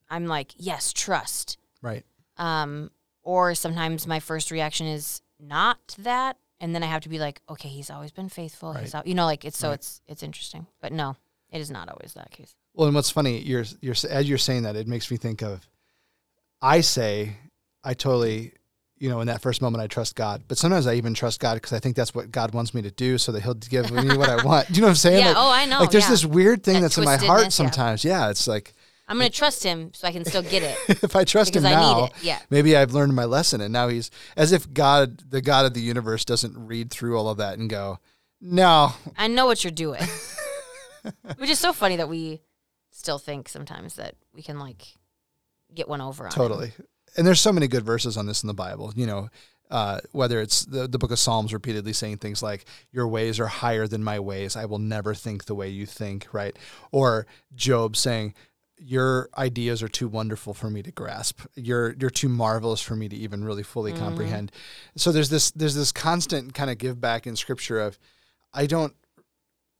I'm 0.08 0.26
like, 0.26 0.52
yes, 0.56 0.92
trust. 0.92 1.58
Right. 1.82 2.04
Um, 2.36 2.92
or 3.24 3.56
sometimes 3.56 4.06
my 4.06 4.20
first 4.20 4.52
reaction 4.52 4.86
is 4.86 5.22
not 5.40 5.96
that, 5.98 6.36
and 6.64 6.74
then 6.74 6.82
I 6.82 6.86
have 6.86 7.02
to 7.02 7.10
be 7.10 7.18
like, 7.18 7.42
okay, 7.50 7.68
he's 7.68 7.90
always 7.90 8.10
been 8.10 8.30
faithful. 8.30 8.72
He's, 8.72 8.94
Right. 8.94 9.00
al- 9.02 9.06
you 9.08 9.14
know, 9.14 9.26
like 9.26 9.44
it's 9.44 9.58
so 9.58 9.68
Right. 9.68 9.74
it's 9.74 10.00
it's 10.08 10.22
interesting, 10.22 10.66
but 10.80 10.92
no, 10.92 11.14
it 11.50 11.60
is 11.60 11.70
not 11.70 11.90
always 11.90 12.14
that 12.14 12.30
case. 12.30 12.54
Well, 12.72 12.86
and 12.86 12.94
what's 12.94 13.10
funny, 13.10 13.38
you're 13.40 13.66
you're 13.82 13.94
as 14.08 14.26
you're 14.28 14.38
saying 14.38 14.62
that, 14.62 14.74
it 14.74 14.88
makes 14.88 15.10
me 15.10 15.18
think 15.18 15.42
of. 15.42 15.68
I 16.62 16.80
say, 16.80 17.36
I 17.84 17.92
totally, 17.92 18.54
you 18.98 19.10
know, 19.10 19.20
in 19.20 19.26
that 19.26 19.42
first 19.42 19.60
moment, 19.60 19.82
I 19.82 19.88
trust 19.88 20.16
God, 20.16 20.44
but 20.48 20.56
sometimes 20.56 20.86
I 20.86 20.94
even 20.94 21.12
trust 21.12 21.38
God 21.38 21.54
because 21.56 21.74
I 21.74 21.80
think 21.80 21.96
that's 21.96 22.14
what 22.14 22.30
God 22.32 22.54
wants 22.54 22.72
me 22.72 22.80
to 22.80 22.90
do, 22.90 23.18
so 23.18 23.30
that 23.32 23.42
He'll 23.42 23.52
give 23.54 23.90
me 23.92 24.16
what 24.16 24.30
I 24.30 24.42
want. 24.42 24.68
Do 24.68 24.74
you 24.74 24.80
know 24.80 24.86
what 24.86 24.92
I'm 24.92 24.96
saying? 24.96 25.20
yeah. 25.20 25.28
Like, 25.28 25.36
oh, 25.36 25.50
I 25.50 25.66
know. 25.66 25.80
like 25.80 25.90
there's 25.90 26.04
yeah. 26.04 26.10
this 26.10 26.24
weird 26.24 26.64
thing 26.64 26.76
That 26.76 26.80
that's 26.82 26.98
in 26.98 27.04
my 27.04 27.18
heart 27.18 27.42
yeah. 27.42 27.48
sometimes. 27.50 28.04
Yeah, 28.04 28.30
it's 28.30 28.48
like 28.48 28.72
I'm 29.06 29.18
gonna 29.18 29.30
trust 29.30 29.62
him 29.62 29.92
so 29.92 30.08
I 30.08 30.12
can 30.12 30.24
still 30.24 30.42
get 30.42 30.62
it 30.62 30.78
if 31.02 31.14
I 31.14 31.24
trust 31.24 31.52
because 31.52 31.64
Him 31.64 31.72
now. 31.72 32.08
Yeah. 32.22 32.38
maybe 32.50 32.76
I've 32.76 32.92
learned 32.92 33.14
my 33.14 33.24
lesson, 33.24 33.60
and 33.60 33.72
now 33.72 33.88
He's 33.88 34.10
as 34.36 34.52
if 34.52 34.72
God, 34.72 35.30
the 35.30 35.42
God 35.42 35.66
of 35.66 35.74
the 35.74 35.80
universe, 35.80 36.24
doesn't 36.24 36.56
read 36.56 36.90
through 36.90 37.18
all 37.18 37.28
of 37.28 37.38
that 37.38 37.58
and 37.58 37.68
go, 37.68 37.98
no, 38.40 38.92
I 39.16 39.28
know 39.28 39.46
what 39.46 39.64
you're 39.64 39.70
doing. 39.70 40.02
Which 41.36 41.50
is 41.50 41.58
so 41.58 41.72
funny 41.72 41.96
that 41.96 42.08
we 42.08 42.40
still 42.90 43.18
think 43.18 43.48
sometimes 43.48 43.96
that 43.96 44.14
we 44.32 44.42
can 44.42 44.58
like 44.58 44.86
get 45.74 45.88
one 45.88 46.00
over 46.00 46.24
on. 46.24 46.30
him. 46.30 46.34
Totally. 46.34 46.72
And 47.16 47.26
there's 47.26 47.40
so 47.40 47.52
many 47.52 47.68
good 47.68 47.84
verses 47.84 48.16
on 48.16 48.26
this 48.26 48.42
in 48.42 48.46
the 48.46 48.54
Bible. 48.54 48.92
You 48.96 49.06
know, 49.06 49.28
uh, 49.70 50.00
whether 50.12 50.40
it's 50.40 50.64
the, 50.64 50.86
the 50.86 50.98
book 50.98 51.10
of 51.10 51.18
Psalms 51.18 51.52
repeatedly 51.52 51.92
saying 51.92 52.18
things 52.18 52.42
like, 52.42 52.64
Your 52.92 53.08
ways 53.08 53.40
are 53.40 53.46
higher 53.46 53.86
than 53.86 54.04
my 54.04 54.20
ways. 54.20 54.56
I 54.56 54.66
will 54.66 54.78
never 54.78 55.14
think 55.14 55.44
the 55.44 55.54
way 55.54 55.68
you 55.68 55.86
think, 55.86 56.26
right? 56.32 56.56
Or 56.92 57.26
Job 57.54 57.96
saying, 57.96 58.34
Your 58.78 59.28
ideas 59.38 59.82
are 59.82 59.88
too 59.88 60.08
wonderful 60.08 60.52
for 60.52 60.68
me 60.68 60.82
to 60.82 60.90
grasp. 60.90 61.40
You're 61.54 61.94
you're 61.98 62.10
too 62.10 62.28
marvelous 62.28 62.80
for 62.80 62.96
me 62.96 63.08
to 63.08 63.16
even 63.16 63.44
really 63.44 63.62
fully 63.62 63.92
Mhm. 63.92 63.98
comprehend. 63.98 64.52
So 64.96 65.12
there's 65.12 65.28
this 65.30 65.50
there's 65.52 65.74
this 65.76 65.92
constant 65.92 66.54
kind 66.54 66.70
of 66.70 66.78
give 66.78 67.00
back 67.00 67.26
in 67.26 67.36
scripture 67.36 67.78
of 67.80 67.98
I 68.52 68.66
don't 68.66 68.94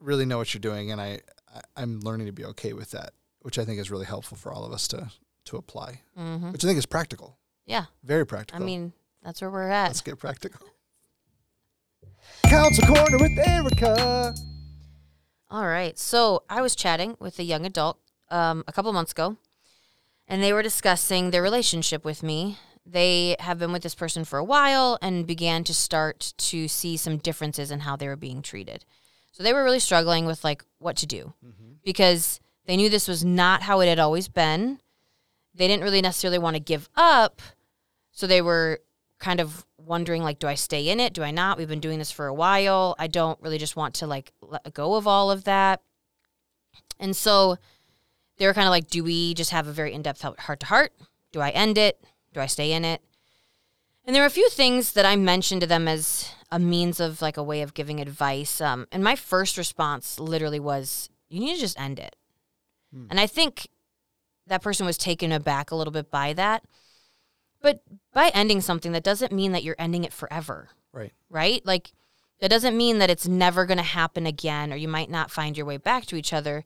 really 0.01 0.25
know 0.25 0.39
what 0.39 0.55
you're 0.55 0.61
doing 0.61 0.91
and 0.93 1.01
I, 1.01 1.21
I 1.53 1.61
I'm 1.77 2.01
learning 2.01 2.27
to 2.27 2.33
be 2.33 2.45
okay 2.47 2.73
with 2.73 2.93
that, 2.93 3.15
which 3.41 3.59
I 3.59 3.65
think 3.65 3.81
is 3.81 3.91
really 3.91 4.07
helpful 4.07 4.37
for 4.37 4.53
all 4.53 4.65
of 4.65 4.73
us 4.73 4.87
to 4.89 5.11
to 5.47 5.57
apply 5.57 6.01
Mhm. 6.17 6.53
which 6.53 6.65
I 6.65 6.69
think 6.69 6.79
is 6.79 6.87
practical. 6.87 7.37
Yeah. 7.67 7.87
Very 8.05 8.25
practical. 8.27 8.63
I 8.63 8.65
mean, 8.65 8.93
that's 9.23 9.41
where 9.41 9.51
we're 9.51 9.69
at. 9.71 9.89
let's 9.89 10.01
get 10.03 10.19
practical. 10.19 10.67
Counsel 12.45 12.87
Corner 12.87 13.19
with 13.19 13.39
Erica. 13.39 14.35
All 15.51 15.67
right. 15.67 15.99
So 15.99 16.45
I 16.49 16.63
was 16.63 16.75
chatting 16.77 17.17
with 17.19 17.39
a 17.39 17.43
young 17.43 17.65
adult 17.67 17.99
um, 18.35 18.65
a 18.67 18.73
couple 18.73 18.93
months 18.93 19.13
ago, 19.13 19.37
and 20.27 20.43
they 20.43 20.53
were 20.53 20.63
discussing 20.63 21.31
their 21.31 21.43
relationship 21.43 22.05
with 22.05 22.23
me. 22.23 22.59
They 22.85 23.37
have 23.39 23.59
been 23.59 23.73
with 23.73 23.83
this 23.83 23.95
person 23.95 24.25
for 24.25 24.39
a 24.39 24.45
while 24.45 24.99
and 25.01 25.27
began 25.27 25.63
to 25.65 25.73
start 25.73 26.35
to 26.37 26.69
see 26.69 26.97
some 26.97 27.17
differences 27.17 27.71
in 27.71 27.81
how 27.81 27.97
they 27.97 28.09
were 28.09 28.17
being 28.17 28.43
treated. 28.43 28.85
So 29.33 29.43
they 29.43 29.53
were 29.53 29.65
really 29.65 29.81
struggling 29.81 30.27
with 30.27 30.45
like 30.45 30.65
what 30.79 30.97
to 30.99 31.07
do 31.07 31.33
because 31.85 32.41
they 32.67 32.77
knew 32.77 32.89
this 32.89 33.09
was 33.09 33.25
not 33.25 33.63
how 33.63 33.81
it 33.81 33.89
had 33.89 33.99
always 33.99 34.29
been. 34.29 34.81
They 35.55 35.69
didn't 35.69 35.85
really 35.85 36.03
necessarily 36.03 36.39
want 36.39 36.57
to 36.57 36.61
give 36.61 36.89
up, 36.97 37.41
so 38.11 38.27
they 38.27 38.43
were 38.43 38.81
kind 39.19 39.41
of 39.41 39.65
wondering 39.79 40.23
like 40.23 40.39
do 40.39 40.49
I 40.49 40.55
stay 40.55 40.89
in 40.89 40.99
it? 40.99 41.15
Do 41.15 41.23
I 41.23 41.31
not? 41.31 41.57
We've 41.57 41.69
been 41.69 41.81
doing 41.81 41.99
this 42.01 42.11
for 42.11 42.27
a 42.27 42.35
while. 42.35 42.97
I 42.99 43.07
don't 43.07 43.41
really 43.41 43.59
just 43.59 43.77
want 43.77 43.95
to 43.97 44.07
like 44.07 44.33
let 44.41 44.75
go 44.75 44.95
of 44.95 45.07
all 45.07 45.31
of 45.31 45.45
that. 45.45 45.83
And 46.99 47.17
so 47.17 47.59
they 48.39 48.47
were 48.47 48.55
kind 48.55 48.67
of 48.67 48.71
like, 48.71 48.89
do 48.89 49.05
we 49.05 49.35
just 49.35 49.51
have 49.51 49.67
a 49.67 49.73
very 49.73 49.93
in 49.93 50.03
depth 50.03 50.23
heart 50.23 50.61
to 50.61 50.67
heart? 50.67 50.93
Do 51.33 51.41
I 51.41 51.51
end 51.51 51.79
it? 51.79 52.03
Do 52.33 52.41
I 52.41 52.47
stay 52.47 52.73
in 52.73 52.85
it? 52.85 53.03
And 54.05 54.15
there 54.15 54.23
were 54.23 54.27
a 54.27 54.31
few 54.31 54.49
things 54.51 54.93
that 54.93 55.07
I 55.07 55.17
mentioned 55.17 55.63
to 55.63 55.67
them 55.67 55.89
as 55.89 56.31
a 56.51 56.59
means 56.59 57.01
of 57.01 57.23
like 57.23 57.37
a 57.37 57.43
way 57.43 57.63
of 57.63 57.75
giving 57.75 58.01
advice. 58.01 58.61
Um, 58.61 58.87
and 58.93 59.03
my 59.03 59.17
first 59.17 59.57
response 59.57 60.21
literally 60.21 60.61
was, 60.61 61.09
you 61.29 61.41
need 61.41 61.55
to 61.55 61.61
just 61.61 61.81
end 61.81 61.99
it. 61.99 62.17
Hmm. 62.93 63.07
And 63.11 63.19
I 63.19 63.27
think 63.27 63.69
that 64.47 64.63
person 64.63 64.85
was 64.85 64.99
taken 64.99 65.33
aback 65.33 65.71
a 65.71 65.77
little 65.77 65.93
bit 65.93 66.11
by 66.11 66.33
that. 66.35 66.65
But 67.63 67.83
by 68.13 68.29
ending 68.35 68.61
something, 68.61 68.93
that 68.93 69.05
doesn't 69.05 69.33
mean 69.33 69.53
that 69.53 69.65
you're 69.65 69.77
ending 69.79 70.05
it 70.05 70.13
forever. 70.13 70.69
Right. 70.93 71.13
Right? 71.31 71.65
Like, 71.65 71.93
that 72.41 72.51
doesn't 72.51 72.77
mean 72.77 72.99
that 72.99 73.09
it's 73.09 73.27
never 73.27 73.65
going 73.65 73.79
to 73.79 73.85
happen 73.85 74.27
again 74.27 74.73
or 74.73 74.77
you 74.77 74.89
might 74.89 75.09
not 75.09 75.31
find 75.31 75.57
your 75.57 75.65
way 75.65 75.79
back 75.79 76.05
to 76.07 76.17
each 76.17 76.33
other. 76.33 76.65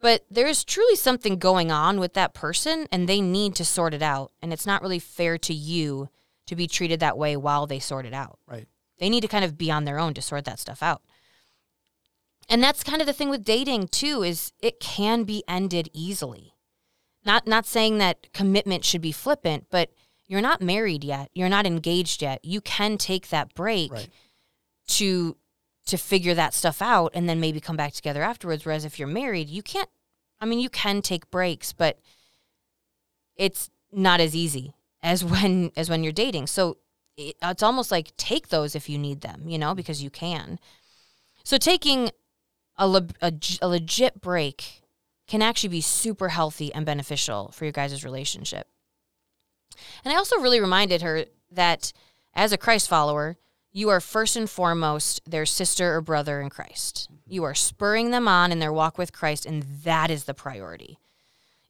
But 0.00 0.24
there's 0.30 0.64
truly 0.64 0.96
something 0.96 1.38
going 1.38 1.70
on 1.70 2.00
with 2.00 2.14
that 2.14 2.32
person 2.34 2.86
and 2.90 3.08
they 3.08 3.20
need 3.20 3.54
to 3.56 3.64
sort 3.64 3.92
it 3.92 4.02
out. 4.02 4.32
And 4.40 4.52
it's 4.52 4.66
not 4.66 4.82
really 4.82 4.98
fair 4.98 5.36
to 5.38 5.54
you 5.54 6.08
to 6.46 6.56
be 6.56 6.66
treated 6.66 7.00
that 7.00 7.18
way 7.18 7.36
while 7.36 7.66
they 7.66 7.78
sort 7.78 8.06
it 8.06 8.14
out. 8.14 8.38
Right. 8.46 8.66
They 8.98 9.10
need 9.10 9.20
to 9.20 9.28
kind 9.28 9.44
of 9.44 9.58
be 9.58 9.70
on 9.70 9.84
their 9.84 9.98
own 9.98 10.14
to 10.14 10.22
sort 10.22 10.44
that 10.46 10.58
stuff 10.58 10.82
out. 10.82 11.02
And 12.48 12.62
that's 12.62 12.82
kind 12.82 13.00
of 13.00 13.06
the 13.06 13.12
thing 13.12 13.30
with 13.30 13.44
dating 13.44 13.88
too 13.88 14.22
is 14.22 14.52
it 14.60 14.80
can 14.80 15.24
be 15.24 15.44
ended 15.46 15.88
easily. 15.92 16.54
Not 17.24 17.46
not 17.46 17.66
saying 17.66 17.98
that 17.98 18.32
commitment 18.32 18.84
should 18.84 19.02
be 19.02 19.12
flippant, 19.12 19.66
but 19.70 19.90
you're 20.26 20.40
not 20.40 20.62
married 20.62 21.04
yet. 21.04 21.30
You're 21.34 21.48
not 21.48 21.66
engaged 21.66 22.22
yet. 22.22 22.44
You 22.44 22.60
can 22.60 22.98
take 22.98 23.28
that 23.28 23.54
break 23.54 23.92
right. 23.92 24.08
to 24.88 25.36
to 25.90 25.98
figure 25.98 26.34
that 26.34 26.54
stuff 26.54 26.80
out 26.80 27.12
and 27.14 27.28
then 27.28 27.40
maybe 27.40 27.60
come 27.60 27.76
back 27.76 27.92
together 27.92 28.22
afterwards. 28.22 28.64
Whereas 28.64 28.84
if 28.84 28.98
you're 28.98 29.08
married, 29.08 29.48
you 29.48 29.62
can't 29.62 29.88
I 30.40 30.46
mean, 30.46 30.58
you 30.58 30.70
can 30.70 31.02
take 31.02 31.30
breaks, 31.30 31.72
but 31.72 31.98
it's 33.36 33.70
not 33.92 34.20
as 34.20 34.34
easy 34.34 34.74
as 35.02 35.24
when 35.32 35.70
as 35.76 35.90
when 35.90 36.02
you're 36.02 36.12
dating. 36.12 36.46
So 36.46 36.78
it, 37.16 37.36
it's 37.42 37.62
almost 37.62 37.90
like 37.90 38.16
take 38.16 38.48
those 38.48 38.74
if 38.74 38.88
you 38.88 38.98
need 38.98 39.20
them, 39.20 39.48
you 39.48 39.58
know, 39.58 39.74
because 39.74 40.02
you 40.02 40.10
can. 40.10 40.58
So 41.44 41.58
taking 41.58 42.10
a, 42.76 42.86
le- 42.86 43.08
a, 43.20 43.32
a 43.60 43.68
legit 43.68 44.20
break 44.20 44.82
can 45.26 45.42
actually 45.42 45.68
be 45.68 45.80
super 45.80 46.28
healthy 46.30 46.72
and 46.72 46.84
beneficial 46.84 47.50
for 47.52 47.64
your 47.64 47.72
guys' 47.72 48.04
relationship. 48.04 48.66
And 50.04 50.12
I 50.12 50.16
also 50.16 50.38
really 50.40 50.60
reminded 50.60 51.02
her 51.02 51.24
that 51.50 51.92
as 52.34 52.52
a 52.52 52.58
Christ 52.58 52.88
follower, 52.88 53.36
you 53.72 53.88
are 53.88 54.00
first 54.00 54.36
and 54.36 54.48
foremost 54.48 55.20
their 55.28 55.46
sister 55.46 55.94
or 55.94 56.00
brother 56.00 56.40
in 56.40 56.50
Christ. 56.50 57.08
You 57.26 57.44
are 57.44 57.54
spurring 57.54 58.10
them 58.10 58.26
on 58.26 58.50
in 58.50 58.58
their 58.58 58.72
walk 58.72 58.98
with 58.98 59.12
Christ, 59.12 59.46
and 59.46 59.62
that 59.84 60.10
is 60.10 60.24
the 60.24 60.34
priority. 60.34 60.98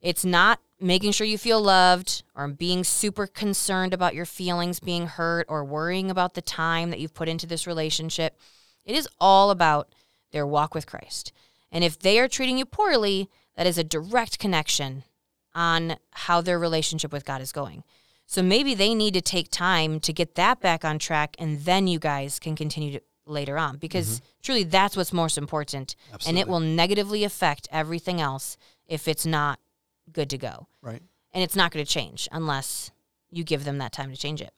It's 0.01 0.25
not 0.25 0.59
making 0.79 1.11
sure 1.11 1.27
you 1.27 1.37
feel 1.37 1.61
loved 1.61 2.23
or 2.35 2.47
being 2.47 2.83
super 2.83 3.27
concerned 3.27 3.93
about 3.93 4.15
your 4.15 4.25
feelings 4.25 4.79
being 4.79 5.05
hurt 5.05 5.45
or 5.47 5.63
worrying 5.63 6.09
about 6.09 6.33
the 6.33 6.41
time 6.41 6.89
that 6.89 6.99
you've 6.99 7.13
put 7.13 7.29
into 7.29 7.45
this 7.45 7.67
relationship. 7.67 8.35
It 8.83 8.95
is 8.95 9.07
all 9.19 9.51
about 9.51 9.93
their 10.31 10.47
walk 10.47 10.73
with 10.73 10.87
Christ. 10.87 11.31
And 11.71 11.83
if 11.83 11.99
they 11.99 12.19
are 12.19 12.27
treating 12.27 12.57
you 12.57 12.65
poorly, 12.65 13.29
that 13.55 13.67
is 13.67 13.77
a 13.77 13.83
direct 13.83 14.39
connection 14.39 15.03
on 15.53 15.97
how 16.11 16.41
their 16.41 16.57
relationship 16.57 17.13
with 17.13 17.25
God 17.25 17.41
is 17.41 17.51
going. 17.51 17.83
So 18.31 18.41
maybe 18.41 18.75
they 18.75 18.95
need 18.95 19.13
to 19.15 19.21
take 19.21 19.51
time 19.51 19.99
to 19.99 20.13
get 20.13 20.35
that 20.35 20.61
back 20.61 20.85
on 20.85 20.99
track, 20.99 21.35
and 21.37 21.59
then 21.65 21.87
you 21.87 21.99
guys 21.99 22.39
can 22.39 22.55
continue 22.55 22.93
to 22.93 23.01
later 23.25 23.57
on 23.57 23.75
because 23.75 24.07
mm-hmm. 24.07 24.25
truly 24.41 24.63
that's 24.63 24.95
what's 24.95 25.11
most 25.11 25.37
important. 25.37 25.97
Absolutely. 26.13 26.29
And 26.29 26.39
it 26.39 26.49
will 26.49 26.61
negatively 26.61 27.25
affect 27.25 27.67
everything 27.73 28.21
else 28.21 28.55
if 28.87 29.09
it's 29.09 29.25
not 29.25 29.59
good 30.13 30.29
to 30.29 30.37
go. 30.37 30.67
Right. 30.81 31.01
And 31.33 31.43
it's 31.43 31.57
not 31.57 31.73
going 31.73 31.85
to 31.85 31.91
change 31.91 32.29
unless 32.31 32.91
you 33.29 33.43
give 33.43 33.65
them 33.65 33.79
that 33.79 33.91
time 33.91 34.11
to 34.11 34.17
change 34.17 34.41
it. 34.41 34.53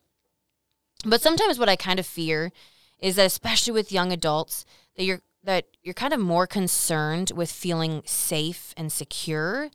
But 1.03 1.23
sometimes 1.23 1.57
what 1.57 1.67
I 1.67 1.75
kind 1.75 1.99
of 1.99 2.05
fear 2.05 2.51
is 2.99 3.15
that 3.15 3.25
especially 3.25 3.73
with 3.73 3.91
young 3.91 4.11
adults 4.11 4.65
that 4.97 5.03
you're 5.03 5.21
that 5.45 5.65
you're 5.81 5.95
kind 5.95 6.13
of 6.13 6.19
more 6.19 6.45
concerned 6.45 7.31
with 7.35 7.51
feeling 7.51 8.03
safe 8.05 8.71
and 8.77 8.91
secure 8.91 9.71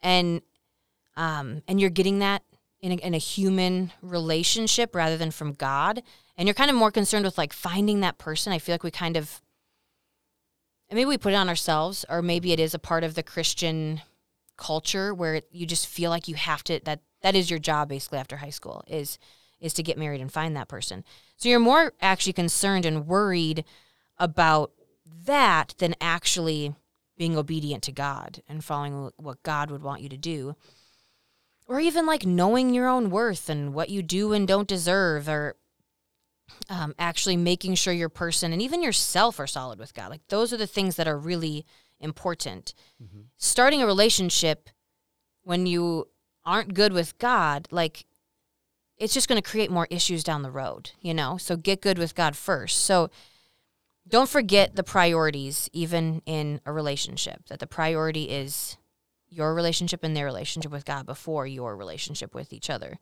and 0.00 0.42
um, 1.16 1.62
and 1.66 1.80
you're 1.80 1.90
getting 1.90 2.20
that 2.20 2.44
in 2.82 2.92
a, 2.92 2.96
in 2.96 3.14
a 3.14 3.18
human 3.18 3.92
relationship 4.02 4.94
rather 4.94 5.16
than 5.16 5.30
from 5.30 5.52
God 5.52 6.02
and 6.36 6.46
you're 6.46 6.54
kind 6.54 6.70
of 6.70 6.76
more 6.76 6.90
concerned 6.90 7.24
with 7.24 7.38
like 7.38 7.52
finding 7.52 8.00
that 8.00 8.18
person 8.18 8.52
I 8.52 8.58
feel 8.58 8.74
like 8.74 8.82
we 8.82 8.90
kind 8.90 9.16
of 9.16 9.40
and 10.88 10.96
maybe 10.96 11.08
we 11.08 11.16
put 11.16 11.32
it 11.32 11.36
on 11.36 11.48
ourselves 11.48 12.04
or 12.10 12.20
maybe 12.20 12.52
it 12.52 12.60
is 12.60 12.74
a 12.74 12.78
part 12.78 13.04
of 13.04 13.14
the 13.14 13.22
Christian 13.22 14.02
culture 14.56 15.14
where 15.14 15.40
you 15.50 15.64
just 15.64 15.86
feel 15.86 16.10
like 16.10 16.28
you 16.28 16.34
have 16.34 16.62
to 16.64 16.80
that 16.84 17.00
that 17.22 17.34
is 17.34 17.48
your 17.48 17.58
job 17.58 17.88
basically 17.88 18.18
after 18.18 18.36
high 18.36 18.50
school 18.50 18.84
is 18.86 19.18
is 19.62 19.72
to 19.74 19.82
get 19.82 19.96
married 19.96 20.20
and 20.20 20.32
find 20.32 20.56
that 20.56 20.68
person. 20.68 21.04
So 21.36 21.48
you're 21.48 21.60
more 21.60 21.94
actually 22.02 22.34
concerned 22.34 22.84
and 22.84 23.06
worried 23.06 23.64
about 24.18 24.72
that 25.24 25.74
than 25.78 25.94
actually 26.00 26.74
being 27.16 27.36
obedient 27.36 27.84
to 27.84 27.92
God 27.92 28.42
and 28.48 28.64
following 28.64 29.10
what 29.16 29.42
God 29.42 29.70
would 29.70 29.82
want 29.82 30.02
you 30.02 30.08
to 30.08 30.16
do. 30.16 30.56
Or 31.66 31.80
even 31.80 32.06
like 32.06 32.26
knowing 32.26 32.74
your 32.74 32.88
own 32.88 33.10
worth 33.10 33.48
and 33.48 33.72
what 33.72 33.88
you 33.88 34.02
do 34.02 34.32
and 34.32 34.46
don't 34.46 34.68
deserve, 34.68 35.28
or 35.28 35.56
um, 36.68 36.94
actually 36.98 37.36
making 37.36 37.76
sure 37.76 37.94
your 37.94 38.08
person 38.08 38.52
and 38.52 38.60
even 38.60 38.82
yourself 38.82 39.38
are 39.40 39.46
solid 39.46 39.78
with 39.78 39.94
God. 39.94 40.10
Like 40.10 40.26
those 40.28 40.52
are 40.52 40.56
the 40.56 40.66
things 40.66 40.96
that 40.96 41.08
are 41.08 41.18
really 41.18 41.64
important. 42.00 42.74
Mm-hmm. 43.02 43.20
Starting 43.38 43.82
a 43.82 43.86
relationship 43.86 44.68
when 45.44 45.66
you 45.66 46.08
aren't 46.44 46.74
good 46.74 46.92
with 46.92 47.18
God, 47.18 47.68
like 47.70 48.04
it's 48.98 49.14
just 49.14 49.28
going 49.28 49.40
to 49.40 49.50
create 49.50 49.70
more 49.70 49.88
issues 49.90 50.22
down 50.22 50.42
the 50.42 50.50
road, 50.50 50.90
you 51.00 51.14
know? 51.14 51.36
So 51.36 51.56
get 51.56 51.80
good 51.80 51.98
with 51.98 52.14
God 52.14 52.36
first. 52.36 52.84
So 52.84 53.10
don't 54.06 54.28
forget 54.28 54.76
the 54.76 54.82
priorities, 54.82 55.70
even 55.72 56.22
in 56.26 56.60
a 56.66 56.72
relationship, 56.72 57.46
that 57.48 57.60
the 57.60 57.66
priority 57.66 58.24
is 58.24 58.76
your 59.32 59.54
relationship 59.54 60.04
and 60.04 60.16
their 60.16 60.26
relationship 60.26 60.70
with 60.70 60.84
God 60.84 61.06
before 61.06 61.46
your 61.46 61.76
relationship 61.76 62.34
with 62.34 62.52
each 62.52 62.68
other. 62.68 62.98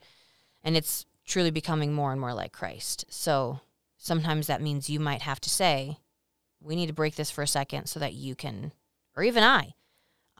And 0.62 0.76
it's 0.76 1.06
truly 1.26 1.50
becoming 1.50 1.92
more 1.92 2.12
and 2.12 2.20
more 2.20 2.34
like 2.34 2.52
Christ. 2.52 3.04
So 3.08 3.60
sometimes 3.96 4.46
that 4.46 4.62
means 4.62 4.88
you 4.88 5.00
might 5.00 5.22
have 5.22 5.40
to 5.40 5.50
say, 5.50 5.98
we 6.60 6.76
need 6.76 6.86
to 6.86 6.92
break 6.92 7.16
this 7.16 7.30
for 7.30 7.42
a 7.42 7.46
second 7.48 7.86
so 7.86 7.98
that 8.00 8.14
you 8.14 8.34
can, 8.34 8.72
or 9.16 9.22
even 9.22 9.42
I, 9.42 9.74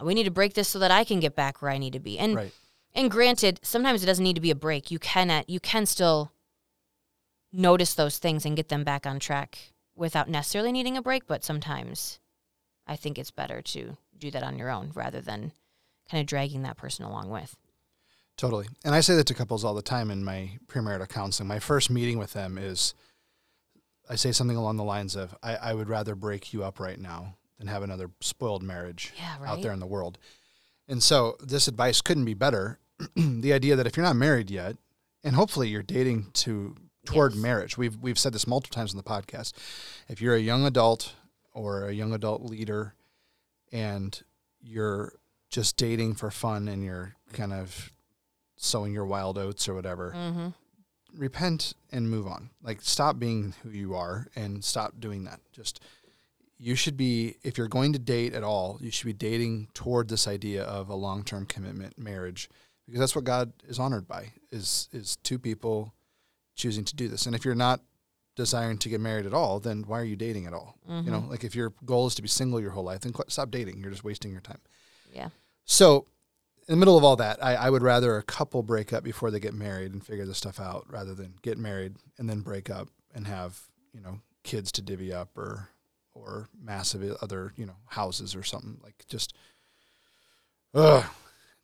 we 0.02 0.14
need 0.14 0.24
to 0.24 0.30
break 0.30 0.54
this 0.54 0.68
so 0.68 0.78
that 0.78 0.90
I 0.90 1.04
can 1.04 1.20
get 1.20 1.36
back 1.36 1.60
where 1.60 1.70
I 1.70 1.78
need 1.78 1.92
to 1.92 2.00
be. 2.00 2.18
And 2.18 2.36
right. 2.36 2.52
and 2.94 3.10
granted, 3.10 3.60
sometimes 3.62 4.02
it 4.02 4.06
doesn't 4.06 4.24
need 4.24 4.36
to 4.36 4.40
be 4.40 4.50
a 4.50 4.56
break. 4.56 4.90
You 4.90 4.98
can 4.98 5.44
you 5.46 5.60
can 5.60 5.86
still 5.86 6.32
notice 7.52 7.94
those 7.94 8.18
things 8.18 8.46
and 8.46 8.56
get 8.56 8.68
them 8.68 8.84
back 8.84 9.06
on 9.06 9.18
track 9.18 9.72
without 9.94 10.28
necessarily 10.28 10.72
needing 10.72 10.96
a 10.96 11.02
break, 11.02 11.26
but 11.26 11.44
sometimes 11.44 12.18
I 12.86 12.96
think 12.96 13.18
it's 13.18 13.30
better 13.30 13.60
to 13.62 13.96
do 14.16 14.30
that 14.30 14.42
on 14.42 14.56
your 14.56 14.70
own 14.70 14.92
rather 14.94 15.20
than 15.20 15.52
kind 16.10 16.20
of 16.20 16.26
dragging 16.26 16.62
that 16.62 16.76
person 16.76 17.04
along 17.04 17.30
with. 17.30 17.56
Totally. 18.36 18.68
And 18.84 18.94
I 18.94 19.00
say 19.00 19.16
that 19.16 19.26
to 19.26 19.34
couples 19.34 19.64
all 19.64 19.74
the 19.74 19.82
time 19.82 20.10
in 20.10 20.24
my 20.24 20.58
premarital 20.66 21.08
counseling. 21.08 21.48
My 21.48 21.58
first 21.58 21.90
meeting 21.90 22.18
with 22.18 22.32
them 22.32 22.56
is 22.56 22.94
I 24.08 24.16
say 24.16 24.32
something 24.32 24.56
along 24.56 24.76
the 24.76 24.84
lines 24.84 25.14
of, 25.14 25.34
I, 25.42 25.56
I 25.56 25.74
would 25.74 25.88
rather 25.88 26.14
break 26.14 26.52
you 26.52 26.64
up 26.64 26.80
right 26.80 26.98
now 26.98 27.36
than 27.58 27.68
have 27.68 27.82
another 27.82 28.10
spoiled 28.20 28.62
marriage 28.62 29.12
yeah, 29.18 29.36
right? 29.40 29.50
out 29.50 29.62
there 29.62 29.72
in 29.72 29.80
the 29.80 29.86
world. 29.86 30.18
And 30.88 31.02
so 31.02 31.36
this 31.40 31.68
advice 31.68 32.00
couldn't 32.00 32.24
be 32.24 32.34
better. 32.34 32.78
the 33.14 33.52
idea 33.52 33.76
that 33.76 33.86
if 33.86 33.96
you're 33.96 34.06
not 34.06 34.16
married 34.16 34.50
yet, 34.50 34.76
and 35.22 35.36
hopefully 35.36 35.68
you're 35.68 35.82
dating 35.82 36.30
to 36.32 36.74
toward 37.04 37.32
yes. 37.32 37.42
marriage. 37.42 37.78
We've 37.78 37.96
we've 37.96 38.18
said 38.18 38.32
this 38.32 38.46
multiple 38.46 38.74
times 38.74 38.92
in 38.92 38.96
the 38.96 39.02
podcast. 39.02 39.52
If 40.08 40.20
you're 40.20 40.34
a 40.34 40.40
young 40.40 40.66
adult 40.66 41.14
or 41.52 41.88
a 41.88 41.92
young 41.92 42.12
adult 42.12 42.42
leader 42.42 42.94
and 43.72 44.20
you're 44.60 45.14
just 45.50 45.76
dating 45.76 46.14
for 46.14 46.30
fun 46.30 46.68
and 46.68 46.84
you're 46.84 47.14
kind 47.32 47.52
of 47.52 47.92
sowing 48.56 48.92
your 48.92 49.06
wild 49.06 49.38
oats 49.38 49.68
or 49.68 49.74
whatever, 49.74 50.12
mm-hmm. 50.16 50.48
repent 51.16 51.74
and 51.90 52.10
move 52.10 52.26
on. 52.26 52.50
Like 52.62 52.80
stop 52.82 53.18
being 53.18 53.54
who 53.62 53.70
you 53.70 53.94
are 53.94 54.28
and 54.36 54.64
stop 54.64 54.94
doing 55.00 55.24
that. 55.24 55.40
Just 55.52 55.82
you 56.58 56.74
should 56.74 56.96
be 56.96 57.36
if 57.42 57.58
you're 57.58 57.68
going 57.68 57.92
to 57.94 57.98
date 57.98 58.34
at 58.34 58.44
all, 58.44 58.78
you 58.80 58.90
should 58.90 59.06
be 59.06 59.12
dating 59.12 59.68
toward 59.74 60.08
this 60.08 60.28
idea 60.28 60.62
of 60.62 60.88
a 60.88 60.94
long-term 60.94 61.46
commitment, 61.46 61.98
marriage, 61.98 62.48
because 62.86 63.00
that's 63.00 63.16
what 63.16 63.24
God 63.24 63.52
is 63.66 63.78
honored 63.78 64.06
by 64.06 64.32
is 64.52 64.88
is 64.92 65.16
two 65.16 65.38
people 65.38 65.94
choosing 66.54 66.84
to 66.84 66.94
do 66.94 67.08
this. 67.08 67.26
And 67.26 67.34
if 67.34 67.44
you're 67.44 67.54
not 67.54 67.80
desiring 68.36 68.78
to 68.78 68.88
get 68.88 69.00
married 69.00 69.26
at 69.26 69.34
all, 69.34 69.58
then 69.58 69.84
why 69.86 70.00
are 70.00 70.04
you 70.04 70.16
dating 70.16 70.46
at 70.46 70.52
all? 70.52 70.76
Mm-hmm. 70.88 71.06
You 71.06 71.12
know, 71.12 71.24
like 71.28 71.44
if 71.44 71.54
your 71.54 71.72
goal 71.84 72.06
is 72.06 72.14
to 72.16 72.22
be 72.22 72.28
single 72.28 72.60
your 72.60 72.70
whole 72.70 72.84
life, 72.84 73.00
then 73.00 73.14
stop 73.28 73.50
dating. 73.50 73.80
You're 73.80 73.90
just 73.90 74.04
wasting 74.04 74.30
your 74.30 74.40
time. 74.40 74.60
Yeah. 75.12 75.28
So, 75.64 76.06
in 76.68 76.74
the 76.74 76.76
middle 76.76 76.96
of 76.96 77.04
all 77.04 77.16
that, 77.16 77.42
I, 77.44 77.54
I 77.56 77.70
would 77.70 77.82
rather 77.82 78.16
a 78.16 78.22
couple 78.22 78.62
break 78.62 78.92
up 78.92 79.02
before 79.04 79.30
they 79.30 79.40
get 79.40 79.54
married 79.54 79.92
and 79.92 80.04
figure 80.04 80.24
this 80.26 80.38
stuff 80.38 80.60
out 80.60 80.86
rather 80.88 81.14
than 81.14 81.34
get 81.42 81.58
married 81.58 81.96
and 82.18 82.28
then 82.28 82.40
break 82.40 82.70
up 82.70 82.88
and 83.14 83.26
have, 83.26 83.58
you 83.92 84.00
know, 84.00 84.20
kids 84.44 84.70
to 84.72 84.82
divvy 84.82 85.12
up 85.12 85.36
or 85.36 85.68
or 86.14 86.48
massive 86.60 87.16
other, 87.22 87.52
you 87.56 87.64
know, 87.66 87.76
houses 87.88 88.34
or 88.36 88.42
something. 88.42 88.78
Like 88.82 89.04
just 89.08 89.34
Ugh. 90.74 91.04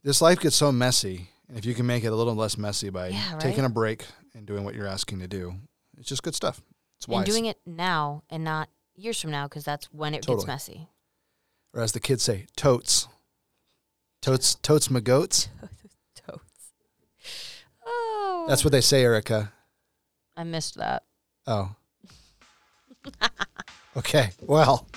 This 0.02 0.20
life 0.20 0.40
gets 0.40 0.56
so 0.56 0.72
messy. 0.72 1.28
And 1.48 1.56
if 1.58 1.64
you 1.64 1.74
can 1.74 1.86
make 1.86 2.04
it 2.04 2.08
a 2.08 2.14
little 2.16 2.34
less 2.34 2.56
messy 2.58 2.90
by 2.90 3.08
Yeah, 3.08 3.32
right? 3.32 3.40
taking 3.40 3.64
a 3.64 3.68
break 3.68 4.04
and 4.34 4.46
doing 4.46 4.64
what 4.64 4.74
you're 4.74 4.86
asking 4.86 5.20
to 5.20 5.28
do, 5.28 5.54
it's 5.98 6.08
just 6.08 6.22
good 6.22 6.34
stuff. 6.34 6.60
It's 6.98 7.06
wise. 7.06 7.18
And 7.18 7.26
doing 7.26 7.46
it 7.46 7.58
now 7.66 8.22
and 8.30 8.42
not 8.44 8.68
years 8.96 9.20
from 9.20 9.30
now 9.30 9.46
because 9.46 9.64
that's 9.64 9.86
when 9.92 10.14
it 10.14 10.22
Totally. 10.22 10.38
gets 10.38 10.46
messy. 10.46 10.88
or 11.72 11.82
as 11.82 11.92
the 11.92 12.00
kids 12.00 12.22
say, 12.22 12.46
totes. 12.56 13.06
Totes, 14.26 14.56
totes 14.56 14.90
my 14.90 14.98
goats. 14.98 15.48
Totes. 16.26 16.72
Oh. 17.86 18.46
That's 18.48 18.64
what 18.64 18.72
they 18.72 18.80
say, 18.80 19.04
Erica. 19.04 19.52
I 20.36 20.42
missed 20.42 20.74
that. 20.78 21.04
Oh. 21.46 21.72
okay. 23.96 24.30
Well, 24.40 24.88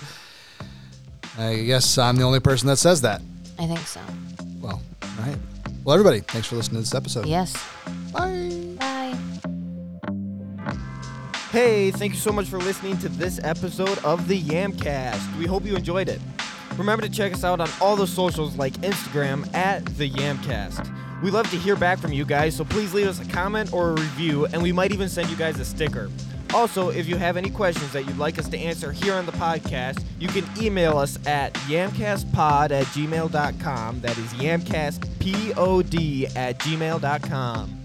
I 1.37 1.57
guess 1.57 1.99
I'm 1.99 2.15
the 2.15 2.23
only 2.23 2.39
person 2.39 2.67
that 2.69 2.77
says 2.77 3.01
that. 3.01 3.21
I 3.59 3.67
think 3.67 3.77
so. 3.81 3.99
Well, 4.59 4.81
all 5.03 5.09
right. 5.23 5.37
Well, 5.83 5.93
everybody, 5.93 6.21
thanks 6.21 6.47
for 6.47 6.55
listening 6.55 6.77
to 6.77 6.89
this 6.89 6.95
episode. 6.95 7.27
Yes. 7.27 7.53
Bye. 8.11 8.77
Bye. 8.79 9.15
Hey, 11.51 11.91
thank 11.91 12.13
you 12.13 12.19
so 12.19 12.31
much 12.31 12.47
for 12.47 12.57
listening 12.57 12.97
to 12.97 13.09
this 13.09 13.39
episode 13.43 13.99
of 13.99 14.27
the 14.27 14.41
Yamcast. 14.41 15.37
We 15.37 15.45
hope 15.45 15.65
you 15.65 15.75
enjoyed 15.75 16.09
it. 16.09 16.19
Remember 16.79 17.05
to 17.05 17.11
check 17.11 17.33
us 17.33 17.43
out 17.43 17.59
on 17.59 17.69
all 17.81 17.97
the 17.97 18.07
socials 18.07 18.55
like 18.55 18.71
Instagram 18.75 19.53
at 19.53 19.85
the 19.97 20.09
Yamcast. 20.09 20.89
We 21.21 21.29
love 21.29 21.51
to 21.51 21.57
hear 21.57 21.75
back 21.75 21.99
from 21.99 22.13
you 22.13 22.23
guys, 22.23 22.55
so 22.55 22.63
please 22.63 22.93
leave 22.93 23.07
us 23.07 23.19
a 23.19 23.25
comment 23.25 23.73
or 23.73 23.89
a 23.89 23.93
review, 23.95 24.45
and 24.45 24.63
we 24.63 24.71
might 24.71 24.93
even 24.93 25.09
send 25.09 25.29
you 25.29 25.35
guys 25.35 25.59
a 25.59 25.65
sticker. 25.65 26.09
Also, 26.53 26.89
if 26.89 27.05
you 27.05 27.17
have 27.17 27.35
any 27.35 27.49
questions 27.49 27.91
that 27.91 28.07
you'd 28.07 28.17
like 28.17 28.39
us 28.39 28.47
to 28.47 28.57
answer 28.57 28.93
here 28.93 29.13
on 29.13 29.25
the 29.25 29.33
podcast, 29.33 30.01
you 30.19 30.29
can 30.29 30.45
email 30.57 30.97
us 30.97 31.19
at 31.27 31.53
yamcastpod 31.67 32.71
at 32.71 32.85
gmail.com. 32.85 33.99
That 33.99 34.17
is 34.17 34.33
yamcastpod 34.33 36.35
at 36.37 36.59
gmail.com. 36.59 37.83